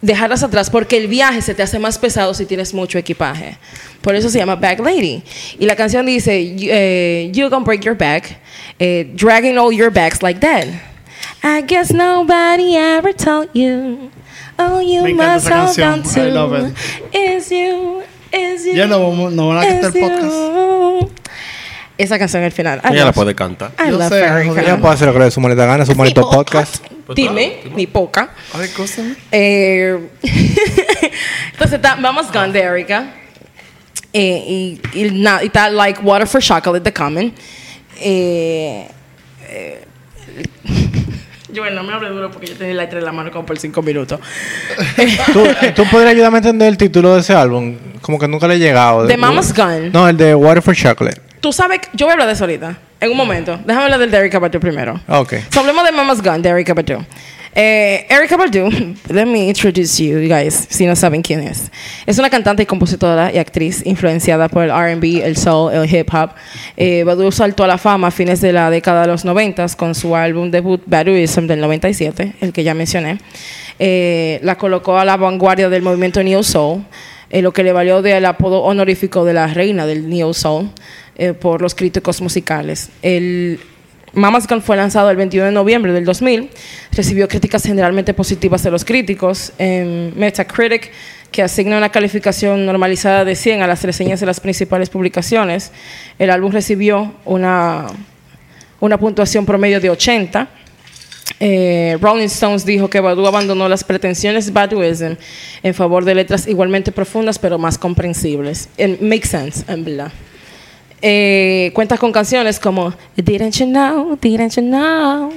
dejarlas 0.01 0.43
atrás 0.43 0.69
porque 0.69 0.97
el 0.97 1.07
viaje 1.07 1.41
se 1.41 1.55
te 1.55 1.63
hace 1.63 1.79
más 1.79 1.97
pesado 1.97 2.33
si 2.33 2.45
tienes 2.45 2.73
mucho 2.73 2.97
equipaje. 2.99 3.57
Por 4.01 4.15
eso 4.15 4.29
se 4.29 4.37
llama 4.39 4.55
Back 4.55 4.79
Lady. 4.79 5.23
Y 5.59 5.65
la 5.65 5.75
canción 5.75 6.05
dice, 6.05 6.55
you, 6.55 6.69
eh, 6.71 7.29
you 7.33 7.49
gonna 7.49 7.65
break 7.65 7.81
your 7.81 7.95
back, 7.97 8.37
eh, 8.79 9.11
dragging 9.15 9.57
all 9.57 9.73
your 9.73 9.91
bags 9.91 10.21
like 10.21 10.39
that. 10.39 10.65
I 11.43 11.61
guess 11.61 11.91
nobody 11.93 12.75
ever 12.75 13.13
told 13.13 13.49
you. 13.53 14.09
Oh, 14.59 14.81
you 14.81 15.03
Me 15.03 15.13
must 15.13 15.47
hold 15.47 15.77
on 15.79 16.01
canción. 16.03 16.27
I 16.27 16.31
love 16.31 16.51
to. 16.51 16.67
it. 16.67 16.73
Is 17.13 17.49
you, 17.51 18.01
is 18.31 18.65
you. 18.65 18.73
Ya 18.73 18.87
no, 18.87 18.99
vamos- 18.99 19.33
no 19.33 19.49
van 19.49 19.57
a 19.59 19.61
quitar 19.61 19.91
el 19.95 19.97
is 19.97 20.03
podcast. 20.09 20.33
you. 20.33 21.11
Esa 21.97 22.19
canción 22.19 22.43
al 22.43 22.51
final. 22.51 22.79
I 22.83 22.93
Ella 22.93 23.05
la 23.05 23.11
puede 23.11 23.33
cantar. 23.33 23.71
I 23.79 23.89
Yo 23.89 23.97
love 23.97 24.09
sé. 24.09 24.23
Ella 24.25 24.77
puede 24.77 24.93
hacer 24.93 25.07
lo 25.07 25.13
que 25.13 25.19
le 25.19 25.25
dé 25.25 25.31
su 25.31 25.41
maldita 25.41 25.65
gana, 25.65 25.85
su 25.85 25.95
maldito 25.95 26.29
podcast. 26.29 26.83
Dime, 27.15 27.59
mi 27.75 27.87
poca. 27.87 28.29
Ay, 28.53 28.69
cosa. 28.69 29.01
Eh, 29.31 29.97
entonces 31.53 31.79
vamos 31.99 32.27
con 32.27 32.51
de 32.51 32.59
Erika. 32.59 33.13
Eh, 34.19 34.79
y, 34.93 34.99
y, 34.99 35.11
na- 35.11 35.43
y 35.43 35.47
está 35.47 35.69
Like 35.69 36.01
Water 36.01 36.27
for 36.27 36.41
Chocolate, 36.41 36.81
The 36.83 36.91
Common. 36.91 37.31
Eh, 37.99 38.87
eh, 39.47 39.83
yo, 41.53 41.61
bueno, 41.61 41.75
no 41.77 41.83
me 41.87 41.93
hable 41.93 42.09
duro 42.09 42.31
porque 42.31 42.47
yo 42.47 42.55
tenía 42.55 42.73
la 42.73 42.83
letra 42.83 42.97
en 42.99 43.05
la 43.05 43.11
mano 43.11 43.31
como 43.31 43.45
por 43.45 43.59
cinco 43.59 43.81
minutos. 43.83 44.19
¿Tú, 45.33 45.43
¿Tú 45.75 45.83
podrías 45.91 46.13
ayudarme 46.13 46.37
a 46.37 46.39
entender 46.39 46.67
el 46.67 46.77
título 46.77 47.13
de 47.13 47.21
ese 47.21 47.33
álbum? 47.33 47.75
Como 48.01 48.17
que 48.17 48.27
nunca 48.27 48.47
le 48.47 48.55
he 48.55 48.59
llegado. 48.59 49.05
The 49.05 49.17
Mama's 49.17 49.53
Gun. 49.53 49.91
No, 49.91 50.07
el 50.09 50.17
de 50.17 50.33
Water 50.33 50.63
for 50.63 50.75
Chocolate. 50.75 51.21
Tú 51.39 51.53
sabes, 51.53 51.81
yo 51.93 52.07
voy 52.07 52.11
a 52.11 52.13
hablar 52.13 52.27
de 52.27 52.33
eso 52.33 52.43
ahorita, 52.45 52.75
en 52.99 53.11
un 53.11 53.17
momento. 53.17 53.59
Déjame 53.65 53.83
hablar 53.85 53.99
del 53.99 54.09
de 54.09 54.17
Erika 54.17 54.39
Badu 54.39 54.59
primero. 54.59 54.99
Ok. 55.07 55.35
So, 55.51 55.59
hablemos 55.59 55.85
de 55.85 55.91
Mama's 55.91 56.23
Gun, 56.23 56.41
de 56.41 56.49
Erika 56.49 56.73
Badu. 56.73 57.05
Eh, 57.59 58.05
Erika 58.07 58.37
Badu, 58.37 58.69
let 59.09 59.25
me 59.25 59.47
introduce 59.47 59.97
you, 59.99 60.19
you 60.19 60.29
guys, 60.29 60.67
si 60.69 60.85
no 60.85 60.95
saben 60.95 61.23
quién 61.23 61.39
es. 61.39 61.71
Es 62.05 62.19
una 62.19 62.29
cantante 62.29 62.61
y 62.61 62.65
compositora 62.67 63.33
y 63.33 63.39
actriz 63.39 63.81
influenciada 63.83 64.47
por 64.47 64.63
el 64.63 64.69
R&B, 64.69 65.25
el 65.25 65.35
soul, 65.37 65.73
el 65.73 65.91
hip 65.91 66.07
hop. 66.13 66.29
Eh, 66.77 67.03
Badu 67.03 67.31
saltó 67.31 67.63
a 67.63 67.67
la 67.67 67.79
fama 67.79 68.09
a 68.09 68.11
fines 68.11 68.41
de 68.41 68.53
la 68.53 68.69
década 68.69 69.01
de 69.01 69.07
los 69.07 69.25
90 69.25 69.69
con 69.75 69.95
su 69.95 70.15
álbum 70.15 70.51
debut 70.51 70.83
Baduism 70.85 71.47
del 71.47 71.59
97, 71.59 72.35
el 72.41 72.53
que 72.53 72.63
ya 72.63 72.75
mencioné. 72.75 73.17
Eh, 73.79 74.39
la 74.43 74.55
colocó 74.55 74.99
a 74.99 75.03
la 75.03 75.17
vanguardia 75.17 75.67
del 75.67 75.81
movimiento 75.81 76.21
Neo 76.21 76.43
Soul, 76.43 76.83
eh, 77.31 77.41
lo 77.41 77.53
que 77.53 77.63
le 77.63 77.71
valió 77.71 78.03
del 78.03 78.25
apodo 78.25 78.61
honorífico 78.61 79.25
de 79.25 79.33
la 79.33 79.47
reina 79.47 79.87
del 79.87 80.07
Neo 80.07 80.31
Soul 80.31 80.69
eh, 81.15 81.33
por 81.33 81.63
los 81.63 81.73
críticos 81.73 82.21
musicales. 82.21 82.89
El 83.01 83.59
Mama's 84.13 84.47
Gun 84.47 84.61
fue 84.61 84.77
lanzado 84.77 85.09
el 85.09 85.17
21 85.17 85.47
de 85.47 85.51
noviembre 85.51 85.91
del 85.91 86.05
2000. 86.05 86.49
Recibió 86.91 87.27
críticas 87.27 87.63
generalmente 87.63 88.13
positivas 88.13 88.63
de 88.63 88.71
los 88.71 88.85
críticos. 88.85 89.51
En 89.57 90.17
Metacritic, 90.17 90.91
que 91.31 91.43
asigna 91.43 91.77
una 91.77 91.89
calificación 91.89 92.65
normalizada 92.65 93.25
de 93.25 93.35
100 93.35 93.61
a 93.61 93.67
las 93.67 93.83
reseñas 93.83 94.19
de 94.19 94.25
las 94.25 94.39
principales 94.39 94.89
publicaciones, 94.89 95.71
el 96.17 96.29
álbum 96.29 96.51
recibió 96.51 97.13
una, 97.25 97.87
una 98.79 98.97
puntuación 98.97 99.45
promedio 99.45 99.79
de 99.79 99.89
80. 99.89 100.47
Eh, 101.39 101.97
Rolling 102.01 102.25
Stones 102.25 102.65
dijo 102.65 102.89
que 102.89 102.99
Badu 102.99 103.27
abandonó 103.27 103.67
las 103.67 103.83
pretensiones 103.83 104.53
Baduism 104.53 105.17
en 105.61 105.73
favor 105.73 106.05
de 106.05 106.15
letras 106.15 106.47
igualmente 106.47 106.91
profundas 106.91 107.37
pero 107.37 107.57
más 107.57 107.77
comprensibles. 107.77 108.69
And 108.79 109.01
makes 109.01 109.27
sense, 109.27 109.63
en 109.67 109.83
verdad. 109.83 110.11
Eh, 111.01 111.71
cuenta 111.75 111.95
con 111.97 112.11
canciones 112.11 112.59
como 112.59 112.91
Didn't 113.15 113.53
You 113.53 113.67
Know, 113.67 114.17
Didn't 114.19 114.55
You 114.55 114.63
Know, 114.63 115.31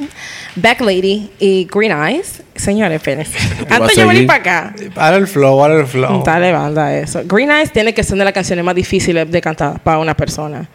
Back 0.56 0.80
Lady 0.80 1.30
y 1.38 1.68
Green 1.70 1.92
Eyes. 1.92 2.42
Señores, 2.54 2.96
espérense. 2.96 3.38
Antes 3.68 3.96
de 3.96 4.02
yo 4.02 4.08
venir 4.08 4.26
para 4.26 4.40
acá, 4.40 4.74
Para 4.94 5.16
el 5.16 5.26
flow, 5.26 5.60
para 5.60 5.80
el 5.80 5.86
flow. 5.86 6.22
Dale 6.24 6.52
banda 6.52 6.96
eso. 6.96 7.20
Green 7.24 7.50
Eyes 7.50 7.72
tiene 7.72 7.92
que 7.92 8.02
ser 8.02 8.14
una 8.14 8.22
de 8.22 8.26
las 8.26 8.34
canciones 8.34 8.64
más 8.64 8.74
difíciles 8.74 9.30
de 9.30 9.40
cantar 9.42 9.80
para 9.80 9.98
una 9.98 10.16
persona. 10.16 10.66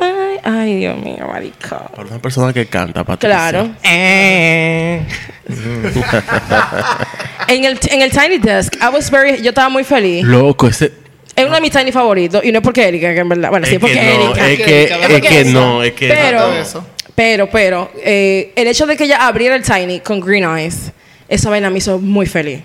Ay, 0.00 0.38
ay 0.42 0.76
Dios 0.76 0.98
mío, 0.98 1.26
marica. 1.30 1.80
Para 1.94 2.08
una 2.08 2.18
persona 2.18 2.52
que 2.52 2.64
canta, 2.66 3.04
Patricia. 3.04 3.50
Claro. 3.50 3.70
en, 7.48 7.64
el, 7.64 7.78
en 7.90 8.02
el 8.02 8.10
Tiny 8.10 8.38
Desk, 8.38 8.74
I 8.76 8.88
was 8.92 9.10
very, 9.10 9.42
yo 9.42 9.50
estaba 9.50 9.68
muy 9.68 9.84
feliz. 9.84 10.24
Loco, 10.24 10.66
ese. 10.66 11.03
Es 11.36 11.44
uno 11.44 11.54
de 11.56 11.60
mis 11.60 11.70
Tiny 11.72 11.90
favoritos. 11.92 12.44
Y 12.44 12.52
no 12.52 12.58
es 12.58 12.62
porque 12.64 12.86
Erika, 12.86 13.12
que 13.12 13.20
en 13.20 13.28
verdad. 13.28 13.50
Bueno, 13.50 13.66
sí, 13.66 13.74
es 13.74 13.80
porque 13.80 13.94
que 13.94 14.02
no, 14.02 14.24
Erika. 14.34 14.50
es 14.50 14.58
que, 14.58 14.84
Es 14.84 14.90
es 15.10 15.20
que 15.22 15.44
no, 15.46 15.82
es 15.82 15.92
que 15.92 16.08
Pero, 16.08 16.52
eso. 16.52 16.86
pero, 17.14 17.50
pero, 17.50 17.90
eh, 18.02 18.52
el 18.54 18.68
hecho 18.68 18.86
de 18.86 18.96
que 18.96 19.04
ella 19.04 19.26
abriera 19.26 19.56
el 19.56 19.62
Tiny 19.62 20.00
con 20.00 20.20
Green 20.20 20.44
Eyes, 20.44 20.92
esa 21.28 21.50
vaina 21.50 21.70
me 21.70 21.78
hizo 21.78 21.98
muy 21.98 22.26
feliz. 22.26 22.60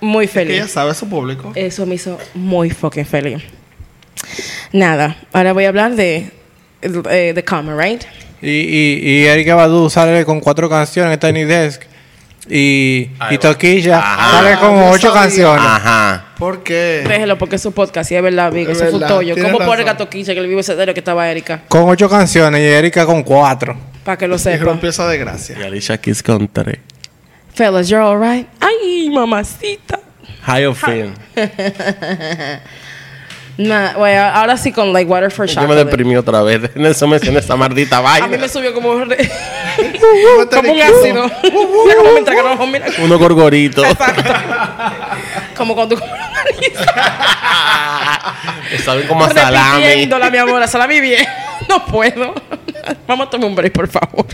Muy 0.00 0.26
Que 0.26 0.32
feliz. 0.32 0.56
ella 0.56 0.68
sabe 0.68 0.94
su 0.94 1.08
público. 1.08 1.52
Eso 1.54 1.84
me 1.86 1.94
hizo 1.96 2.18
muy 2.34 2.70
fucking 2.70 3.06
feliz. 3.06 3.42
Nada, 4.72 5.16
ahora 5.32 5.52
voy 5.52 5.64
a 5.64 5.68
hablar 5.68 5.94
de 5.94 6.30
eh, 6.82 7.32
The 7.34 7.44
Common, 7.44 7.78
right? 7.78 8.02
Y, 8.42 8.50
y, 8.50 9.00
y 9.02 9.24
Erika 9.26 9.54
Badu 9.54 9.88
sale 9.88 10.24
con 10.24 10.40
cuatro 10.40 10.68
canciones 10.68 11.12
en 11.14 11.18
Tiny 11.20 11.44
Desk. 11.44 11.82
Y, 12.48 13.08
Ahí 13.18 13.34
y. 13.34 13.38
Toquilla 13.38 14.00
sale 14.00 14.56
con 14.58 14.76
yo 14.76 14.90
ocho 14.90 15.08
sabía. 15.08 15.22
canciones. 15.22 15.64
Ajá. 15.66 16.25
¿Por 16.38 16.62
qué? 16.62 17.04
Déjelo 17.08 17.38
porque 17.38 17.56
es 17.56 17.62
su 17.62 17.72
podcast, 17.72 18.10
y 18.12 18.16
es 18.16 18.22
verdad, 18.22 18.52
Vic, 18.52 18.68
Es 18.68 18.80
eso 18.80 18.96
un 18.96 19.06
tollo. 19.06 19.34
¿Cómo 19.36 19.58
pone 19.58 19.70
razón. 19.70 19.86
Gatoquicha 19.86 20.34
que 20.34 20.40
le 20.42 20.48
vivo 20.48 20.60
ese 20.60 20.76
que 20.76 21.00
estaba 21.00 21.30
Erika? 21.30 21.62
Con 21.68 21.88
ocho 21.88 22.08
canciones 22.10 22.60
y 22.60 22.64
Erika 22.64 23.06
con 23.06 23.22
cuatro. 23.22 23.76
Para 24.04 24.18
que 24.18 24.28
lo 24.28 24.36
Y 24.36 24.38
sepa. 24.38 24.64
rompió 24.64 24.90
esa 24.90 25.08
desgracia. 25.08 25.56
Y 25.58 25.62
Alicia 25.62 25.98
Keys 25.98 26.22
con 26.22 26.46
tres. 26.48 26.78
Fellas, 27.54 27.88
you're 27.88 28.04
alright. 28.04 28.46
Ay, 28.60 29.08
mamacita. 29.10 29.98
High 30.42 30.66
of 30.66 30.78
Fame. 30.78 31.12
Nah, 33.58 33.94
bueno, 33.96 34.20
ahora 34.22 34.58
sí 34.58 34.70
con 34.70 34.92
like 34.92 35.10
water 35.10 35.30
for 35.30 35.46
Yo 35.46 35.54
me 35.54 35.62
chocolate. 35.68 35.84
deprimí 35.86 36.14
otra 36.16 36.42
vez. 36.42 36.76
Nelson 36.76 37.08
menciona 37.08 37.38
esa 37.38 37.56
maldita 37.56 37.96
A 37.98 38.02
mí 38.02 38.20
me 38.20 38.28
vaina. 38.36 38.48
subió 38.48 38.74
como, 38.74 39.02
re- 39.06 39.16
Como 40.54 40.72
un 40.72 40.82
ácido. 40.82 41.24
Mira 41.42 41.96
cómo 41.96 42.12
me 42.12 42.18
entregaron, 42.18 42.70
mira. 42.70 42.86
Unos 43.02 43.18
gorgoritos. 43.18 43.86
Como 45.56 45.74
cuando 45.74 45.96
tú 45.96 46.02
comes 46.02 46.20
Saben 48.84 49.06
como 49.06 49.24
a 49.24 49.30
salami. 49.30 49.84
Repitiéndola, 49.84 50.30
mi 50.30 50.38
amor, 50.38 50.62
a 50.62 50.68
salami 50.68 51.00
bien. 51.00 51.26
No 51.68 51.84
puedo. 51.86 52.34
Vamos 53.08 53.26
a 53.26 53.30
tomar 53.30 53.48
un 53.48 53.56
break, 53.56 53.72
por 53.72 53.88
favor. 53.88 54.26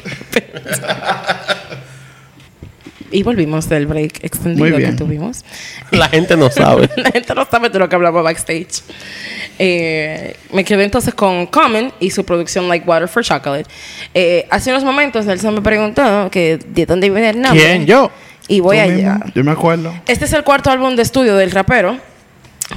y 3.13 3.23
volvimos 3.23 3.69
del 3.69 3.87
break 3.87 4.25
extendido 4.25 4.77
que 4.77 4.93
tuvimos. 4.93 5.45
La 5.93 6.09
gente 6.09 6.37
no 6.37 6.51
sabe. 6.51 6.91
La 6.97 7.11
gente 7.13 7.33
no 7.35 7.47
sabe 7.49 7.69
de 7.69 7.79
lo 7.79 7.89
que 7.89 7.95
hablaba 7.95 8.23
backstage. 8.23 8.83
Eh, 9.59 10.37
me 10.53 10.65
quedé 10.65 10.83
entonces 10.85 11.15
con 11.15 11.47
Common 11.47 11.93
y 12.01 12.11
su 12.11 12.25
producción 12.25 12.69
Like 12.69 12.89
Water 12.89 13.07
for 13.07 13.23
Chocolate. 13.23 13.71
Eh, 14.13 14.47
hace 14.51 14.71
unos 14.71 14.83
momentos 14.83 15.25
Nelson 15.25 15.55
me 15.55 15.63
preguntó 15.63 16.29
que 16.31 16.59
de 16.59 16.87
dónde 16.87 17.09
viene 17.09 17.31
el 17.31 17.41
nombre. 17.41 17.63
¿Quién? 17.63 17.87
¿Yo? 17.87 18.11
Y 18.49 18.61
voy 18.61 18.79
allá. 18.79 19.15
mismo, 19.15 19.33
Yo 19.35 19.45
me 19.45 19.53
acuerdo. 19.53 19.95
Este 20.07 20.25
es 20.25 20.33
el 20.33 20.43
cuarto 20.45 20.71
álbum 20.71 20.97
de 20.97 21.03
estudio 21.03 21.37
del 21.37 21.51
rapero. 21.51 21.99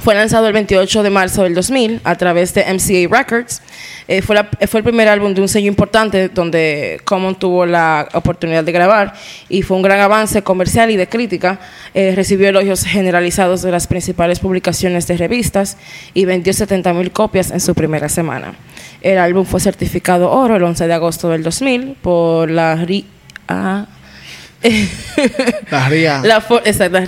Fue 0.02 0.14
lanzado 0.14 0.46
el 0.46 0.52
28 0.52 1.02
de 1.02 1.10
marzo 1.10 1.44
del 1.44 1.54
2000 1.54 2.00
a 2.04 2.16
través 2.16 2.52
de 2.52 2.64
MCA 2.64 3.08
Records. 3.18 3.62
Eh, 4.08 4.20
fue, 4.20 4.34
la- 4.36 4.48
fue 4.68 4.78
el 4.80 4.84
primer 4.84 5.08
álbum 5.08 5.32
de 5.32 5.40
un 5.40 5.48
sello 5.48 5.68
importante 5.68 6.28
donde 6.28 7.00
Common 7.04 7.34
tuvo 7.36 7.64
la 7.64 8.06
oportunidad 8.12 8.62
de 8.62 8.72
grabar 8.72 9.14
y 9.48 9.62
fue 9.62 9.76
un 9.76 9.82
gran 9.82 10.00
avance 10.00 10.42
comercial 10.42 10.90
y 10.90 10.96
de 10.96 11.08
crítica. 11.08 11.58
Eh, 11.94 12.12
recibió 12.14 12.48
elogios 12.48 12.84
generalizados 12.84 13.62
de 13.62 13.70
las 13.70 13.86
principales 13.86 14.38
publicaciones 14.38 15.06
de 15.06 15.16
revistas 15.16 15.78
y 16.12 16.26
vendió 16.26 16.52
70 16.52 16.92
mil 16.92 17.10
copias 17.10 17.50
en 17.50 17.60
su 17.60 17.74
primera 17.74 18.08
semana. 18.10 18.52
El 19.00 19.16
álbum 19.18 19.46
fue 19.46 19.60
certificado 19.60 20.30
oro 20.30 20.56
el 20.56 20.62
11 20.62 20.86
de 20.86 20.92
agosto 20.94 21.30
del 21.30 21.42
2000 21.42 21.96
por 22.02 22.50
la 22.50 22.74
RIA. 22.76 23.86
La 25.70 25.88
ría. 25.88 26.20
La 26.24 26.36
exacto. 26.64 26.98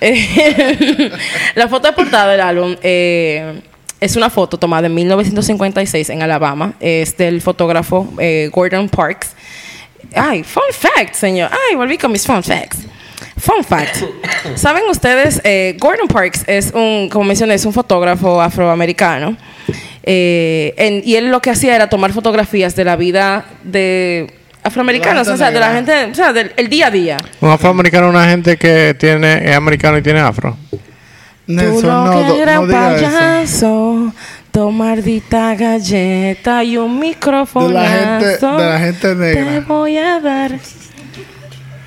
Eh, 0.00 1.10
la 1.54 1.68
foto 1.68 1.88
de 1.88 1.92
portada 1.94 2.32
del 2.32 2.40
álbum 2.40 2.76
eh, 2.82 3.60
es 4.00 4.16
una 4.16 4.30
foto 4.30 4.58
tomada 4.58 4.86
en 4.86 4.94
1956 4.94 6.10
en 6.10 6.22
Alabama. 6.22 6.74
Es 6.80 7.16
del 7.16 7.40
fotógrafo 7.40 8.12
eh, 8.18 8.50
Gordon 8.52 8.88
Parks. 8.88 9.32
Ay, 10.14 10.44
fun 10.44 10.62
fact, 10.70 11.14
señor. 11.14 11.50
Ay, 11.52 11.76
volví 11.76 11.98
con 11.98 12.12
mis 12.12 12.26
fun 12.26 12.42
facts. 12.42 12.78
Fun 13.36 13.64
fact. 13.64 14.02
¿Saben 14.54 14.84
ustedes? 14.88 15.40
Eh, 15.44 15.76
Gordon 15.78 16.08
Parks 16.08 16.44
es 16.46 16.72
un, 16.72 17.08
como 17.10 17.24
mencioné, 17.24 17.54
es 17.54 17.64
un 17.64 17.72
fotógrafo 17.72 18.40
afroamericano. 18.40 19.36
Y 20.06 21.14
él 21.16 21.30
lo 21.30 21.40
que 21.40 21.50
hacía 21.50 21.74
era 21.74 21.88
tomar 21.88 22.12
fotografías 22.12 22.76
de 22.76 22.84
la 22.84 22.96
vida 22.96 23.46
de 23.64 24.43
afroamericanos, 24.64 25.28
o 25.28 25.36
sea, 25.36 25.50
de 25.50 25.60
la 25.60 25.72
gente 25.72 26.06
o 26.10 26.14
sea, 26.14 26.32
del 26.32 26.52
el 26.56 26.68
día 26.68 26.88
a 26.88 26.90
día. 26.90 27.18
Un 27.40 27.50
afroamericano, 27.50 28.08
una 28.08 28.26
gente 28.28 28.56
que 28.56 28.96
tiene, 28.98 29.48
es 29.50 29.56
americano 29.56 29.98
y 29.98 30.02
tiene 30.02 30.20
afro. 30.20 30.56
Nelson, 31.46 31.80
Tú 31.82 31.86
lo 31.86 32.04
no, 32.28 32.34
que 32.34 32.42
eras 32.42 32.62
no 32.62 32.72
payaso, 32.72 34.12
tomar 34.50 35.02
dita 35.02 35.54
galleta 35.54 36.64
y 36.64 36.78
un 36.78 36.98
micrófono. 36.98 37.68
De 37.68 37.74
la 37.74 37.88
gente- 37.88 38.26
de 38.38 38.64
la 38.70 38.78
gente 38.78 39.14
negra. 39.14 39.44
Te 39.52 39.60
voy 39.60 39.98
a 39.98 40.20
dar. 40.20 40.58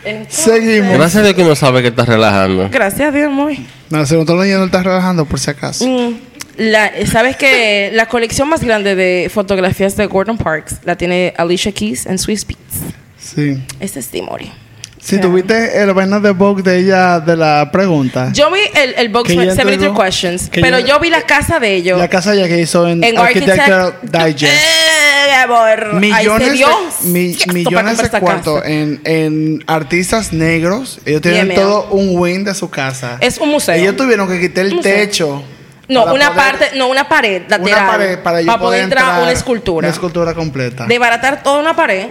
Entonces- 0.05 0.35
Seguimos. 0.43 0.93
Gracias 0.93 1.15
a 1.17 1.21
Dios 1.23 1.33
que 1.33 1.41
uno 1.43 1.55
sabe 1.55 1.81
que 1.81 1.87
estás 1.89 2.07
relajando. 2.07 2.69
Gracias 2.71 3.09
a 3.09 3.11
Dios, 3.11 3.31
muy. 3.31 3.65
No, 3.89 4.05
si 4.05 4.13
nosotros 4.13 4.45
no 4.45 4.65
estás 4.65 4.83
relajando 4.85 5.25
por 5.25 5.39
si 5.39 5.49
acaso. 5.49 5.85
Mm, 5.87 6.13
la- 6.57 6.91
Sabes 7.05 7.35
que 7.37 7.89
la 7.93 8.07
colección 8.07 8.49
más 8.49 8.63
grande 8.63 8.95
de 8.95 9.29
fotografías 9.33 9.95
de 9.95 10.05
Gordon 10.07 10.37
Parks 10.37 10.77
la 10.83 10.95
tiene 10.95 11.33
Alicia 11.37 11.71
Keys 11.71 12.05
en 12.05 12.17
Swiss 12.17 12.45
Beats. 12.45 12.93
Sí. 13.19 13.61
Este 13.79 13.99
es 13.99 14.07
Timori. 14.07 14.51
Si 14.99 15.19
tuviste 15.19 15.81
el 15.81 15.93
vaina 15.93 16.19
de 16.19 16.31
Vogue 16.31 16.61
de 16.63 16.79
ella 16.79 17.21
de 17.21 17.37
la 17.37 17.69
pregunta. 17.71 18.29
Yo 18.33 18.51
vi 18.51 18.59
el, 18.73 18.93
el 18.95 19.05
ella 19.07 19.55
73 19.55 19.73
entregó- 19.75 20.03
Questions, 20.03 20.49
que 20.49 20.59
pero 20.59 20.79
yo 20.79 20.99
vi 20.99 21.09
la 21.09 21.21
casa 21.21 21.59
de 21.59 21.75
ellos. 21.75 21.97
la 21.97 22.09
casa 22.09 22.35
ya 22.35 22.45
que 22.49 22.59
hizo 22.59 22.85
en, 22.89 23.01
en 23.05 23.17
Architectural 23.17 23.93
Architect 24.01 24.25
Digest. 24.25 24.53
Eh, 24.53 25.33
amor. 25.45 25.93
Millones 25.93 26.59
de, 26.59 27.09
mi- 27.09 27.37
millones 27.53 28.01
de 28.11 28.19
cuartos 28.19 28.65
en, 28.65 28.99
en 29.05 29.63
artistas 29.67 30.33
negros. 30.33 30.99
Ellos 31.05 31.21
tienen 31.21 31.47
Yeah, 31.47 31.55
todo 31.55 31.87
un 31.91 32.09
wing 32.19 32.43
de 32.43 32.53
su 32.53 32.69
casa. 32.69 33.17
Es 33.21 33.37
un 33.37 33.47
museo. 33.49 33.75
Ellos 33.75 33.95
tuvieron 33.95 34.27
que 34.27 34.41
quitar 34.41 34.65
el 34.65 34.75
Museo. 34.75 34.93
techo. 34.95 35.43
No, 35.89 36.03
una 36.13 36.31
poder- 36.31 36.35
parte, 36.35 36.69
no, 36.75 36.87
una 36.89 37.07
pared 37.07 37.43
lateral. 37.47 37.63
Una 37.83 37.87
pared 37.91 38.19
para, 38.19 38.57
poder 38.57 38.83
entrar 38.83 39.21
una 39.21 39.31
escultura. 39.31 39.87
Una 39.87 39.93
escultura 39.93 40.33
completa. 40.33 40.85
Desbaratar 40.85 41.43
toda 41.43 41.59
una 41.59 41.75
pared 41.75 42.07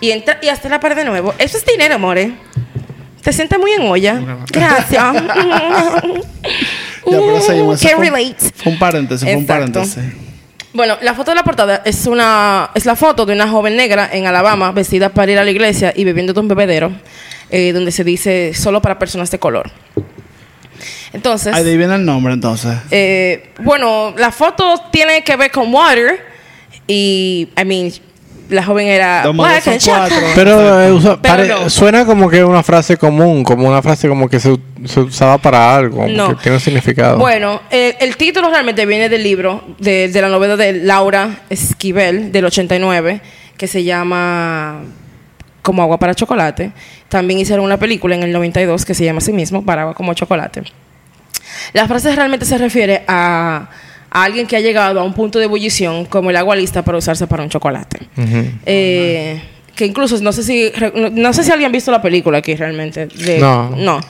y 0.00 0.10
entra 0.10 0.38
y 0.42 0.48
hacer 0.48 0.70
la 0.70 0.78
pared 0.80 0.96
de 0.96 1.04
nuevo. 1.04 1.34
Eso 1.38 1.56
es 1.56 1.64
dinero, 1.64 1.94
amores. 1.94 2.32
Te 3.22 3.32
sientes 3.32 3.58
muy 3.58 3.72
en 3.72 3.82
olla. 3.82 4.20
Gracias. 4.52 5.02
Ya, 7.06 7.18
pero 7.18 7.40
seguimos. 7.40 7.78
Eso 7.80 7.88
Can 7.88 7.98
fue 7.98 8.08
un- 8.08 8.14
relate. 8.14 8.50
Fue 8.56 8.72
un 8.72 8.78
paréntesis, 8.78 9.24
fue 9.24 9.36
un 9.36 9.42
Exacto. 9.42 9.72
paréntesis. 9.72 10.02
Bueno, 10.72 10.96
la 11.02 11.14
foto 11.14 11.30
de 11.30 11.34
la 11.36 11.44
portada 11.44 11.82
es 11.84 12.06
una 12.06 12.70
es 12.74 12.86
la 12.86 12.96
foto 12.96 13.26
de 13.26 13.32
una 13.34 13.46
joven 13.48 13.76
negra 13.76 14.08
en 14.12 14.26
Alabama 14.26 14.72
vestida 14.72 15.10
para 15.10 15.30
ir 15.30 15.38
a 15.38 15.44
la 15.44 15.50
iglesia 15.50 15.92
y 15.94 16.04
bebiendo 16.04 16.32
de 16.32 16.40
un 16.40 16.48
bebedero 16.48 16.92
eh, 17.50 17.72
donde 17.72 17.92
se 17.92 18.04
dice 18.04 18.54
solo 18.54 18.80
para 18.82 18.98
personas 18.98 19.30
de 19.30 19.38
color. 19.38 19.70
Entonces, 21.12 21.54
Ahí 21.54 21.76
viene 21.76 21.94
el 21.94 22.04
nombre 22.04 22.32
entonces. 22.34 22.76
eh, 22.90 23.50
bueno, 23.60 24.14
la 24.16 24.30
foto 24.32 24.80
tiene 24.90 25.22
que 25.24 25.36
ver 25.36 25.50
con 25.50 25.72
water 25.72 26.24
y, 26.86 27.48
I 27.60 27.64
mean, 27.64 27.92
la 28.50 28.62
joven 28.62 28.86
era 28.88 29.26
black 29.32 29.66
and. 29.68 29.80
Pero, 30.34 30.82
eh, 30.82 30.92
usa- 30.92 31.18
Pero 31.22 31.34
pare- 31.34 31.48
no. 31.48 31.70
suena 31.70 32.04
como 32.04 32.28
que 32.28 32.44
una 32.44 32.62
frase 32.62 32.96
común, 32.98 33.42
como 33.42 33.66
una 33.66 33.80
frase 33.80 34.06
como 34.08 34.28
que 34.28 34.38
se, 34.38 34.54
se 34.84 35.00
usaba 35.00 35.38
para 35.38 35.74
algo, 35.74 36.06
No. 36.08 36.28
que 36.28 36.42
tiene 36.42 36.56
un 36.56 36.60
significado. 36.60 37.16
Bueno, 37.18 37.62
eh, 37.70 37.96
el 38.00 38.16
título 38.18 38.50
realmente 38.50 38.84
viene 38.84 39.08
del 39.08 39.22
libro, 39.22 39.64
de, 39.78 40.08
de 40.08 40.20
la 40.20 40.28
novela 40.28 40.56
de 40.56 40.74
Laura 40.74 41.42
Esquivel, 41.48 42.32
del 42.32 42.44
89, 42.44 43.22
que 43.56 43.66
se 43.66 43.82
llama 43.82 44.82
Como 45.64 45.82
agua 45.82 45.98
para 45.98 46.14
chocolate. 46.14 46.70
También 47.08 47.40
hicieron 47.40 47.64
una 47.64 47.78
película 47.78 48.14
en 48.14 48.22
el 48.22 48.30
92 48.32 48.84
que 48.84 48.94
se 48.94 49.04
llama 49.04 49.18
así 49.18 49.32
mismo, 49.32 49.64
Para 49.64 49.82
agua 49.82 49.94
como 49.94 50.12
chocolate. 50.14 50.62
La 51.72 51.88
frase 51.88 52.14
realmente 52.14 52.44
se 52.44 52.58
refiere 52.58 53.02
a, 53.08 53.68
a 54.10 54.22
alguien 54.24 54.46
que 54.46 54.56
ha 54.56 54.60
llegado 54.60 55.00
a 55.00 55.04
un 55.04 55.14
punto 55.14 55.38
de 55.38 55.46
ebullición 55.46 56.04
como 56.04 56.28
el 56.30 56.36
agua 56.36 56.54
lista 56.54 56.82
para 56.82 56.98
usarse 56.98 57.26
para 57.26 57.42
un 57.42 57.48
chocolate. 57.48 58.00
Eh, 58.66 59.42
que 59.74 59.86
incluso 59.86 60.20
no 60.20 60.32
sé 60.32 60.42
si 60.44 60.70
no, 60.94 61.10
no 61.10 61.32
sé 61.32 61.42
si 61.42 61.50
alguien 61.50 61.70
ha 61.70 61.72
visto 61.72 61.90
la 61.90 62.02
película 62.02 62.38
aquí 62.38 62.54
realmente. 62.54 63.06
de- 63.06 63.38
No. 63.76 64.00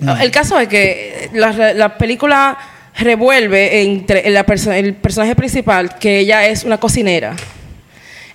no. 0.00 0.16
El 0.20 0.30
caso 0.30 0.58
es 0.60 0.68
que 0.68 1.28
la, 1.34 1.74
la 1.74 1.98
película 1.98 2.56
revuelve 2.96 3.82
entre 3.82 4.28
la 4.30 4.46
perso- 4.46 4.72
el 4.72 4.94
personaje 4.94 5.34
principal 5.36 5.98
que 5.98 6.20
ella 6.20 6.46
es 6.46 6.64
una 6.64 6.78
cocinera. 6.78 7.34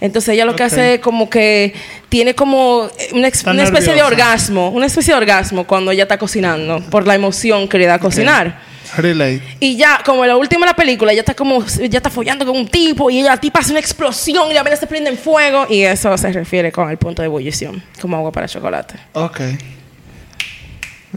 Entonces 0.05 0.33
ella 0.33 0.45
lo 0.45 0.55
que 0.55 0.63
hace 0.63 0.95
es 0.95 0.99
como 1.01 1.29
que 1.29 1.73
tiene 2.09 2.33
como 2.35 2.89
una, 3.13 3.27
ex- 3.27 3.39
Está 3.39 3.51
una 3.51 3.63
especie 3.63 3.93
de 3.93 4.03
orgasmo, 4.03 4.69
una 4.69 4.85
especie 4.85 5.13
de 5.13 5.17
orgasmo 5.19 5.65
cuando 5.65 5.91
ella 5.91 6.03
está 6.03 6.17
cocinando 6.17 6.79
por 6.89 7.05
la 7.07 7.15
emoción 7.15 7.67
que 7.67 7.77
le 7.77 7.85
da 7.85 7.99
cocinar. 7.99 8.59
Relay. 8.97 9.41
Y 9.59 9.75
ya, 9.75 10.01
como 10.05 10.23
en 10.23 10.29
la 10.29 10.37
última 10.37 10.65
de 10.65 10.71
la 10.71 10.75
película, 10.75 11.11
ella 11.11 11.21
está 11.21 11.33
como, 11.33 11.65
ya 11.65 11.97
está 11.97 12.09
follando 12.09 12.45
con 12.45 12.55
un 12.55 12.67
tipo 12.67 13.09
y 13.09 13.19
ella 13.19 13.31
la 13.31 13.37
tipa 13.41 13.59
hace 13.59 13.71
una 13.71 13.79
explosión 13.81 14.49
y 14.49 14.53
la 14.53 14.63
vela 14.63 14.77
se 14.77 14.87
prende 14.87 15.09
en 15.09 15.17
fuego 15.17 15.65
y 15.69 15.81
eso 15.81 16.15
se 16.17 16.31
refiere 16.31 16.71
con 16.71 16.89
el 16.89 16.97
punto 16.97 17.21
de 17.21 17.25
ebullición, 17.25 17.83
como 17.99 18.15
agua 18.15 18.31
para 18.31 18.47
chocolate. 18.47 18.95
Ok. 19.13 19.39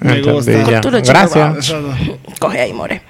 Me 0.01 0.13
Entendí, 0.19 0.31
gusta. 0.31 0.81
Gracias. 1.03 1.59
Eso- 1.59 1.95
Coge 2.39 2.61
ahí, 2.61 2.73
more. 2.73 3.01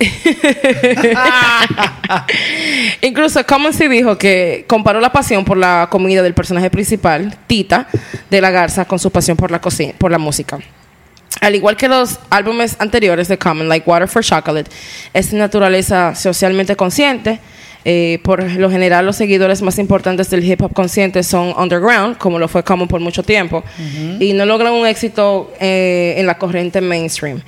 Incluso 3.02 3.44
Common 3.44 3.74
sí 3.74 3.88
dijo 3.88 4.16
que 4.16 4.64
comparó 4.66 5.00
la 5.00 5.12
pasión 5.12 5.44
por 5.44 5.56
la 5.56 5.88
comida 5.90 6.22
del 6.22 6.34
personaje 6.34 6.70
principal, 6.70 7.36
Tita, 7.46 7.88
de 8.30 8.40
la 8.40 8.50
Garza, 8.50 8.86
con 8.86 8.98
su 8.98 9.10
pasión 9.10 9.36
por 9.36 9.50
la 9.50 9.60
cocina, 9.60 9.92
por 9.98 10.10
la 10.10 10.18
música. 10.18 10.58
Al 11.40 11.54
igual 11.54 11.76
que 11.76 11.88
los 11.88 12.18
álbumes 12.28 12.76
anteriores 12.78 13.28
de 13.28 13.38
Common, 13.38 13.68
like 13.68 13.88
Water 13.88 14.08
for 14.08 14.22
Chocolate, 14.22 14.70
es 15.12 15.30
de 15.30 15.38
naturaleza 15.38 16.14
socialmente 16.14 16.76
consciente. 16.76 17.38
Eh, 17.84 18.18
por 18.22 18.42
lo 18.42 18.70
general, 18.70 19.06
los 19.06 19.16
seguidores 19.16 19.62
más 19.62 19.78
importantes 19.78 20.28
del 20.28 20.44
hip 20.44 20.60
hop 20.60 20.74
consciente 20.74 21.22
son 21.22 21.54
underground, 21.56 22.18
como 22.18 22.38
lo 22.38 22.46
fue 22.46 22.62
Common 22.62 22.88
por 22.88 23.00
mucho 23.00 23.22
tiempo, 23.22 23.64
y 24.18 24.34
no 24.34 24.44
logran 24.44 24.74
un 24.74 24.86
éxito 24.86 25.50
eh, 25.60 26.14
en 26.18 26.26
la 26.26 26.36
corriente 26.36 26.82
mainstream. 26.82 27.40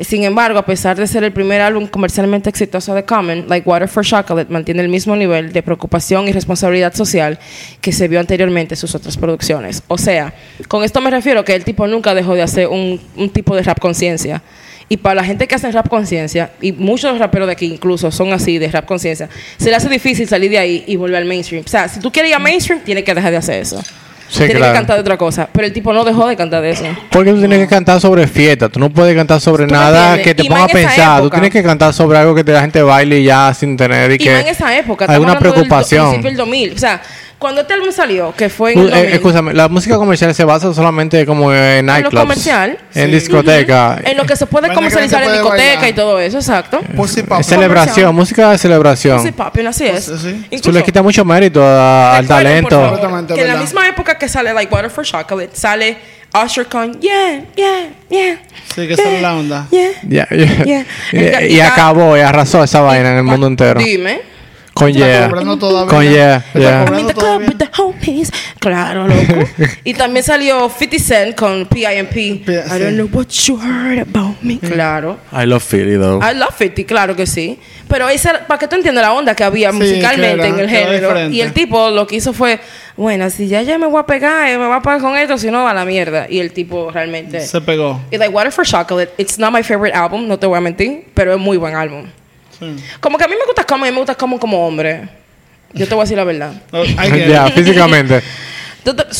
Sin 0.00 0.24
embargo, 0.24 0.58
a 0.58 0.66
pesar 0.66 0.96
de 0.96 1.06
ser 1.06 1.22
el 1.22 1.32
primer 1.32 1.60
álbum 1.60 1.86
comercialmente 1.86 2.50
exitoso 2.50 2.94
de 2.94 3.04
Common, 3.04 3.44
Like 3.48 3.68
Water 3.68 3.86
for 3.86 4.04
Chocolate 4.04 4.52
mantiene 4.52 4.82
el 4.82 4.88
mismo 4.88 5.14
nivel 5.14 5.52
de 5.52 5.62
preocupación 5.62 6.26
y 6.26 6.32
responsabilidad 6.32 6.92
social 6.94 7.38
que 7.80 7.92
se 7.92 8.08
vio 8.08 8.18
anteriormente 8.18 8.74
en 8.74 8.78
sus 8.78 8.92
otras 8.96 9.16
producciones. 9.16 9.84
O 9.86 9.96
sea, 9.96 10.34
con 10.66 10.82
esto 10.82 11.00
me 11.00 11.10
refiero 11.10 11.44
que 11.44 11.54
el 11.54 11.62
tipo 11.62 11.86
nunca 11.86 12.12
dejó 12.12 12.34
de 12.34 12.42
hacer 12.42 12.66
un, 12.66 13.00
tipo 13.32 13.54
de 13.54 13.62
rap 13.62 13.78
conciencia. 13.78 14.42
Y 14.88 14.96
para 14.96 15.14
la 15.14 15.24
gente 15.24 15.46
que 15.46 15.54
hace 15.54 15.70
rap 15.70 15.88
conciencia, 15.88 16.50
y 16.60 16.72
muchos 16.72 17.16
raperos 17.18 17.46
de 17.46 17.52
aquí 17.52 17.66
incluso 17.66 18.10
son 18.10 18.32
así, 18.32 18.58
de 18.58 18.68
rap 18.68 18.86
conciencia, 18.86 19.28
se 19.58 19.70
le 19.70 19.76
hace 19.76 19.88
difícil 19.88 20.26
salir 20.28 20.50
de 20.50 20.58
ahí 20.58 20.84
y 20.88 20.96
volver 20.96 21.16
al 21.18 21.24
mainstream. 21.24 21.62
O 21.64 21.68
sea, 21.68 21.88
si 21.88 22.00
tú 22.00 22.10
quieres 22.10 22.30
ir 22.30 22.34
al 22.34 22.42
mainstream, 22.42 22.80
tienes 22.80 23.04
que 23.04 23.14
dejar 23.14 23.30
de 23.30 23.36
hacer 23.36 23.62
eso. 23.62 23.80
Sí, 24.28 24.44
claro. 24.48 24.66
que 24.66 24.72
cantar 24.72 24.96
de 24.96 25.00
otra 25.02 25.16
cosa. 25.16 25.48
Pero 25.52 25.66
el 25.66 25.72
tipo 25.72 25.92
no 25.92 26.04
dejó 26.04 26.26
de 26.26 26.36
cantar 26.36 26.62
de 26.62 26.70
eso. 26.70 26.84
Porque 27.10 27.30
tú 27.32 27.38
tienes 27.38 27.58
que 27.60 27.66
cantar 27.68 28.00
sobre 28.00 28.26
fiesta, 28.26 28.68
tú 28.68 28.80
no 28.80 28.90
puedes 28.90 29.14
cantar 29.14 29.40
sobre 29.40 29.66
Tú 29.66 29.74
nada 29.74 30.20
que 30.20 30.34
te 30.34 30.44
Y 30.44 30.48
ponga 30.48 30.64
a 30.64 30.68
pensar, 30.68 31.18
tú 31.20 31.26
época. 31.26 31.36
tienes 31.36 31.50
que 31.52 31.62
cantar 31.62 31.92
sobre 31.92 32.18
algo 32.18 32.34
que 32.34 32.42
la 32.44 32.60
gente 32.62 32.82
baile 32.82 33.20
y 33.20 33.24
ya 33.24 33.52
sin 33.54 33.76
tener 33.76 34.10
y 34.10 34.14
Y 34.14 34.18
que 34.18 34.40
en 34.40 34.46
esa 34.48 34.76
época. 34.76 35.04
alguna 35.06 35.32
del 35.34 35.40
preocupación. 35.40 36.06
principio 36.06 36.30
del 36.30 36.36
2000. 36.38 36.72
O 36.74 36.78
sea, 36.78 37.00
cuando 37.44 37.60
este 37.60 37.74
álbum 37.74 37.92
salió, 37.92 38.32
que 38.34 38.48
fue 38.48 38.72
en 38.72 38.78
Uh, 38.78 38.82
eh, 38.84 38.90
2000, 38.90 39.12
escúchame, 39.12 39.52
la 39.52 39.68
música 39.68 39.96
comercial 39.96 40.34
se 40.34 40.44
basa 40.44 40.72
solamente 40.72 41.26
como 41.26 41.52
en 41.52 41.58
en 41.58 41.86
lo 41.86 41.92
nightclubs, 41.92 42.22
comercial, 42.22 42.78
en 42.94 43.06
Sí. 43.06 43.12
discoteca, 43.12 44.00
en 44.02 44.16
lo 44.16 44.24
que 44.24 44.34
se 44.34 44.46
puede 44.46 44.72
comercializar 44.72 45.22
en 45.22 45.28
gente 45.28 45.42
puede 45.42 45.56
discoteca 45.58 45.80
bailar. 45.80 45.90
y 45.90 45.92
todo 45.92 46.20
eso, 46.20 46.38
exacto. 46.38 46.80
Pussy 46.96 47.22
Pop. 47.22 47.40
Es 47.40 47.46
celebración, 47.46 48.14
música 48.14 48.50
de 48.50 48.56
celebración. 48.56 49.22
Sí, 49.22 49.32
papi, 49.32 49.60
así 49.66 49.84
es. 49.86 50.06
Pues, 50.08 50.20
sí. 50.22 50.28
Eso 50.28 50.38
Incluso, 50.50 50.72
le 50.78 50.82
quita 50.84 51.02
mucho 51.02 51.22
mérito 51.22 51.62
a- 51.62 52.16
al 52.16 52.26
talento. 52.26 52.70
favor, 52.70 53.26
que 53.34 53.42
en 53.42 53.48
la 53.48 53.56
misma 53.56 53.86
época 53.88 54.16
que 54.16 54.26
sale 54.26 54.54
Like 54.54 54.74
Water 54.74 54.90
for 54.90 55.04
Chocolate, 55.04 55.50
sale 55.52 55.98
Usher 56.46 56.66
con 56.66 56.98
Yeah, 56.98 57.42
yeah, 57.54 57.88
yeah. 58.08 58.38
Sí, 58.74 58.86
que 58.88 58.94
esa 58.94 59.14
es 59.16 59.20
la 59.22 59.34
onda. 59.36 59.68
Yeah. 59.70 59.90
Ya. 60.08 60.28
Yeah. 60.64 60.86
Y, 61.12 61.18
Y- 61.52 61.56
y 61.56 61.60
acabó 61.60 62.16
y 62.16 62.20
arrasó 62.20 62.64
esa 62.64 62.80
vaina 62.80 63.10
en 63.10 63.16
el 63.18 63.22
mundo 63.22 63.46
entero. 63.46 63.78
Dime. 63.80 64.32
Con 64.74 64.92
yeah. 64.92 65.28
todavía. 65.28 65.86
Con 65.88 66.02
yeah, 66.02 66.44
yeah. 66.54 66.84
I'm 66.84 66.98
in 66.98 67.06
cobrando 67.06 67.06
the 67.08 67.14
club 67.14 67.24
todavía. 67.40 67.48
with 67.48 67.58
the 67.58 67.70
homies. 67.80 68.32
Claro, 68.58 69.06
loco. 69.06 69.48
y 69.84 69.94
también 69.94 70.24
salió 70.24 70.68
50 70.68 70.98
Cent 70.98 71.36
con 71.36 71.66
PIMP. 71.66 72.48
I 72.48 72.78
don't 72.78 72.96
know 72.96 73.08
what 73.12 73.28
you 73.46 73.56
heard 73.56 74.00
about 74.00 74.42
me. 74.42 74.58
Claro. 74.58 75.18
I 75.32 75.46
love 75.46 75.62
Philly, 75.62 75.96
though. 75.96 76.20
I 76.20 76.34
love 76.34 76.54
50, 76.58 76.84
claro 76.86 77.14
que 77.14 77.26
sí. 77.26 77.58
Pero 77.88 78.08
esa, 78.08 78.46
para 78.46 78.58
que 78.58 78.66
tú 78.66 78.74
entiendas 78.76 79.02
la 79.04 79.12
onda 79.12 79.34
que 79.36 79.44
había 79.44 79.70
Sí, 79.70 79.76
musicalmente 79.78 80.36
que 80.42 80.48
era- 80.48 80.48
en 80.48 80.58
el 80.58 80.68
género. 80.68 81.30
Y 81.30 81.40
el 81.40 81.52
tipo 81.52 81.90
lo 81.90 82.06
que 82.06 82.16
hizo 82.16 82.32
fue, 82.32 82.58
bueno, 82.96 83.30
si 83.30 83.46
ya 83.46 83.62
ya 83.62 83.78
me 83.78 83.86
voy 83.86 84.00
a 84.00 84.06
pegar, 84.06 84.48
eh, 84.48 84.58
me 84.58 84.66
voy 84.66 84.76
a 84.76 84.80
pegar 84.80 85.00
con 85.00 85.16
esto, 85.16 85.38
si 85.38 85.50
no 85.50 85.62
va 85.62 85.70
a 85.70 85.74
la 85.74 85.84
mierda. 85.84 86.26
Y 86.28 86.40
el 86.40 86.52
tipo 86.52 86.90
realmente... 86.90 87.40
Se 87.46 87.60
pegó. 87.60 88.00
Y 88.10 88.16
like 88.16 88.34
Water 88.34 88.50
for 88.50 88.66
Chocolate, 88.66 89.12
it's 89.18 89.38
not 89.38 89.52
my 89.52 89.62
favorite 89.62 89.94
album, 89.96 90.26
no 90.26 90.36
te 90.38 90.46
voy 90.46 90.58
a 90.58 90.60
mentir, 90.60 91.04
pero 91.14 91.32
es 91.34 91.38
muy 91.38 91.58
buen 91.58 91.76
álbum. 91.76 92.06
Sí. 92.58 92.76
Como 93.00 93.18
que 93.18 93.24
a 93.24 93.28
mí 93.28 93.34
me 93.38 93.44
gusta 93.46 93.64
como, 93.64 93.84
a 93.84 93.88
mí 93.88 93.92
me 93.92 93.98
gusta 93.98 94.14
como 94.14 94.38
como 94.38 94.66
hombre. 94.66 95.08
Yo 95.72 95.86
te 95.88 95.94
voy 95.94 96.02
a 96.02 96.04
decir 96.04 96.16
la 96.16 96.24
verdad. 96.24 96.52
No, 96.72 96.84
Ya, 97.28 97.48
it. 97.48 97.54
físicamente. 97.54 98.22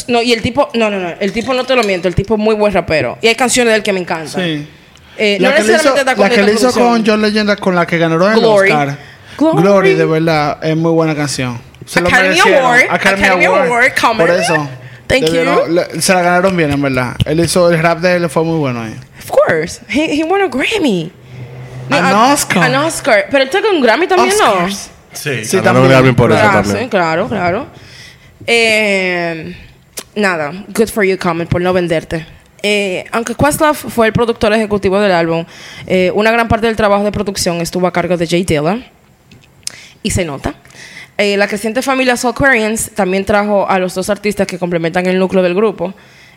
No, 0.09 0.20
y 0.20 0.35
el 0.35 0.43
tipo, 0.43 0.68
no, 0.74 0.91
no, 0.91 0.99
no, 1.01 1.09
el 1.18 1.32
tipo 1.32 1.55
no 1.55 1.64
te 1.64 1.74
lo 1.74 1.82
miento, 1.85 2.07
el 2.07 2.14
tipo 2.14 2.35
es 2.35 2.41
muy 2.41 2.55
buen 2.55 2.70
rapero. 2.74 3.16
Y 3.22 3.28
hay 3.28 3.35
canciones 3.35 3.72
de 3.72 3.76
él 3.78 3.82
que 3.82 3.95
me 3.95 4.01
encantan. 4.01 4.43
Sí. 4.45 4.68
Eh, 5.16 5.39
no 5.41 5.49
La 5.49 5.55
que 5.57 5.62
le 5.62 5.68
hizo, 5.68 5.72
necesariamente 5.72 6.11
está 6.11 6.22
la 6.22 6.28
que 6.28 6.43
le 6.43 6.53
hizo 6.53 6.72
con 6.72 7.07
John 7.07 7.22
Legend, 7.22 7.59
con 7.61 7.74
la 7.74 7.87
que 7.87 7.97
ganó 7.97 8.14
el 8.28 8.41
Glory. 8.41 8.70
Oscar. 8.70 8.99
Glory. 9.39 9.62
Glory. 9.62 9.95
de 9.95 10.05
verdad, 10.05 10.59
es 10.62 10.76
muy 10.76 10.91
buena 10.93 11.14
canción. 11.14 11.59
Se 11.87 12.01
lo 12.01 12.09
Academy 12.09 12.28
merecieron. 12.28 12.64
Award, 12.64 12.82
Academy 12.91 13.45
Award, 13.47 13.93
come 13.99 14.26
Por 14.26 14.30
eso. 14.30 14.68
Thank 15.07 15.24
you. 15.26 15.72
le- 15.72 16.01
se 16.01 16.12
la 16.12 16.22
ganaron 16.22 16.57
bien, 16.57 16.70
en 16.72 16.82
verdad. 16.82 17.16
Él 17.24 17.41
hizo 17.41 17.70
el 17.70 17.78
rap 17.78 18.01
de 18.01 18.16
él, 18.16 18.28
fue 18.28 18.43
muy 18.45 18.59
bueno 18.59 18.82
ahí. 18.82 18.95
Of 19.18 19.30
course. 19.30 19.80
He, 19.89 20.18
he 20.20 20.24
won 20.24 20.43
a 20.43 20.49
Grammy. 20.49 21.11
An 21.91 22.05
a- 22.05 22.32
Oscar. 22.32 22.62
An 22.64 22.74
Oscar. 22.76 23.26
Pero 23.30 23.45
él 23.45 23.51
toca 23.51 23.70
un 23.70 23.80
Grammy 23.80 24.07
también, 24.07 24.35
Oscars. 24.35 24.91
Sí, 25.12 25.45
Sí, 25.45 25.57
un 25.59 25.62
también. 25.62 25.89
Grammy 25.89 26.12
por 26.12 26.30
eso 26.32 26.41
Claro, 26.41 26.62
también. 26.62 26.85
sí, 26.85 26.89
claro, 26.91 27.28
claro. 27.28 27.66
Eh, 28.47 29.57
nada, 30.14 30.53
good 30.76 30.89
for 30.89 31.05
you, 31.05 31.18
Common, 31.18 31.47
por 31.47 31.61
no 31.61 31.72
venderte. 31.72 32.26
Eh, 32.62 33.05
aunque 33.12 33.35
Questlove 33.35 33.74
fue 33.76 34.07
el 34.07 34.12
productor 34.12 34.53
ejecutivo 34.55 34.99
del 35.01 35.12
álbum, 35.12 35.45
eh, 35.87 36.11
una 36.14 36.30
gran 36.30 36.49
parte 36.49 36.66
del 36.66 36.76
trabajo 36.76 37.05
de 37.05 37.12
producción 37.12 37.61
estuvo 37.61 37.87
a 37.87 37.93
cargo 37.93 38.16
de 38.16 38.26
Jay 38.26 38.45
Dilla. 38.45 38.78
Y 40.03 40.11
se 40.11 40.24
nota. 40.24 40.55
Eh, 41.16 41.37
la 41.37 41.47
creciente 41.47 41.80
familia 41.82 42.16
Soulquarians 42.16 42.91
también 42.95 43.24
trajo 43.24 43.68
a 43.68 43.78
los 43.78 43.95
dos 43.95 44.11
artistas 44.11 44.47
que 44.47 44.59
complementan 44.59 45.07
el 45.07 45.18
núcleo 45.18 45.43
del 45.43 45.55
grupo, 45.55 45.95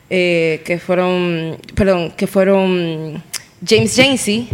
eh, 0.10 0.62
que 0.66 0.78
fueron, 0.80 1.58
perdón, 1.76 2.12
que 2.12 2.28
fueron 2.28 3.24
James 3.68 3.94
Jancy 3.96 4.50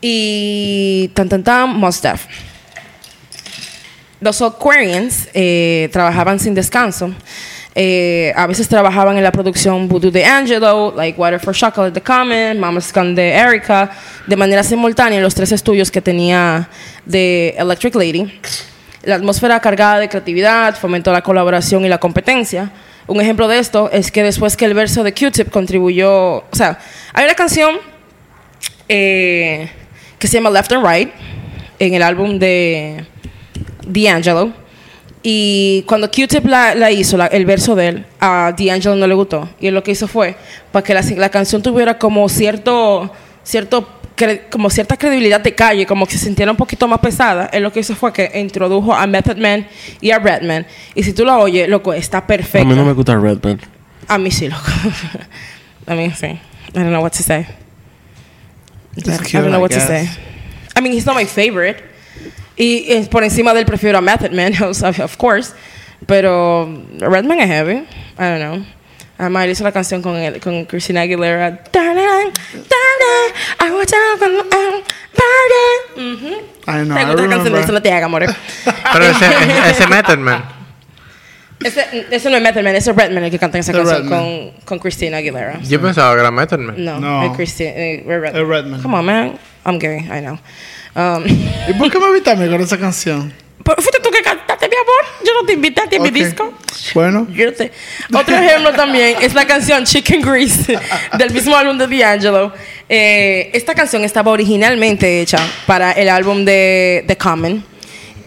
y 0.00 1.10
tan 1.14 1.28
tan 1.28 1.42
tan 1.42 1.76
Mos 1.76 2.00
Def. 2.00 2.26
Los 4.20 4.42
Aquarians 4.42 5.28
eh, 5.32 5.88
trabajaban 5.92 6.38
sin 6.38 6.54
descanso. 6.54 7.14
Eh, 7.74 8.32
a 8.34 8.46
veces 8.46 8.68
trabajaban 8.68 9.16
en 9.16 9.22
la 9.22 9.30
producción 9.30 9.88
Voodoo 9.88 10.10
de 10.10 10.24
Angelo, 10.24 10.92
Like 10.96 11.18
Water 11.18 11.38
for 11.38 11.54
Chocolate 11.54 11.92
de 11.92 12.00
Common, 12.02 12.58
Mama's 12.58 12.92
Gun 12.92 13.14
de 13.14 13.30
Erica, 13.30 13.90
de 14.26 14.36
manera 14.36 14.62
simultánea 14.62 15.18
en 15.18 15.22
los 15.22 15.34
tres 15.34 15.52
estudios 15.52 15.90
que 15.90 16.02
tenía 16.02 16.68
de 17.04 17.54
Electric 17.56 17.94
Lady. 17.94 18.40
La 19.04 19.14
atmósfera 19.14 19.60
cargada 19.60 20.00
de 20.00 20.08
creatividad 20.08 20.76
fomentó 20.76 21.12
la 21.12 21.22
colaboración 21.22 21.84
y 21.84 21.88
la 21.88 21.98
competencia. 21.98 22.70
Un 23.06 23.20
ejemplo 23.20 23.48
de 23.48 23.58
esto 23.58 23.88
es 23.92 24.10
que 24.10 24.22
después 24.22 24.56
que 24.56 24.66
el 24.66 24.74
verso 24.74 25.02
de 25.02 25.14
Q-Tip 25.14 25.50
contribuyó, 25.50 26.38
o 26.38 26.48
sea, 26.52 26.78
hay 27.14 27.24
una 27.24 27.34
canción 27.34 27.76
eh, 28.88 29.70
que 30.20 30.28
se 30.28 30.34
llama 30.34 30.50
Left 30.50 30.70
and 30.70 30.86
Right 30.86 31.10
en 31.80 31.94
el 31.94 32.02
álbum 32.02 32.38
de 32.38 33.04
D'Angelo. 33.86 34.52
Y 35.22 35.82
cuando 35.86 36.10
Q-Tip 36.10 36.46
la, 36.46 36.74
la 36.74 36.90
hizo, 36.90 37.16
la- 37.16 37.26
el 37.26 37.44
verso 37.44 37.74
de 37.74 37.88
él, 37.88 38.06
a 38.20 38.54
D'Angelo 38.56 38.96
no 38.96 39.06
le 39.06 39.14
gustó. 39.14 39.48
Y 39.60 39.66
él 39.66 39.74
lo 39.74 39.82
que 39.82 39.90
hizo 39.90 40.06
fue, 40.08 40.36
para 40.72 40.82
que 40.84 40.94
la, 40.94 41.02
la 41.16 41.28
canción 41.28 41.62
tuviera 41.62 41.98
como 41.98 42.26
cierto, 42.30 43.12
cierto, 43.42 43.86
cre- 44.16 44.42
como 44.50 44.70
cierta 44.70 44.96
credibilidad 44.96 45.40
de 45.40 45.54
calle, 45.54 45.84
como 45.84 46.06
que 46.06 46.12
se 46.12 46.24
sintiera 46.24 46.50
un 46.50 46.56
poquito 46.56 46.88
más 46.88 47.00
pesada, 47.00 47.50
él 47.52 47.62
lo 47.62 47.70
que 47.72 47.80
hizo 47.80 47.94
fue 47.94 48.12
que 48.14 48.30
introdujo 48.40 48.94
a 48.94 49.06
Method 49.06 49.36
Man 49.36 49.66
y 50.00 50.10
a 50.10 50.18
Redman. 50.18 50.66
Y 50.94 51.02
si 51.02 51.12
tú 51.12 51.24
la 51.26 51.36
oyes, 51.38 51.68
loco, 51.68 51.92
está 51.92 52.18
A 52.18 52.26
perfecto. 52.26 52.66
mí 52.66 52.74
no 52.74 52.84
me 52.86 52.92
gusta 52.94 53.14
Redman. 53.14 53.60
A 54.08 54.16
mí 54.16 54.30
sí, 54.30 54.48
loco. 54.48 54.62
a 55.86 55.94
mí 55.94 56.10
sí. 56.18 56.26
I 56.28 56.38
don't 56.72 56.88
know 56.88 57.02
what 57.02 57.10
to 57.12 57.22
say. 57.22 57.44
It's 58.96 59.08
I 59.08 59.40
don't 59.40 59.50
know 59.50 59.58
I 59.58 59.60
what 59.60 59.70
to 59.72 59.80
say. 59.80 60.08
I 60.76 60.80
mean, 60.80 60.92
he's 60.92 61.06
not 61.06 61.14
my 61.14 61.24
favorite. 61.26 61.82
Y 62.56 63.06
por 63.10 63.22
encima 63.22 63.54
del 63.54 63.64
prefiero 63.64 63.98
a 63.98 64.02
Method 64.02 64.32
Man, 64.32 64.52
of 64.62 65.16
course. 65.18 65.54
Pero 66.06 66.66
Redman 66.98 67.40
es 67.40 67.48
heavy. 67.48 67.86
I 68.18 68.28
don't 68.28 68.40
know. 68.40 68.64
Él 69.18 69.50
hizo 69.50 69.64
la 69.64 69.72
canción 69.72 70.00
con, 70.00 70.16
él, 70.16 70.40
con 70.40 70.64
Christina 70.64 71.02
Aguilera. 71.02 71.60
I 71.72 71.94
the 74.18 74.26
um, 74.26 74.82
party. 75.12 75.66
I 76.66 76.84
know, 76.84 76.94
Me 76.94 77.02
I 77.02 77.04
gusta 77.04 77.22
la 77.22 77.28
canción 77.28 77.52
de 77.52 77.60
eso, 77.60 77.72
no 77.72 77.82
te 77.82 77.92
haga, 77.92 78.06
amor. 78.06 78.24
Pero 78.92 79.04
ese, 79.04 79.26
ese 79.70 79.86
Method 79.86 80.18
Man. 80.18 80.59
Ese, 81.64 82.06
ese 82.10 82.30
no 82.30 82.36
es 82.36 82.42
Method 82.42 82.62
Man, 82.62 82.74
ese 82.74 82.90
es 82.90 82.96
Redman 82.96 83.24
el 83.24 83.30
que 83.30 83.38
canta 83.38 83.58
esa 83.58 83.72
The 83.72 83.78
canción 83.78 84.02
Redman. 84.04 84.20
con, 84.20 84.50
con 84.64 84.78
Christina 84.78 85.18
Aguilera. 85.18 85.60
Yo 85.62 85.80
pensaba 85.80 86.14
que 86.14 86.20
era 86.20 86.30
Method 86.30 86.58
Man. 86.58 86.74
No, 86.78 86.98
No. 87.00 87.24
es 87.24 87.36
Christina, 87.36 87.70
eh, 87.74 88.04
Es 88.06 88.46
Redman. 88.46 88.80
Come 88.82 88.96
on, 88.98 89.04
man. 89.04 89.32
I'm 89.66 89.78
gay, 89.78 89.98
I 89.98 90.20
know. 90.20 90.38
Um, 90.96 91.24
¿Y 91.68 91.72
por 91.74 91.90
qué 91.90 91.98
me 91.98 92.06
invitaste 92.08 92.42
a 92.42 92.44
mí 92.46 92.50
con 92.50 92.60
esa 92.62 92.78
canción? 92.78 93.32
pero 93.62 93.76
fuiste 93.82 94.00
tú 94.02 94.10
que 94.10 94.22
cantaste, 94.22 94.68
mi 94.68 94.74
amor. 94.74 95.24
Yo 95.24 95.32
no 95.38 95.46
te 95.46 95.52
invité 95.52 95.82
a 95.82 95.86
ti 95.86 95.96
en 95.96 96.02
Ok. 96.02 96.10
mi 96.10 96.18
disco. 96.24 96.54
Bueno, 96.94 97.26
Yo 97.30 97.44
no 97.46 97.52
te- 97.52 97.70
Otro 98.14 98.34
ejemplo 98.36 98.72
también 98.72 99.18
es 99.20 99.34
la 99.34 99.46
canción 99.46 99.84
Chicken 99.84 100.22
Grease 100.22 100.78
del 101.18 101.30
mismo 101.30 101.54
álbum 101.54 101.76
de 101.76 101.86
D'Angelo. 101.86 102.52
Eh, 102.88 103.50
esta 103.52 103.74
canción 103.74 104.02
estaba 104.02 104.32
originalmente 104.32 105.20
hecha 105.20 105.38
para 105.66 105.92
el 105.92 106.08
álbum 106.08 106.44
de 106.44 107.04
The 107.06 107.16
Common. 107.18 107.62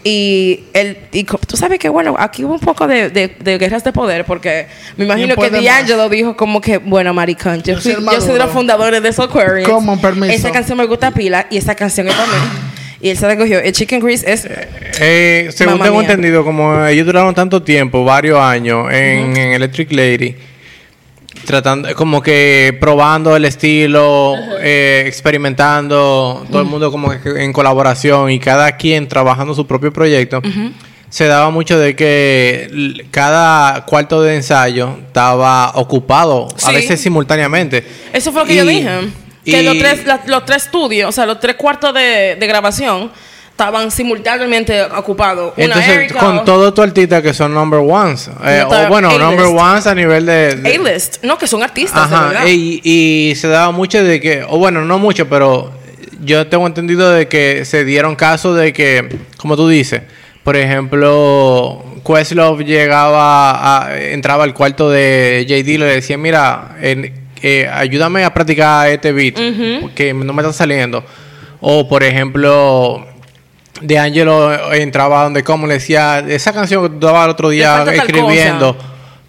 Y, 0.06 0.64
el, 0.74 0.98
y 1.12 1.24
tú 1.24 1.56
sabes 1.56 1.78
que, 1.78 1.88
bueno, 1.88 2.14
aquí 2.18 2.44
hubo 2.44 2.52
un 2.52 2.60
poco 2.60 2.86
de, 2.86 3.08
de- 3.08 3.34
de 3.40 3.56
guerras 3.58 3.82
de 3.84 3.92
poder 3.92 4.26
porque 4.26 4.66
me 4.98 5.06
imagino 5.06 5.34
que 5.34 5.48
D'Angelo 5.48 6.10
dijo 6.10 6.36
como 6.36 6.60
que, 6.60 6.76
bueno, 6.76 7.14
maricón, 7.14 7.62
yo, 7.62 7.76
Yo 7.76 7.80
soy 7.80 7.94
yo 7.94 8.20
soy 8.20 8.34
de 8.34 8.38
los 8.40 8.50
fundadores 8.50 9.02
de 9.02 9.12
Soulquarians. 9.14 9.66
¿Cómo? 9.68 9.98
Permiso. 9.98 10.32
Esa 10.34 10.52
canción 10.52 10.76
me 10.76 10.84
gusta 10.84 11.10
pila 11.10 11.46
y 11.50 11.56
esa 11.56 11.74
canción 11.74 12.06
es 12.08 12.14
también. 12.14 12.42
Y 13.00 13.08
él 13.10 13.16
se 13.16 13.26
la 13.26 13.36
cogió. 13.36 13.58
El 13.60 13.72
Chicken 13.72 14.00
Grease 14.00 14.30
es... 14.30 14.46
Eh, 15.00 15.48
según 15.54 15.74
Mamma 15.74 15.84
tengo 15.86 15.98
mía. 16.00 16.10
entendido, 16.10 16.44
como 16.44 16.84
ellos 16.86 17.06
duraron 17.06 17.34
tanto 17.34 17.62
tiempo, 17.62 18.04
varios 18.04 18.38
años, 18.38 18.90
en, 18.92 19.36
en 19.36 19.52
Electric 19.52 19.90
Lady, 19.92 20.34
tratando, 21.44 21.94
como 21.94 22.22
que 22.22 22.76
probando 22.80 23.36
el 23.36 23.44
estilo, 23.44 24.34
eh, 24.60 25.04
experimentando, 25.06 26.46
todo 26.50 26.60
el 26.62 26.66
mundo 26.68 26.90
como 26.90 27.10
que 27.10 27.44
en 27.44 27.52
colaboración 27.52 28.30
y 28.30 28.38
cada 28.38 28.76
quien 28.76 29.08
trabajando 29.08 29.54
su 29.54 29.66
propio 29.66 29.92
proyecto, 29.92 30.40
se 31.08 31.26
daba 31.26 31.50
mucho 31.50 31.78
de 31.78 31.94
que 31.94 33.06
cada 33.10 33.84
cuarto 33.86 34.22
de 34.22 34.36
ensayo 34.36 34.96
estaba 35.06 35.72
ocupado, 35.76 36.48
a 36.64 36.72
veces 36.72 37.00
simultáneamente. 37.00 37.84
Eso 38.12 38.32
fue 38.32 38.42
lo 38.42 38.46
que 38.48 38.56
yo 38.56 38.66
dije. 38.66 38.88
Que 39.44 39.60
y- 39.60 39.64
los 39.64 39.78
tres, 39.78 40.06
la- 40.06 40.22
los 40.26 40.44
tres 40.46 40.64
estudios, 40.64 41.08
o 41.08 41.12
sea, 41.12 41.26
los 41.26 41.38
tres 41.38 41.56
cuartos 41.56 41.92
de, 41.94 42.36
de 42.40 42.46
grabación 42.46 43.12
estaban 43.54 43.88
simultáneamente 43.92 44.82
ocupados. 44.82 45.52
Una 45.56 45.64
Entonces, 45.66 45.88
Erika, 45.96 46.18
con 46.18 46.44
todos 46.44 46.74
tus 46.74 46.84
artistas 46.84 47.22
que 47.22 47.32
son 47.32 47.54
number 47.54 47.78
ones, 47.78 48.28
eh, 48.44 48.64
o 48.66 48.88
bueno, 48.88 49.16
number 49.16 49.46
ones 49.46 49.86
a 49.86 49.94
nivel 49.94 50.26
de... 50.26 50.56
de- 50.56 50.74
A-list. 50.74 51.22
No, 51.22 51.38
que 51.38 51.46
son 51.46 51.62
artistas, 51.62 52.10
de 52.10 52.16
Ajá, 52.16 52.26
verdad. 52.28 52.46
y, 52.48 52.80
y 52.82 53.34
se 53.36 53.46
daba 53.46 53.70
mucho 53.70 54.02
de 54.02 54.20
que, 54.20 54.44
o 54.48 54.58
bueno, 54.58 54.84
no 54.84 54.98
mucho, 54.98 55.28
pero 55.28 55.70
yo 56.20 56.48
tengo 56.48 56.66
entendido 56.66 57.10
de 57.12 57.28
que 57.28 57.64
se 57.64 57.84
dieron 57.84 58.16
casos 58.16 58.56
de 58.56 58.72
que, 58.72 59.18
como 59.36 59.56
tú 59.56 59.68
dices, 59.68 60.02
por 60.42 60.56
ejemplo, 60.56 61.84
Questlove 62.04 62.64
llegaba, 62.64 63.84
a, 63.86 63.96
entraba 64.00 64.42
al 64.42 64.52
cuarto 64.52 64.90
de 64.90 65.44
JD 65.48 65.68
y 65.68 65.78
le 65.78 65.86
decía, 65.86 66.18
mira, 66.18 66.76
en- 66.82 67.22
eh, 67.40 67.68
ayúdame 67.72 68.24
a 68.24 68.34
practicar 68.34 68.88
este 68.88 69.12
beat, 69.12 69.34
porque 69.80 70.12
no 70.12 70.32
me 70.32 70.42
está 70.42 70.52
saliendo. 70.52 71.04
O, 71.60 71.88
por 71.88 72.02
ejemplo... 72.02 73.06
De 73.80 73.98
Angelo 73.98 74.72
entraba 74.72 75.24
donde 75.24 75.42
como 75.42 75.66
le 75.66 75.74
decía, 75.74 76.20
esa 76.20 76.52
canción 76.52 76.82
que 76.82 76.88
tú 76.98 77.06
dabas 77.06 77.24
el 77.24 77.30
otro 77.32 77.48
día 77.50 77.84
escribiendo. 77.92 78.76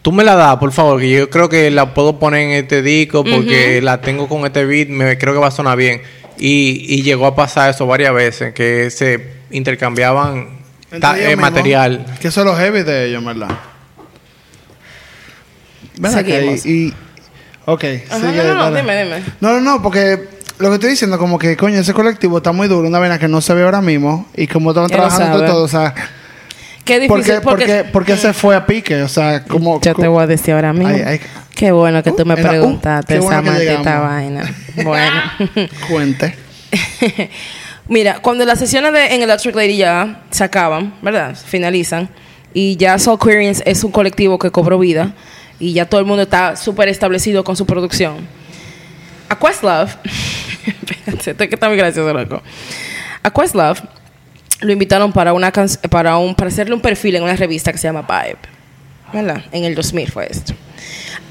Tú 0.02 0.12
me 0.12 0.24
la 0.24 0.36
das, 0.36 0.58
por 0.58 0.72
favor, 0.72 1.00
que 1.00 1.10
yo 1.10 1.30
creo 1.32 1.50
que 1.50 1.72
la 1.72 1.94
puedo 1.96 2.20
poner 2.20 2.42
en 2.42 2.52
este 2.52 2.84
disco 2.84 3.24
porque 3.24 3.82
la 3.82 4.02
tengo 4.02 4.30
con 4.30 4.46
este 4.46 4.64
beat, 4.64 4.88
me 4.90 5.18
creo 5.18 5.34
que 5.34 5.40
va 5.40 5.48
a 5.48 5.52
sonar 5.52 5.76
bien. 5.78 6.02
Y, 6.38 6.86
y 6.94 7.02
llegó 7.02 7.26
a 7.26 7.36
pasar 7.36 7.72
eso 7.72 7.88
varias 7.88 8.14
veces, 8.14 8.54
que 8.54 8.92
se 8.92 9.34
intercambiaban 9.50 10.50
ta- 11.00 11.18
eh, 11.20 11.36
material. 11.36 12.06
Que 12.22 12.28
eso 12.28 12.42
es 12.42 12.46
lo 12.46 12.56
heavy 12.56 12.84
de 12.84 13.06
ellos, 13.08 13.26
¿verdad? 13.26 13.50
Ven 15.98 16.12
acá 16.14 16.24
Seguimos. 16.24 16.66
y, 16.66 16.70
y- 16.88 16.94
Ok, 17.68 17.84
Ajá, 18.12 18.20
sigue, 18.20 18.44
no, 18.44 18.54
no, 18.54 18.70
no, 18.70 18.76
dime, 18.78 19.04
dime. 19.06 19.24
No, 19.42 19.54
no, 19.54 19.62
no, 19.62 19.82
porque 19.82 20.20
lo 20.60 20.70
que 20.70 20.76
estoy 20.76 20.90
diciendo, 20.92 21.18
como 21.18 21.38
que, 21.38 21.56
coño, 21.58 21.80
ese 21.80 21.94
colectivo 21.94 22.38
está 22.38 22.52
muy 22.52 22.68
duro, 22.68 22.88
una 22.88 23.00
vaina 23.00 23.20
que 23.20 23.28
no 23.28 23.42
se 23.42 23.54
ve 23.54 23.64
ahora 23.64 23.82
mismo, 23.82 24.26
y 24.36 24.48
como 24.48 24.72
están 24.72 24.88
trabajando 24.88 25.46
todo, 25.46 25.64
o 25.64 25.68
sea, 25.68 25.94
Qué 26.86 27.08
¿por 27.08 27.18
difícil 27.20 27.42
por 27.42 27.58
qué- 27.58 27.84
por 27.84 28.06
qué 28.06 28.16
se 28.16 28.32
fue 28.34 28.56
a 28.56 28.66
pique? 28.66 29.02
O 29.02 29.08
sea, 29.08 29.44
como... 29.44 29.82
Yo 29.82 29.96
te 29.96 30.08
voy 30.08 30.24
a 30.24 30.28
decir 30.28 30.54
ahora 30.54 30.72
mismo. 30.72 30.94
Ay, 30.94 31.02
ay. 31.06 31.22
Qué 31.56 31.72
bueno 31.72 32.04
que 32.04 32.12
tú 32.12 32.26
me 32.26 32.36
Uh, 32.36 32.38
era- 32.38 32.50
uh, 32.50 32.52
preguntaste 32.52 33.18
esa 33.18 33.42
maldita 33.42 34.00
vaina. 34.00 34.54
Bueno. 34.84 35.22
Cuente. 35.90 36.36
Mira, 37.88 38.20
cuando 38.22 38.46
las 38.46 38.60
sesiones 38.60 38.94
de, 38.94 39.16
en 39.16 39.22
Electric 39.22 39.56
Lady 39.56 39.78
ya 39.78 40.24
se 40.32 40.44
acaban, 40.44 40.94
¿verdad? 41.02 41.36
Finalizan. 41.36 42.10
Y 42.54 42.76
ya 42.78 42.98
Soul 43.00 43.20
Queerians 43.20 43.62
es 43.66 43.84
un 43.84 43.92
colectivo 43.92 44.38
que 44.40 44.52
cobró 44.52 44.80
vida. 44.80 45.14
Y 45.60 45.74
ya 45.74 45.86
todo 45.88 46.00
el 46.02 46.06
mundo 46.06 46.24
está 46.24 46.56
súper 46.56 46.88
establecido 46.90 47.44
con 47.44 47.56
su 47.56 47.66
producción. 47.66 48.28
A 49.30 49.38
Questlove. 49.40 49.92
Espérate, 50.66 51.32
esto 51.32 51.48
que 51.48 51.56
está 51.56 51.68
muy 51.68 51.78
gracioso, 51.78 52.14
loco. 52.14 52.42
A 53.24 53.32
Questlove 53.32 53.80
lo 54.62 54.72
invitaron 54.72 55.12
para, 55.12 55.34
una 55.34 55.52
can- 55.52 55.70
para, 55.90 56.18
un, 56.18 56.36
para 56.36 56.50
hacerle 56.50 56.74
un 56.76 56.82
perfil 56.82 57.16
en 57.16 57.24
una 57.24 57.36
revista 57.36 57.72
que 57.72 57.78
se 57.78 57.88
llama 57.88 58.02
Vibe. 58.08 58.38
¿Verdad? 59.14 59.44
En 59.52 59.64
el 59.66 59.76
2000 59.76 60.12
fue 60.12 60.28
esto. 60.30 60.54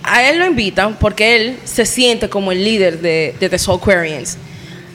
A 0.03 0.23
él 0.29 0.39
lo 0.39 0.47
invitan 0.47 0.97
porque 0.97 1.37
él 1.37 1.59
se 1.65 1.87
siente 1.87 2.29
como 2.29 2.53
el 2.53 2.63
líder 2.63 3.01
de, 3.01 3.35
de 3.41 3.49
The 3.49 3.59
Soul 3.59 3.81
Queerians. 3.81 4.37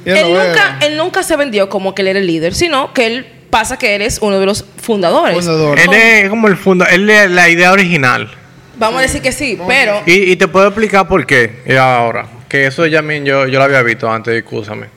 Yo 0.05 0.15
Él 0.15 0.25
veo. 0.31 0.43
nunca, 0.47 0.77
él 0.81 0.97
nunca 0.97 1.23
se 1.23 1.35
vendió 1.35 1.67
como 1.69 1.93
que 1.93 2.01
él 2.03 2.07
era 2.09 2.19
el 2.19 2.27
líder, 2.27 2.53
sino 2.55 2.93
que 2.93 3.07
él 3.07 3.25
pasa 3.49 3.77
que 3.77 3.95
él 3.95 4.01
es 4.03 4.19
uno 4.21 4.39
de 4.39 4.45
los 4.45 4.63
fundadores. 4.81 5.35
Fundador. 5.35 5.79
Él 5.79 5.93
es 5.93 6.29
como 6.29 6.47
el 6.47 6.55
funda, 6.57 6.85
él 6.85 7.09
es 7.09 7.29
la 7.31 7.49
idea 7.49 7.71
original. 7.71 8.29
Vamos 8.77 8.99
a 8.99 9.01
decir 9.01 9.21
que 9.21 9.31
sí, 9.33 9.57
pero 9.67 10.01
Y, 10.05 10.31
y 10.31 10.35
te 10.35 10.47
puedo 10.47 10.67
explicar 10.67 11.07
por 11.07 11.25
qué 11.25 11.63
ahora. 11.79 12.27
Que 12.49 12.65
eso 12.67 12.85
ya 12.87 12.97
también 12.99 13.23
yo, 13.25 13.47
yo 13.47 13.59
lo 13.59 13.63
había 13.65 13.81
visto 13.83 14.11
antes, 14.11 14.33
discúlpame. 14.33 14.87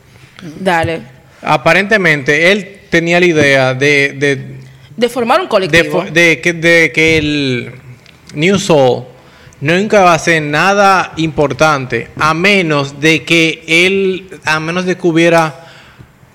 dale. 0.58 1.02
Aparentemente, 1.42 2.50
él 2.52 2.80
tenía 2.88 3.20
la 3.20 3.26
idea 3.26 3.74
de, 3.74 4.14
de 4.16 4.44
De 4.96 5.08
formar 5.08 5.38
un 5.40 5.46
de, 5.46 5.48
colectivo. 5.50 6.04
de 6.10 6.40
que, 6.40 6.52
de 6.54 6.92
que 6.94 7.18
el 7.18 7.72
New 8.34 8.58
Soul 8.58 9.04
nunca 9.60 10.00
va 10.02 10.14
a 10.14 10.18
ser 10.18 10.40
nada 10.42 11.12
importante 11.16 12.08
a 12.18 12.32
menos 12.34 13.00
de 13.00 13.22
que 13.24 13.62
él, 13.66 14.28
a 14.44 14.58
menos 14.60 14.84
de 14.86 14.96
que 14.96 15.06
hubiera 15.06 15.66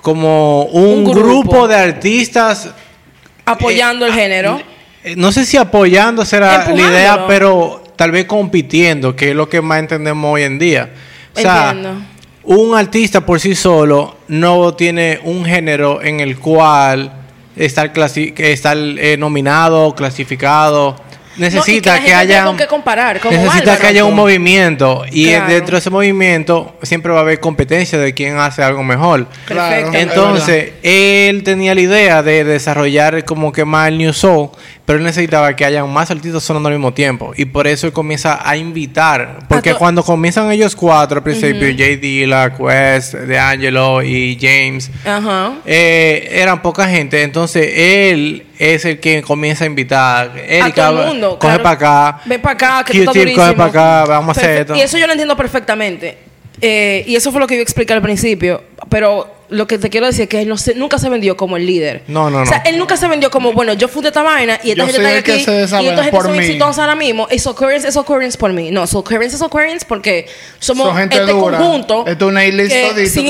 como 0.01 0.63
un, 0.65 0.99
Un 0.99 1.03
grupo. 1.05 1.20
grupo. 1.51 1.68
de 1.68 1.76
artistas, 1.76 2.70
apoyando 3.45 4.05
el 4.05 4.13
género. 4.13 4.61
eh, 5.03 5.15
no 5.18 5.32
sé 5.32 5.45
si 5.45 5.57
apoyando 5.57 6.26
será 6.26 6.70
la 6.70 6.82
idea, 6.82 7.26
pero 7.28 7.84
tal 7.95 8.11
vez 8.11 8.26
compitiendo, 8.26 9.15
que 9.15 9.30
es 9.32 9.36
lo 9.36 9.49
que 9.49 9.61
más 9.61 9.80
entendemos 9.80 10.34
hoy 10.34 10.43
en 10.43 10.59
día. 10.59 10.89
O 11.38 11.41
sea, 11.41 11.69
Entiendo. 11.71 12.01
un 12.43 12.77
artista 12.77 13.21
por 13.25 13.39
sí 13.39 13.55
solo 13.55 14.17
no 14.27 14.73
tiene 14.73 15.19
un 15.23 15.45
género 15.45 16.01
en 16.01 16.19
el 16.19 16.38
cual 16.39 17.11
estar, 17.55 17.93
clasi- 17.93 18.33
que 18.33 18.51
estar 18.53 18.77
eh, 18.77 19.15
nominado, 19.17 19.93
clasificado. 19.95 20.95
Necesita 21.38 21.91
No, 21.91 21.95
que, 21.97 22.01
gente 22.09 22.15
haya 22.15 22.45
con 22.45 22.57
qué 22.57 22.65
comparar, 22.65 23.19
como 23.19 23.31
necesita 23.31 23.59
Álvaro. 23.61 23.79
que 23.79 23.88
haya 23.88 24.05
un 24.05 24.15
movimiento 24.15 25.03
y 25.11 25.27
Claro. 25.29 25.53
dentro 25.53 25.75
de 25.75 25.79
ese 25.79 25.89
movimiento 25.91 26.75
siempre 26.81 27.11
va 27.11 27.19
a 27.19 27.21
haber 27.21 27.39
competencia 27.39 27.99
de 27.99 28.11
quién 28.15 28.38
hace 28.39 28.63
algo 28.63 28.83
mejor. 28.83 29.27
Perfecto. 29.47 29.53
Claro. 29.53 29.93
Entonces, 29.93 30.71
él 30.81 31.43
tenía 31.43 31.75
la 31.75 31.81
idea 31.81 32.23
de 32.23 32.43
desarrollar 32.43 33.23
como 33.23 33.51
que 33.51 33.65
más 33.65 33.89
el 33.89 33.99
New 33.99 34.13
Soul, 34.13 34.49
pero 34.88 34.99
él 34.99 35.03
necesitaba 35.03 35.53
que 35.53 35.65
haya 35.65 35.83
más 35.83 36.09
artistas 36.11 36.41
sonando 36.43 36.69
al 36.69 36.75
mismo 36.75 36.93
tiempo. 36.93 37.33
Y 37.35 37.43
por 37.43 37.67
eso 37.67 37.88
él 37.88 37.91
comienza 37.91 38.39
a 38.49 38.55
invitar. 38.55 39.39
Porque 39.49 39.71
A 39.71 39.75
cuando 39.75 40.01
comienzan 40.01 40.49
ellos 40.49 40.77
cuatro 40.77 41.17
al 41.17 41.23
principio, 41.23 41.67
JD, 41.67 42.25
La 42.25 42.55
Quest, 42.55 43.15
De 43.15 43.38
Angelo 43.38 44.01
y 44.01 44.38
James, 44.39 44.89
eh, 45.65 46.29
eran 46.31 46.61
poca 46.61 46.88
gente. 46.88 47.21
Entonces, 47.21 47.69
él 47.75 48.45
es 48.57 48.85
el 48.85 49.01
que 49.01 49.21
comienza 49.23 49.65
a 49.65 49.67
invitar. 49.67 50.31
Erika, 50.38 50.88
todo 50.88 51.01
el 51.01 51.07
mundo. 51.07 51.29
coge 51.38 51.59
claro. 51.59 51.63
para 51.63 51.75
acá. 51.75 52.21
Ven 52.23 52.41
para 52.41 52.53
acá, 52.53 52.83
que 52.85 53.03
durísimo. 53.03 53.35
coge 53.35 53.53
para 53.55 53.69
acá, 53.69 54.05
vamos 54.05 54.38
a 54.38 54.39
hacer 54.39 54.61
esto. 54.61 54.73
Y 54.73 54.79
eso 54.79 54.97
yo 54.97 55.05
lo 55.05 55.11
entiendo 55.11 55.35
perfectamente. 55.35 56.17
Eh, 56.61 57.03
y 57.05 57.17
eso 57.17 57.33
fue 57.33 57.41
lo 57.41 57.47
que 57.47 57.57
yo 57.57 57.61
expliqué 57.61 57.91
al 57.91 58.01
principio. 58.01 58.63
Pero 58.88 59.36
lo 59.49 59.65
que 59.67 59.77
te 59.77 59.89
quiero 59.89 60.05
decir 60.07 60.23
es 60.23 60.29
que 60.29 60.41
él 60.41 60.49
no 60.49 60.57
se- 60.57 60.75
nunca 60.75 60.97
se 60.99 61.07
vendió 61.09 61.37
como 61.37 61.55
el 61.57 61.65
líder. 61.65 62.03
No, 62.07 62.29
no, 62.29 62.41
O 62.41 62.45
sea, 62.45 62.57
no. 62.59 62.69
él 62.69 62.77
nunca 62.77 62.97
se 62.97 63.07
vendió 63.07 63.29
como, 63.31 63.53
bueno, 63.53 63.73
yo 63.73 63.87
fundé 63.87 64.09
esta 64.09 64.21
vaina 64.23 64.59
y 64.63 64.71
esta 64.71 64.85
Yo 64.85 64.91
gente 64.93 65.07
está 65.17 65.19
aquí 65.19 65.31
y 65.83 65.87
esta 65.87 66.03
gente 66.03 66.11
por 66.11 66.23
son 66.25 66.33
mí. 66.33 66.39
exitosos 66.39 66.79
ahora 66.79 66.95
mismo. 66.95 67.27
Es 67.29 67.47
Occurrence, 67.47 67.87
es 67.87 67.95
Occurrence 67.95 68.37
por 68.37 68.51
mí. 68.51 68.71
No, 68.71 68.83
es 68.83 68.93
Occurrence, 68.93 69.35
es 69.37 69.41
Occurrence 69.41 69.85
porque 69.87 70.27
somos 70.59 70.87
Son 70.87 70.97
gente 70.97 71.15
este 71.17 71.31
dura. 71.31 71.57
conjunto. 71.57 72.05
Esto 72.07 72.25
es 72.25 72.31
una 72.31 72.43
que 72.43 73.07
sin 73.07 73.27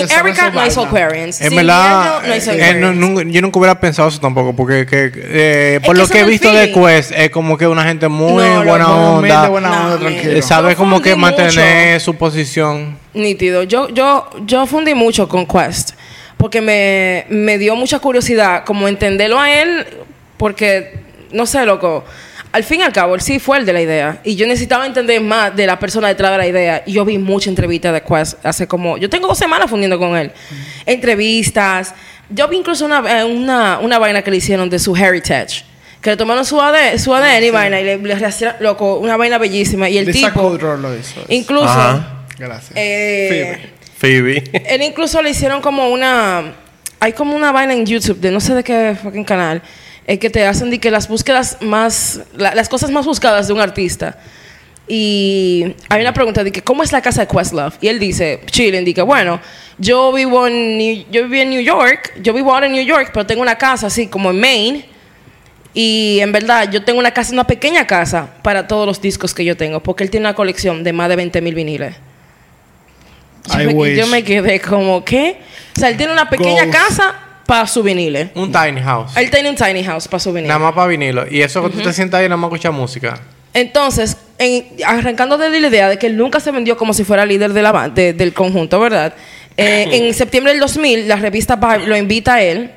su 0.47 0.53
no 0.55 0.59
hay 0.61 0.69
vaina. 0.69 0.81
Occurrence. 0.81 1.43
En 1.43 1.49
sin 1.49 1.57
verdad, 1.57 2.03
no 2.27 2.33
eh, 2.33 2.37
Occurrence. 2.39 2.73
no- 2.79 2.93
nunca- 2.93 3.23
yo 3.27 3.41
nunca 3.41 3.59
hubiera 3.59 3.79
pensado 3.79 4.09
eso 4.09 4.19
tampoco, 4.19 4.55
porque 4.55 4.85
que, 4.85 5.11
eh, 5.15 5.79
Es 5.81 5.85
por 5.85 5.97
lo 5.97 6.07
que 6.07 6.17
he 6.17 6.21
es 6.21 6.27
visto 6.27 6.51
de. 6.51 6.71
Quest, 6.71 7.11
es 7.11 7.29
como 7.29 7.57
que 7.57 7.67
una 7.67 7.83
gente 7.83 8.07
muy 8.07 8.43
No, 8.43 8.63
buena 8.63 8.91
onda, 8.91 9.49
buena 9.49 9.69
No, 9.69 9.93
onda, 9.95 10.09
eh, 10.09 10.41
sabe 10.41 10.75
como 10.75 11.01
que 11.01 11.15
mantener 11.15 11.99
su 12.01 12.15
posición. 12.15 12.97
Nítido. 13.13 13.63
Yo, 13.63 13.89
yo, 13.89 14.29
yo 14.45 14.65
fundí 14.67 14.93
mucho 14.93 15.27
con 15.27 15.45
Quest 15.47 15.91
porque 16.37 16.61
me, 16.61 17.25
me 17.29 17.57
dio 17.57 17.75
mucha 17.75 17.99
curiosidad 17.99 18.63
como 18.65 18.87
entenderlo 18.87 19.39
a 19.39 19.51
él 19.51 19.85
porque, 20.37 20.99
no 21.31 21.45
sé, 21.45 21.65
loco, 21.65 22.05
al 22.51 22.63
fin 22.63 22.79
y 22.79 22.83
al 22.83 22.93
cabo, 22.93 23.15
él 23.15 23.21
sí 23.21 23.39
fue 23.39 23.57
el 23.57 23.65
de 23.65 23.73
la 23.73 23.81
idea. 23.81 24.21
Y 24.23 24.35
yo 24.35 24.47
necesitaba 24.47 24.85
entender 24.85 25.19
más 25.21 25.55
de 25.55 25.67
la 25.67 25.77
persona 25.79 26.07
detrás 26.07 26.31
de 26.31 26.37
la 26.37 26.47
idea. 26.47 26.83
Y 26.85 26.93
yo 26.93 27.05
vi 27.05 27.17
mucha 27.17 27.49
entrevista 27.49 27.91
de 27.91 28.01
Quest 28.01 28.43
hace 28.45 28.67
como. 28.67 28.97
Yo 28.97 29.09
tengo 29.09 29.27
dos 29.27 29.37
semanas 29.37 29.69
fundiendo 29.69 29.99
con 29.99 30.15
él. 30.15 30.31
Entrevistas. 30.85 31.93
Yo 32.29 32.47
vi 32.47 32.57
incluso 32.57 32.85
una, 32.85 33.19
eh, 33.19 33.23
una, 33.23 33.79
una 33.79 33.99
vaina 33.99 34.21
que 34.21 34.31
le 34.31 34.37
hicieron 34.37 34.69
de 34.69 34.79
su 34.79 34.95
heritage. 34.95 35.65
Que 36.01 36.11
le 36.11 36.17
tomaron 36.17 36.45
su 36.45 36.61
ADN, 36.61 36.99
su 36.99 37.13
ADN 37.13 37.43
y 37.43 37.49
vaina 37.49 37.81
y 37.81 37.83
le, 37.83 37.97
le 37.97 38.15
loco, 38.59 38.97
una 38.97 39.17
vaina 39.17 39.37
bellísima. 39.37 39.89
Y 39.89 39.97
el 39.97 40.05
Lisa 40.05 40.27
tipo. 40.27 40.57
Lo 40.57 40.95
hizo. 40.97 41.21
Incluso. 41.29 41.65
Ajá. 41.65 42.23
Gracias. 42.37 42.71
eh, 42.75 43.71
Phoebe. 43.97 44.43
él 44.69 44.81
incluso 44.81 45.21
le 45.21 45.29
hicieron 45.31 45.61
como 45.61 45.89
una. 45.89 46.53
Hay 46.99 47.13
como 47.13 47.35
una 47.35 47.51
vaina 47.51 47.73
en 47.73 47.85
YouTube 47.85 48.19
de 48.19 48.31
no 48.31 48.39
sé 48.39 48.55
de 48.55 48.63
qué 48.63 48.95
fucking 49.01 49.23
canal. 49.23 49.61
eh, 50.07 50.17
que 50.19 50.29
te 50.29 50.45
hacen 50.45 50.69
de 50.69 50.79
que 50.79 50.89
las 50.91 51.07
búsquedas 51.07 51.57
más. 51.61 52.21
la- 52.35 52.55
las 52.55 52.69
cosas 52.69 52.89
más 52.91 53.05
buscadas 53.05 53.47
de 53.47 53.53
un 53.53 53.59
artista. 53.59 54.17
Y 54.87 55.75
hay 55.89 56.01
una 56.01 56.13
pregunta 56.13 56.43
de 56.45 56.51
que 56.51 56.61
cómo 56.61 56.81
es 56.81 56.91
la 56.93 57.01
casa 57.01 57.21
de 57.21 57.27
Questlove. 57.27 57.73
Y 57.81 57.87
él 57.89 57.99
dice, 57.99 58.39
chilling, 58.45 58.85
dice, 58.85 59.01
bueno, 59.01 59.41
yo 59.77 60.13
vivo 60.13 60.47
en 60.47 60.77
New- 60.77 61.05
yo 61.11 61.23
viví 61.23 61.41
en 61.41 61.49
New 61.49 61.61
York, 61.61 62.13
yo 62.21 62.31
vivo 62.33 62.53
ahora 62.53 62.67
en 62.67 62.71
New 62.71 62.85
York, 62.85 63.09
pero 63.13 63.25
tengo 63.25 63.41
una 63.41 63.57
casa 63.57 63.87
así 63.87 64.07
como 64.07 64.29
en 64.31 64.39
Maine. 64.39 64.85
Y 65.73 66.19
en 66.21 66.31
verdad, 66.31 66.71
yo 66.71 66.83
tengo 66.83 66.99
una 66.99 67.11
casa, 67.11 67.33
una 67.33 67.45
pequeña 67.45 67.85
casa 67.85 68.29
para 68.41 68.65
todos 68.67 68.87
los 68.87 69.01
discos 69.01 69.33
que 69.33 69.43
yo 69.45 69.55
tengo, 69.57 69.81
porque 69.83 70.03
él 70.05 70.09
tiene 70.09 70.25
una 70.25 70.33
colección 70.35 70.83
de 70.83 70.93
más 70.93 71.09
de 71.09 71.15
20 71.17 71.41
mil 71.41 71.53
viniles. 71.53 71.95
Yo 73.53 73.61
I 73.61 73.65
me, 73.67 73.73
wish. 73.73 73.97
yo 73.97 74.07
me 74.07 74.23
quedé 74.23 74.59
como, 74.59 75.03
¿qué? 75.03 75.37
O 75.75 75.79
sea, 75.79 75.89
él 75.89 75.97
tiene 75.97 76.11
una 76.13 76.29
pequeña 76.29 76.69
casa 76.69 77.15
para 77.45 77.65
su 77.67 77.81
vinile. 77.83 78.31
Un 78.35 78.51
tiny 78.51 78.81
house. 78.81 79.15
Él 79.15 79.29
tiene 79.29 79.49
un 79.49 79.55
tiny 79.55 79.83
house 79.83 80.07
para 80.07 80.19
su 80.19 80.31
vinile. 80.31 80.47
Nada 80.49 80.59
más 80.59 80.73
para 80.73 80.87
vinilo. 80.87 81.25
Y 81.29 81.41
eso 81.41 81.63
que 81.63 81.69
tú 81.69 81.81
te 81.81 81.93
sientas 81.93 82.19
ahí 82.19 82.25
nada 82.27 82.37
más 82.37 82.49
escuchar 82.49 82.71
música. 82.73 83.19
Entonces, 83.53 84.17
en- 84.37 84.67
arrancando 84.85 85.37
de 85.37 85.49
la 85.59 85.67
idea 85.67 85.89
de 85.89 85.97
que 85.97 86.07
él 86.07 86.17
nunca 86.17 86.39
se 86.39 86.51
vendió 86.51 86.77
como 86.77 86.93
si 86.93 87.03
fuera 87.03 87.25
líder 87.25 87.53
de 87.53 87.61
la, 87.61 87.89
de- 87.89 88.13
del 88.13 88.33
conjunto, 88.33 88.79
¿verdad? 88.79 89.13
Eh, 89.55 89.87
en 89.91 90.13
septiembre 90.13 90.51
del 90.51 90.59
2000, 90.59 91.07
la 91.07 91.15
revista 91.15 91.55
Vibe 91.55 91.87
lo 91.87 91.97
invita 91.97 92.35
a 92.35 92.41
él 92.43 92.69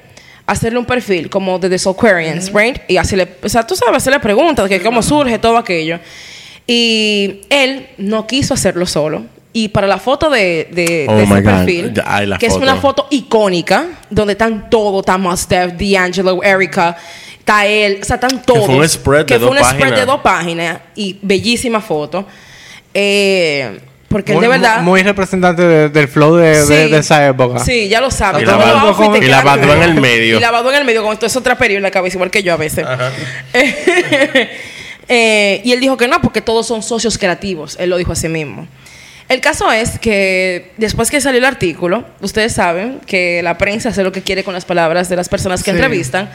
a 0.46 0.52
hacerle 0.52 0.78
un 0.78 0.86
perfil 0.86 1.28
como 1.28 1.58
de 1.58 1.68
The 1.68 1.78
Soulquarians, 1.78 2.52
right? 2.54 2.78
Y 2.88 2.96
así 2.96 3.14
le, 3.16 3.28
o 3.42 3.48
sea, 3.48 3.66
tú 3.66 3.76
sabes, 3.76 3.96
hacerle 3.98 4.20
preguntas, 4.20 4.68
que 4.68 4.80
cómo 4.80 5.02
surge 5.02 5.38
todo 5.38 5.58
aquello. 5.58 5.98
Y 6.66 7.42
él 7.50 7.88
no 7.98 8.26
quiso 8.26 8.54
hacerlo 8.54 8.86
solo. 8.86 9.24
Y 9.52 9.68
para 9.68 9.86
la 9.88 9.98
foto 9.98 10.30
de, 10.30 10.68
de, 10.70 11.06
Oh 11.08 11.16
de 11.16 11.24
ese 11.24 11.34
God. 11.34 11.42
perfil, 11.42 12.02
ay, 12.06 12.30
que 12.38 12.46
es 12.46 12.54
una 12.54 12.76
foto 12.76 13.08
icónica, 13.10 13.86
donde 14.08 14.32
están 14.34 14.70
todos, 14.70 15.00
está 15.00 15.18
Mos 15.18 15.48
Def, 15.48 15.72
D'Angelo, 15.72 16.40
Erika, 16.42 16.96
está 17.38 17.66
él, 17.66 17.98
o 18.00 18.04
sea, 18.04 18.14
están 18.14 18.42
todos. 18.42 18.66
fue 18.66 18.76
un 18.76 18.88
spread 18.88 19.26
que 19.26 19.34
de 19.34 19.46
fue 19.46 19.48
dos 19.56 19.58
un 19.58 19.64
spread 19.74 19.94
de 19.96 20.04
dos 20.06 20.20
páginas 20.20 20.78
y 20.94 21.18
bellísima 21.20 21.80
foto. 21.80 22.24
Eh, 22.94 23.80
porque 24.08 24.32
muy, 24.34 24.42
de 24.42 24.48
verdad. 24.48 24.82
Muy 24.82 25.02
representante 25.02 25.62
de- 25.62 25.88
del 25.88 26.06
flow 26.08 26.36
de, 26.36 26.48
de- 26.64 26.66
Sí. 26.86 26.90
de 26.92 26.98
esa 26.98 27.26
época. 27.26 27.58
Sí, 27.60 27.88
ya 27.88 28.00
lo 28.00 28.10
sabes. 28.10 28.42
Y 28.42 28.44
la 28.46 28.56
y 28.56 29.70
en 29.70 29.82
el 29.82 29.94
medio. 30.00 30.36
Y 30.36 30.40
la 30.40 30.60
en 30.60 30.74
el 30.76 30.84
medio, 30.84 31.02
con 31.02 31.16
todo 31.16 31.26
eso 31.26 31.40
traperio 31.40 31.76
en 31.76 31.82
la 31.82 31.90
cabeza, 31.90 32.16
igual 32.16 32.30
que 32.30 32.42
yo 32.44 32.52
a 32.52 32.56
veces. 32.56 32.84
Eh, 35.12 35.60
y 35.64 35.72
él 35.72 35.80
dijo 35.80 35.96
que 35.96 36.06
no, 36.06 36.20
porque 36.20 36.40
todos 36.40 36.68
son 36.68 36.84
socios 36.84 37.18
creativos. 37.18 37.76
Él 37.80 37.90
lo 37.90 37.96
dijo 37.96 38.12
a 38.12 38.14
sí 38.14 38.28
mismo. 38.28 38.68
El 39.30 39.40
caso 39.40 39.70
es 39.70 39.98
que 39.98 40.72
después 40.76 41.10
que 41.10 41.20
salió 41.20 41.38
el 41.38 41.44
artículo, 41.44 42.04
ustedes 42.20 42.52
saben 42.52 43.00
que 43.06 43.42
la 43.42 43.56
prensa 43.56 43.90
hace 43.90 44.02
lo 44.02 44.10
que 44.12 44.22
quiere 44.22 44.42
con 44.44 44.52
las 44.54 44.64
palabras 44.64 45.08
de 45.08 45.14
las 45.16 45.28
personas 45.28 45.62
que 45.62 45.70
Sí. 45.70 45.76
entrevistan. 45.76 46.28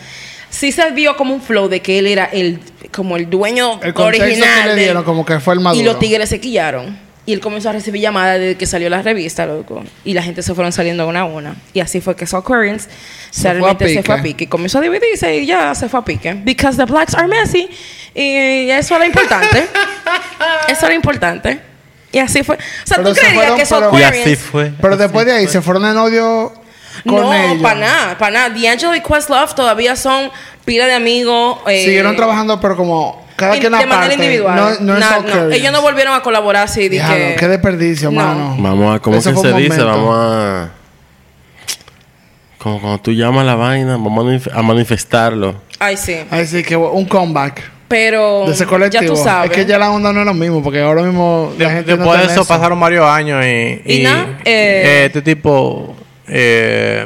Sí 0.50 0.72
se 0.72 0.90
vio 0.92 1.18
como 1.18 1.34
un 1.34 1.42
flow 1.42 1.68
de 1.68 1.82
que 1.82 2.00
él 2.00 2.08
era 2.08 2.26
el 2.26 2.60
como 2.92 3.18
el 3.18 3.30
dueño 3.30 3.82
El 3.84 3.94
original. 3.98 4.30
que 4.62 4.64
le 4.64 4.70
del- 4.76 4.80
dieron, 4.80 5.04
como 5.04 5.26
que 5.26 5.40
fue 5.42 5.56
el 5.56 5.60
maduro. 5.60 5.82
y 5.82 5.86
los 5.86 6.00
tigres 6.00 6.30
se 6.30 6.40
quillaron. 6.40 6.98
Y 7.26 7.34
él 7.34 7.40
comenzó 7.42 7.70
a 7.70 7.74
recibir 7.74 8.00
llamadas 8.02 8.40
desde 8.40 8.56
que 8.56 8.66
salió 8.68 8.88
la 8.90 9.02
revista, 9.02 9.46
loco. 9.48 9.84
Y 10.06 10.14
la 10.14 10.22
gente 10.24 10.42
se 10.44 10.54
fueron 10.54 10.72
saliendo 10.72 11.06
una 11.08 11.22
a 11.22 11.26
una. 11.26 11.56
Y 11.74 11.80
así 11.82 12.00
fue 12.00 12.16
que 12.16 12.26
Soul 12.28 12.44
Currents 12.44 12.88
Se 13.32 13.52
realmente 13.52 13.84
fue 13.86 13.94
a 13.94 13.96
se 13.98 14.04
fue 14.04 14.16
a 14.20 14.22
pique. 14.22 14.48
comenzó 14.48 14.78
a 14.78 14.82
dividirse 14.82 15.36
y 15.36 15.46
ya 15.48 15.74
se 15.76 15.90
fue 15.90 16.00
a 16.00 16.06
pique. 16.06 16.34
Because 16.36 16.78
the 16.78 16.86
blacks 16.86 17.14
are 17.16 17.28
messy. 17.28 17.68
Y 18.14 18.70
eso 18.70 18.96
era 18.96 19.06
importante. 19.08 19.66
eso 20.70 20.86
era 20.86 20.96
importante. 20.96 21.60
Y 22.16 22.20
así 22.20 22.44
fue. 22.44 22.56
O 22.56 22.60
sea, 22.86 22.96
Pero 22.98 23.10
tú 23.10 23.16
se 23.16 23.20
creerías 23.22 23.42
fueron, 23.44 23.58
que 23.60 23.66
Soul 23.66 23.80
pero- 23.92 24.00
Y 24.00 24.04
Currents... 24.04 24.26
así 24.26 24.36
fue. 24.38 24.72
Pero 24.80 24.96
después 24.98 25.26
de 25.26 25.34
ahí 25.34 25.48
se 25.48 25.62
fueron 25.62 25.84
en 25.86 25.98
odio 25.98 26.54
con 27.06 27.16
No, 27.22 27.34
ellos. 27.34 27.62
para 27.62 27.80
nada, 27.82 28.18
para 28.18 28.32
nada. 28.32 28.50
D'Angelo 28.50 28.96
y 28.96 29.02
Questlove 29.02 29.54
todavía 29.54 29.98
son 29.98 30.32
pila 30.64 30.86
de 30.86 30.94
amigos. 30.94 31.58
eh, 31.68 31.84
Siguieron 31.84 32.16
trabajando, 32.16 32.62
pero 32.62 32.78
como 32.78 33.26
cada 33.36 33.56
in- 33.56 33.60
quien 33.60 33.74
de 33.74 33.78
aparte. 33.80 33.96
manera 33.96 34.14
individual. 34.14 34.78
No. 34.80 35.52
Ellos 35.52 35.72
no 35.74 35.82
volvieron 35.82 36.14
a 36.14 36.22
colaborar 36.22 36.64
así. 36.64 36.84
de 36.84 36.90
Diablo, 36.92 37.16
que- 37.16 37.36
qué 37.38 37.48
desperdicio, 37.50 38.12
No. 38.12 38.22
mano. 38.22 38.56
Vamos 38.60 38.96
a, 38.96 39.00
¿cómo 39.02 39.18
Eso 39.18 39.32
que 39.32 39.36
fue 39.36 39.50
se 39.50 39.54
un 39.56 39.58
dice? 39.62 39.78
momento. 39.80 39.88
Vamos 39.92 40.18
a. 40.18 40.70
Como 42.58 42.80
cuando 42.82 43.00
tú 43.00 43.12
llamas 43.12 43.46
la 43.46 43.56
vaina, 43.56 43.92
vamos 43.98 44.26
a 44.26 44.30
manif- 44.30 44.52
a 44.58 44.62
manifestarlo. 44.62 45.56
Ay, 45.80 45.98
sí. 45.98 46.16
Así 46.32 46.64
que 46.64 46.76
un 46.78 47.06
comeback 47.06 47.62
Pero 47.88 48.46
de 48.48 48.54
ese 48.54 48.66
colectivo. 48.66 49.04
ya 49.04 49.08
tú 49.10 49.16
sabes. 49.16 49.52
Es 49.52 49.58
que 49.58 49.66
ya 49.66 49.78
la 49.78 49.92
onda 49.92 50.12
no 50.12 50.20
es 50.22 50.26
lo 50.26 50.34
mismo, 50.34 50.64
porque 50.64 50.82
ahora 50.82 51.04
mismo 51.04 51.54
la 51.58 51.68
De- 51.70 51.76
gente 51.76 51.92
no 51.92 51.98
después 51.98 52.20
de 52.20 52.26
tiene 52.28 52.34
eso, 52.42 52.46
pasaron 52.48 52.80
varios 52.80 53.06
años 53.06 53.46
y. 53.46 53.82
Y 53.86 54.04
nada, 54.04 54.40
eh, 54.44 54.84
eh, 54.86 55.06
este 55.06 55.22
tipo. 55.22 55.96
Eh, 56.28 57.06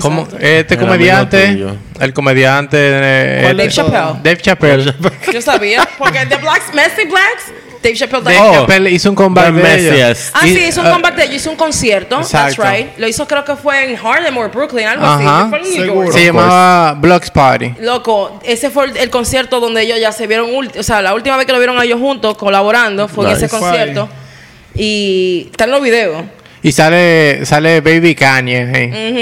como, 0.00 0.26
este 0.38 0.74
Era 0.74 0.82
comediante, 0.82 1.66
el 1.98 2.12
comediante 2.14 2.78
eh, 2.80 3.40
¿Cuál 3.42 3.56
Dave 3.56 3.68
Dave 3.68 3.72
Chappelle? 3.72 4.20
Dave 4.22 4.36
Chappelle. 4.40 4.94
Yo 5.32 5.42
sabía. 5.42 5.88
Porque 5.98 6.24
The 6.26 6.36
Blacks, 6.36 6.72
Messy 6.72 7.06
Blacks, 7.08 7.52
Dave 7.82 7.96
Chappelle 7.96 8.22
Dave 8.22 8.36
también. 8.36 8.60
Chappelle 8.60 8.90
hizo 8.90 9.08
un 9.08 9.14
comeback 9.16 9.46
The 9.46 9.52
de 9.62 9.74
ellos. 9.74 9.90
Messias. 9.92 10.30
Ah, 10.34 10.40
sí, 10.42 10.58
hizo 10.68 10.80
un 10.82 10.86
eh, 10.86 10.90
comeback 10.90 11.14
de 11.16 11.22
ellos, 11.24 11.36
hizo 11.36 11.50
un 11.50 11.56
concierto. 11.56 12.20
That's 12.30 12.56
right. 12.58 12.98
Lo 12.98 13.08
hizo, 13.08 13.26
creo 13.26 13.44
que 13.44 13.56
fue 13.56 13.84
en 13.90 13.96
Harlem 13.96 14.36
o 14.36 14.48
Brooklyn, 14.50 14.86
algo 14.86 15.06
Ajá. 15.06 15.40
así. 15.42 15.48
Fue 15.48 15.58
en 15.58 15.64
New 15.64 15.84
Seguro. 15.84 16.04
York. 16.06 16.12
Se 16.18 16.24
llamaba 16.26 16.92
Blocks 16.94 17.30
Party. 17.30 17.74
Loco, 17.80 18.38
ese 18.44 18.68
fue 18.70 18.84
el, 18.84 18.96
el 18.98 19.08
concierto 19.10 19.60
donde 19.60 19.82
ellos 19.82 19.98
ya 19.98 20.12
se 20.12 20.26
vieron, 20.26 20.50
ulti- 20.50 20.78
o 20.78 20.82
sea, 20.82 21.00
la 21.00 21.14
última 21.14 21.36
vez 21.36 21.46
que 21.46 21.52
lo 21.52 21.58
vieron 21.58 21.78
a 21.78 21.84
ellos 21.84 21.98
juntos 21.98 22.36
colaborando 22.36 23.08
fue 23.08 23.26
en 23.30 23.36
ese 23.36 23.48
concierto. 23.48 24.08
Y 24.74 25.48
está 25.50 25.64
en 25.64 25.70
los 25.72 25.82
videos. 25.82 26.22
Y 26.62 26.72
sale, 26.72 27.46
sale 27.46 27.80
Baby 27.80 28.14
Kanye. 28.14 28.64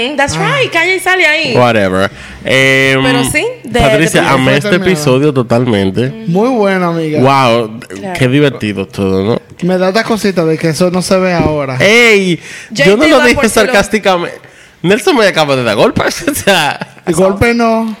Ujú, 0.09 0.17
That's 0.17 0.35
right, 0.37 0.69
Kanye 0.71 0.99
sale 0.99 1.25
ahí. 1.25 1.55
Whatever. 1.55 2.11
Em, 2.43 3.01
Pero 3.01 3.23
sí, 3.23 3.45
de- 3.63 3.79
Patricia, 3.79 4.21
de- 4.23 4.27
amé 4.27 4.57
este 4.57 4.69
terminado. 4.71 4.91
episodio 4.91 5.33
totalmente. 5.33 6.09
Muy 6.27 6.49
bueno, 6.49 6.89
amiga. 6.89 7.19
Wow, 7.21 7.79
Claro. 7.79 8.19
qué 8.19 8.27
divertido 8.27 8.85
todo, 8.87 9.23
¿no? 9.23 9.41
Me 9.61 9.77
da 9.77 9.87
esta 9.89 10.03
cosita 10.03 10.43
de 10.43 10.57
que 10.57 10.69
eso 10.69 10.91
no 10.91 11.01
se 11.01 11.17
ve 11.17 11.33
ahora. 11.33 11.77
¡Ey! 11.79 12.39
Yo 12.71 12.97
no 12.97 13.07
lo 13.07 13.21
dije 13.21 13.39
lo- 13.43 13.49
sarcásticamente. 13.49 14.37
Nelson 14.81 15.15
me 15.15 15.25
acaba 15.27 15.55
de 15.55 15.63
dar 15.63 15.75
golpes. 15.77 16.23
o 16.27 16.33
sea, 16.33 16.77
golpe 17.07 17.53
no. 17.53 17.95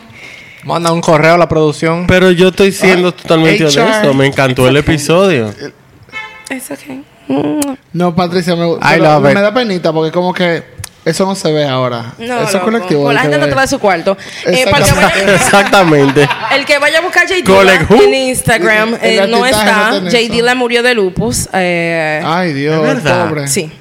Manda 0.65 0.91
un 0.91 0.99
correo 0.99 1.35
a 1.35 1.37
la 1.37 1.47
producción. 1.47 2.05
pero 2.07 2.31
yo 2.31 2.49
estoy 2.49 2.73
siendo 2.73 3.13
totalmente 3.13 3.63
HR. 3.65 3.81
honesto. 3.83 4.13
Me 4.13 4.25
encantó 4.27 4.67
el 4.67 4.75
episodio. 4.75 5.53
It's 6.49 6.71
okay. 6.71 7.03
No, 7.93 8.15
Patricia, 8.15 8.55
me, 8.55 8.67
I 8.71 8.77
pero 8.81 9.03
love 9.03 9.23
me 9.23 9.31
it. 9.31 9.37
da 9.37 9.53
penita 9.53 9.93
porque 9.93 10.11
como 10.11 10.33
que 10.33 10.63
eso 11.05 11.25
no 11.25 11.35
se 11.35 11.51
ve 11.51 11.65
ahora. 11.67 12.13
No, 12.17 12.41
eso 12.41 12.57
es 12.57 12.63
colectivo. 12.63 13.03
Con 13.03 13.13
la 13.15 13.23
de 13.23 13.29
gente 13.29 13.45
no 13.47 13.53
trae 13.53 13.67
su 13.67 13.79
cuarto. 13.79 14.17
Eh, 14.45 14.63
que 14.65 14.71
vaya, 14.71 15.11
Exactamente. 15.35 16.27
el 16.55 16.65
que 16.65 16.77
vaya 16.79 16.99
a 16.99 17.01
buscar 17.01 17.27
J. 17.27 17.35
Coleg 17.45 17.87
Dilla 17.87 17.95
who? 17.95 18.03
en 18.03 18.13
Instagram 18.13 18.95
eh, 19.01 19.25
no 19.29 19.45
está. 19.45 19.91
no 19.91 19.91
tiene 20.01 20.11
J. 20.11 20.17
eso. 20.19 20.33
Dilla 20.33 20.55
murió 20.55 20.83
de 20.83 20.93
lupus. 20.95 21.47
eh, 21.53 22.21
Ay, 22.25 22.53
Dios, 22.53 22.75
Es 22.75 23.03
verdad. 23.03 23.27
pobre. 23.29 23.47
Sí. 23.47 23.71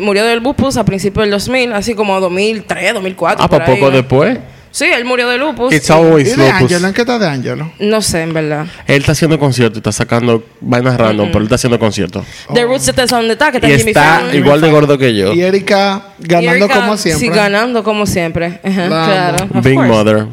Murió 0.00 0.24
del 0.24 0.42
lupus 0.42 0.76
a 0.78 0.84
principios 0.84 1.24
del 1.24 1.30
2000, 1.32 1.72
así 1.74 1.94
como 1.94 2.18
2003, 2.20 2.94
2004. 2.94 3.44
Ah, 3.44 3.48
por 3.48 3.58
pues 3.58 3.68
ahí, 3.68 3.74
poco 3.76 3.90
¿no? 3.90 3.96
después. 3.96 4.38
Sí, 4.76 4.84
él 4.84 5.06
murió 5.06 5.26
de 5.30 5.38
lupus. 5.38 5.72
It's 5.72 5.88
y- 5.88 5.92
¿Y 5.92 5.96
always 5.96 6.30
de 6.36 6.36
lupus. 6.36 6.52
Angelo? 6.52 6.88
¿En 6.88 6.92
qué 6.92 7.00
está 7.00 7.18
de 7.18 7.26
Angelo? 7.26 7.72
No 7.78 8.02
sé, 8.02 8.20
en 8.20 8.34
verdad. 8.34 8.66
Él 8.86 8.96
está 8.98 9.12
haciendo 9.12 9.38
conciertos 9.38 9.78
y 9.78 9.80
está 9.80 9.90
sacando 9.90 10.44
vainas 10.60 10.98
random, 10.98 11.28
pero 11.28 11.38
él 11.38 11.44
está 11.44 11.54
haciendo 11.54 11.78
conciertos. 11.78 12.26
The 12.52 12.64
Roots 12.64 12.88
está 12.88 13.06
donde 13.06 13.32
está, 13.32 13.50
que 13.50 13.56
está 13.56 13.68
Y 13.70 13.78
Jimmy 13.78 13.90
está 13.92 14.18
Fallon. 14.20 14.36
igual 14.36 14.60
de 14.60 14.70
gordo 14.70 14.98
que 14.98 15.16
yo. 15.16 15.32
Y 15.32 15.40
Erika 15.40 16.02
ganando 16.18 16.66
Erika, 16.66 16.80
como 16.80 16.96
siempre. 16.98 17.26
Sí, 17.26 17.34
ganando 17.34 17.82
como 17.82 18.04
siempre. 18.04 18.60
Ajá, 18.62 18.82
La 18.88 19.06
claro. 19.06 19.48
Big 19.62 19.74
course. 19.76 19.88
Mother. 19.90 20.26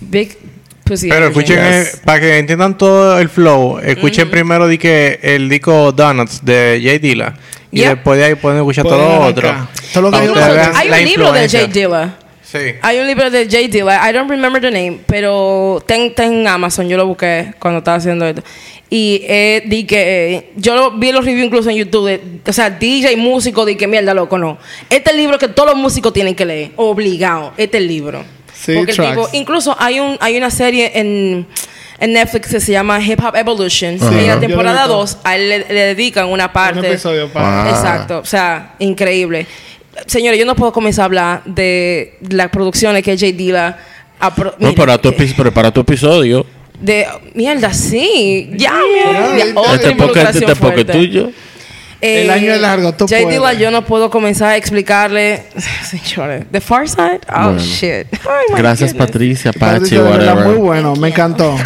Big 0.00 0.36
Pussy. 0.84 1.08
Pero 1.08 1.28
escuchen, 1.28 1.58
eh, 1.58 1.86
para 2.04 2.20
que 2.20 2.36
entiendan 2.38 2.76
todo 2.76 3.18
el 3.18 3.30
flow, 3.30 3.78
escuchen 3.78 4.28
primero 4.30 4.68
di 4.68 4.76
que 4.76 5.20
el 5.22 5.48
disco 5.48 5.92
Donuts 5.92 6.44
de 6.44 6.80
Jay 6.84 6.98
Dilla. 6.98 7.32
Y 7.72 7.78
Yep. 7.78 7.88
después 7.94 8.18
de 8.18 8.24
ahí 8.26 8.34
pueden 8.34 8.58
escuchar 8.58 8.84
Pueden 8.84 8.98
todo 9.00 9.20
lo 9.20 9.24
otro. 9.26 9.68
Todo 9.94 10.02
lo 10.02 10.10
que 10.10 10.16
Hay 10.74 10.90
un 10.90 11.04
libro 11.08 11.32
de. 11.32 11.48
Jay 11.48 11.66
Dilla. 11.68 12.16
Sí. 12.50 12.58
Hay 12.82 12.98
un 12.98 13.06
libro 13.06 13.30
de 13.30 13.48
Jay 13.48 13.68
Dilla. 13.68 14.08
I 14.08 14.12
don't 14.12 14.28
remember 14.28 14.60
the 14.60 14.70
name, 14.70 15.00
pero 15.06 15.78
está 15.86 16.24
en, 16.24 16.46
Amazon. 16.48 16.88
Yo 16.88 16.96
lo 16.96 17.06
busqué 17.06 17.54
cuando 17.60 17.78
estaba 17.78 17.98
haciendo 17.98 18.26
esto. 18.26 18.42
Y 18.88 19.22
eh, 19.28 19.62
di 19.66 19.84
que 19.84 20.34
eh, 20.34 20.50
yo 20.56 20.74
lo, 20.74 20.90
vi 20.92 21.12
los 21.12 21.24
reviews 21.24 21.46
incluso 21.46 21.70
en 21.70 21.76
YouTube. 21.76 22.06
de- 22.08 22.20
o 22.44 22.52
sea, 22.52 22.70
DJ, 22.70 23.16
músico, 23.16 23.64
di 23.64 23.76
que 23.76 23.86
mierda, 23.86 24.14
loco, 24.14 24.36
no. 24.36 24.58
Este 24.88 25.10
es 25.10 25.14
el 25.14 25.16
libro 25.18 25.38
que 25.38 25.46
todos 25.46 25.70
los 25.70 25.78
músicos 25.78 26.12
tienen 26.12 26.34
que 26.34 26.44
leer. 26.44 26.72
Obligado. 26.76 27.52
Este 27.56 27.76
es 27.76 27.82
el 27.82 27.88
libro. 27.88 28.24
Sí, 28.52 28.74
Porque 28.74 28.92
el 28.92 28.98
tipo, 28.98 29.28
incluso 29.32 29.76
hay 29.78 30.00
un 30.00 30.18
hay 30.20 30.36
una 30.36 30.50
serie 30.50 30.90
en, 30.94 31.46
en 32.00 32.12
Netflix 32.12 32.48
que 32.48 32.60
se 32.60 32.72
llama 32.72 33.00
Hip 33.00 33.20
Hop 33.24 33.36
Evolution. 33.36 33.98
Sí, 33.98 34.04
y 34.12 34.18
en 34.18 34.26
la 34.26 34.40
temporada 34.40 34.82
visto. 34.82 34.96
2 34.98 35.18
a 35.22 35.36
él 35.36 35.48
le, 35.48 35.58
le 35.60 35.80
dedican 35.94 36.28
una 36.28 36.52
parte. 36.52 36.80
Un 36.80 36.84
episodio 36.84 37.28
para... 37.28 37.64
Ah. 37.64 37.70
Exacto, 37.70 38.18
o 38.18 38.24
sea, 38.24 38.74
increíble. 38.80 39.46
Señores, 40.06 40.38
yo 40.38 40.46
no 40.46 40.54
puedo 40.56 40.72
comenzar 40.72 41.02
a 41.02 41.04
hablar 41.06 41.42
de 41.44 42.16
las 42.28 42.48
producciones 42.50 43.02
que 43.02 43.12
J. 43.12 43.32
Dilla 43.32 43.78
ha 44.18 44.34
pro- 44.34 44.54
No, 44.58 44.74
para 44.74 44.98
tu, 44.98 45.08
eh, 45.08 45.34
prepara 45.36 45.70
tu 45.72 45.80
episodio. 45.80 46.46
de 46.80 47.06
mierda, 47.34 47.72
sí. 47.74 48.50
Ya, 48.56 48.72
mierda. 48.94 49.36
Este 49.36 49.52
Otra 49.54 49.74
Este 50.30 50.56
porque 50.56 50.84
El 52.00 52.30
año 52.30 52.52
es 52.52 52.60
largo, 52.60 52.92
tú 52.92 53.06
J. 53.06 53.22
puedes. 53.22 53.38
Dilla, 53.40 53.52
yo 53.54 53.70
no 53.70 53.84
puedo 53.84 54.10
comenzar 54.10 54.50
a 54.50 54.56
explicarle, 54.56 55.42
señores, 55.84 56.44
The 56.50 56.60
Far 56.60 56.88
Side. 56.88 57.20
Oh, 57.28 57.42
Bueno. 57.52 57.58
shit. 57.60 58.06
Oh, 58.24 58.56
Gracias, 58.56 58.92
goodness. 58.92 59.06
Patricia, 59.08 59.52
Pachi, 59.52 59.98
whatever. 59.98 60.46
muy 60.46 60.54
bueno, 60.56 60.94
me 60.96 61.08
encantó. 61.08 61.56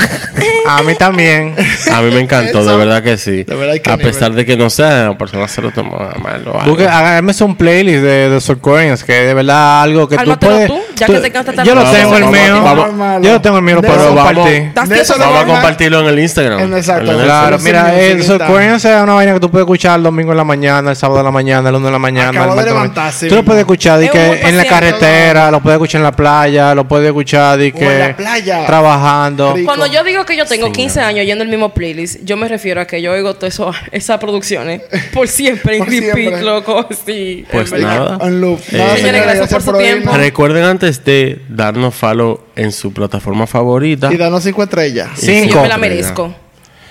A 0.67 0.83
mí 0.83 0.95
también. 0.95 1.55
A 1.93 2.01
mí 2.03 2.11
me 2.13 2.21
encantó, 2.21 2.65
de 2.65 2.77
verdad 2.77 3.03
que 3.03 3.17
sí. 3.17 3.45
De 3.45 3.55
verdad 3.55 3.75
que 3.83 3.91
a 3.91 3.97
nivel. 3.97 4.13
pesar 4.13 4.33
de 4.33 4.45
que 4.45 4.57
no 4.57 4.71
sea 4.71 5.17
persona 5.19 5.47
se 5.49 5.63
lo 5.63 5.71
tomó 5.71 5.97
mal. 6.23 6.45
Busque, 6.67 6.87
hágame 6.87 7.33
un 7.41 7.57
playlist 7.57 8.03
de, 8.03 8.29
de 8.31 8.41
Soul 8.41 8.61
que 9.07 9.13
de 9.13 9.35
verdad 9.35 9.83
algo 9.83 10.09
que 10.09 10.17
tú 10.19 10.39
puedes. 10.39 10.69
tú, 10.69 10.79
ya 10.97 11.07
que 11.07 11.19
te 11.21 11.27
encanta 11.29 11.53
tanto. 11.53 11.65
Yo 11.65 11.75
lo 11.75 11.85
tengo 11.91 12.17
el 12.17 12.27
mío. 12.27 13.21
Yo 13.23 13.33
lo 13.33 13.41
tengo 13.41 13.59
el 13.59 13.65
mío, 13.65 13.81
vamos. 13.83 14.07
compartir. 14.07 14.73
Vamos 14.75 15.11
a 15.43 15.47
compartirlo 15.47 16.01
en 16.01 16.07
el 16.07 16.19
Instagram. 16.19 16.75
Exacto. 16.75 17.19
Claro, 17.19 17.59
mira, 17.61 17.99
el 18.01 18.23
Soul 18.23 18.41
es 18.63 18.85
una 18.85 19.15
vaina 19.15 19.35
que 19.35 19.41
tú 19.41 19.51
puedes 19.51 19.65
escuchar 19.65 19.97
el 19.99 20.03
domingo 20.05 20.24
en 20.33 20.37
la 20.39 20.45
mañana, 20.45 20.91
el 20.91 20.97
sábado 20.97 21.21
en 21.21 21.25
la 21.27 21.31
mañana, 21.31 21.69
el 21.69 21.75
lunes 21.75 21.87
en 21.89 21.93
la 21.93 21.99
mañana. 21.99 22.29
Acabo 22.31 22.53
el 22.53 22.57
de 22.57 22.63
en 22.63 22.67
levantarse. 22.69 23.29
Tú 23.29 23.35
lo 23.37 23.45
puedes 23.45 23.61
escuchar 23.61 23.99
de 23.99 24.07
Es 24.07 24.11
que 24.13 24.41
en 24.49 24.57
la 24.57 24.65
carretera, 24.65 25.51
lo 25.51 25.61
puedes 25.61 25.77
escuchar 25.77 26.01
en 26.01 26.05
la 26.05 26.13
playa, 26.13 26.75
lo 26.75 26.87
puedes 26.87 27.07
escuchar 27.07 27.59
de 27.59 27.67
en 27.69 27.73
que 27.73 27.99
la 27.99 28.17
playa. 28.17 28.67
trabajando. 28.67 29.55
Rico. 29.55 29.67
Cuando 29.67 29.87
yo 29.87 30.03
digo 30.05 30.25
que 30.25 30.37
yo 30.37 30.45
tengo 30.47 30.71
15 30.73 31.01
años 31.01 31.27
yendo 31.27 31.45
el 31.45 31.51
mismo 31.51 31.75
playlist, 31.75 32.21
yo 32.25 32.37
me 32.37 32.49
refiero 32.49 32.81
a 32.81 32.87
que 32.87 33.01
yo 33.03 33.13
oigo 33.13 33.35
todas 33.35 33.61
esas 33.93 34.19
producciones 34.19 34.83
por 35.13 35.29
siempre 35.29 35.77
en 35.77 35.85
Por 35.85 35.89
repeat, 35.89 36.15
siempre. 36.15 36.43
loco. 36.43 36.87
Sí, 37.07 37.45
Pues 37.51 37.73
en 37.73 37.83
nada. 37.83 38.19
Eh, 38.23 38.59
Señores, 38.97 39.23
gracias 39.23 39.49
por 39.51 39.63
su 39.63 39.73
tiempo. 39.79 40.11
Recuerden 40.17 40.65
antes 40.65 41.05
de 41.05 41.41
darnos 41.49 41.95
follow 41.95 42.41
en 42.57 42.73
su 42.73 42.93
plataforma 42.93 43.47
favorita. 43.47 44.13
Y 44.13 44.17
danos 44.17 44.43
cinco 44.45 44.63
estrellas. 44.63 45.11
Cinco. 45.17 45.55
Yo 45.57 45.63
me 45.63 45.69
la 45.69 45.79
merezco. 45.79 46.35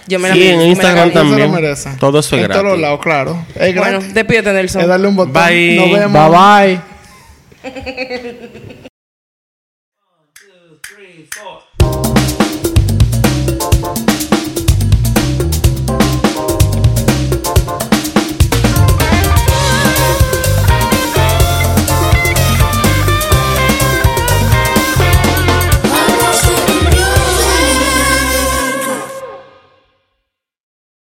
Yo 0.08 0.20
me 0.20 0.30
la 0.30 0.36
Sí, 0.36 0.47
en 0.47 0.58
me 0.58 0.64
la 0.64 0.70
Instagram 0.70 1.10
gano. 1.10 1.12
Eso 1.12 1.20
se 1.20 1.24
lo 1.26 1.30
también. 1.30 1.51
merece. 1.51 1.89
Todo 1.99 2.20
eso 2.20 2.36
es 2.36 2.41
En 2.43 2.47
todos 2.49 2.64
gratis. 2.64 2.82
lados, 2.82 2.99
claro. 3.01 3.45
Es 3.56 3.76
Bueno, 3.76 3.99
despídete, 4.01 4.51
Nelson. 4.54 4.82
Es 4.82 4.88
darle 4.88 5.08
un 5.08 5.16
botón. 5.16 5.34
Bye. 5.34 5.76
Nos 5.78 5.91
vemos. 5.91 6.30
Bye 6.32 6.80
bye. 7.64 8.84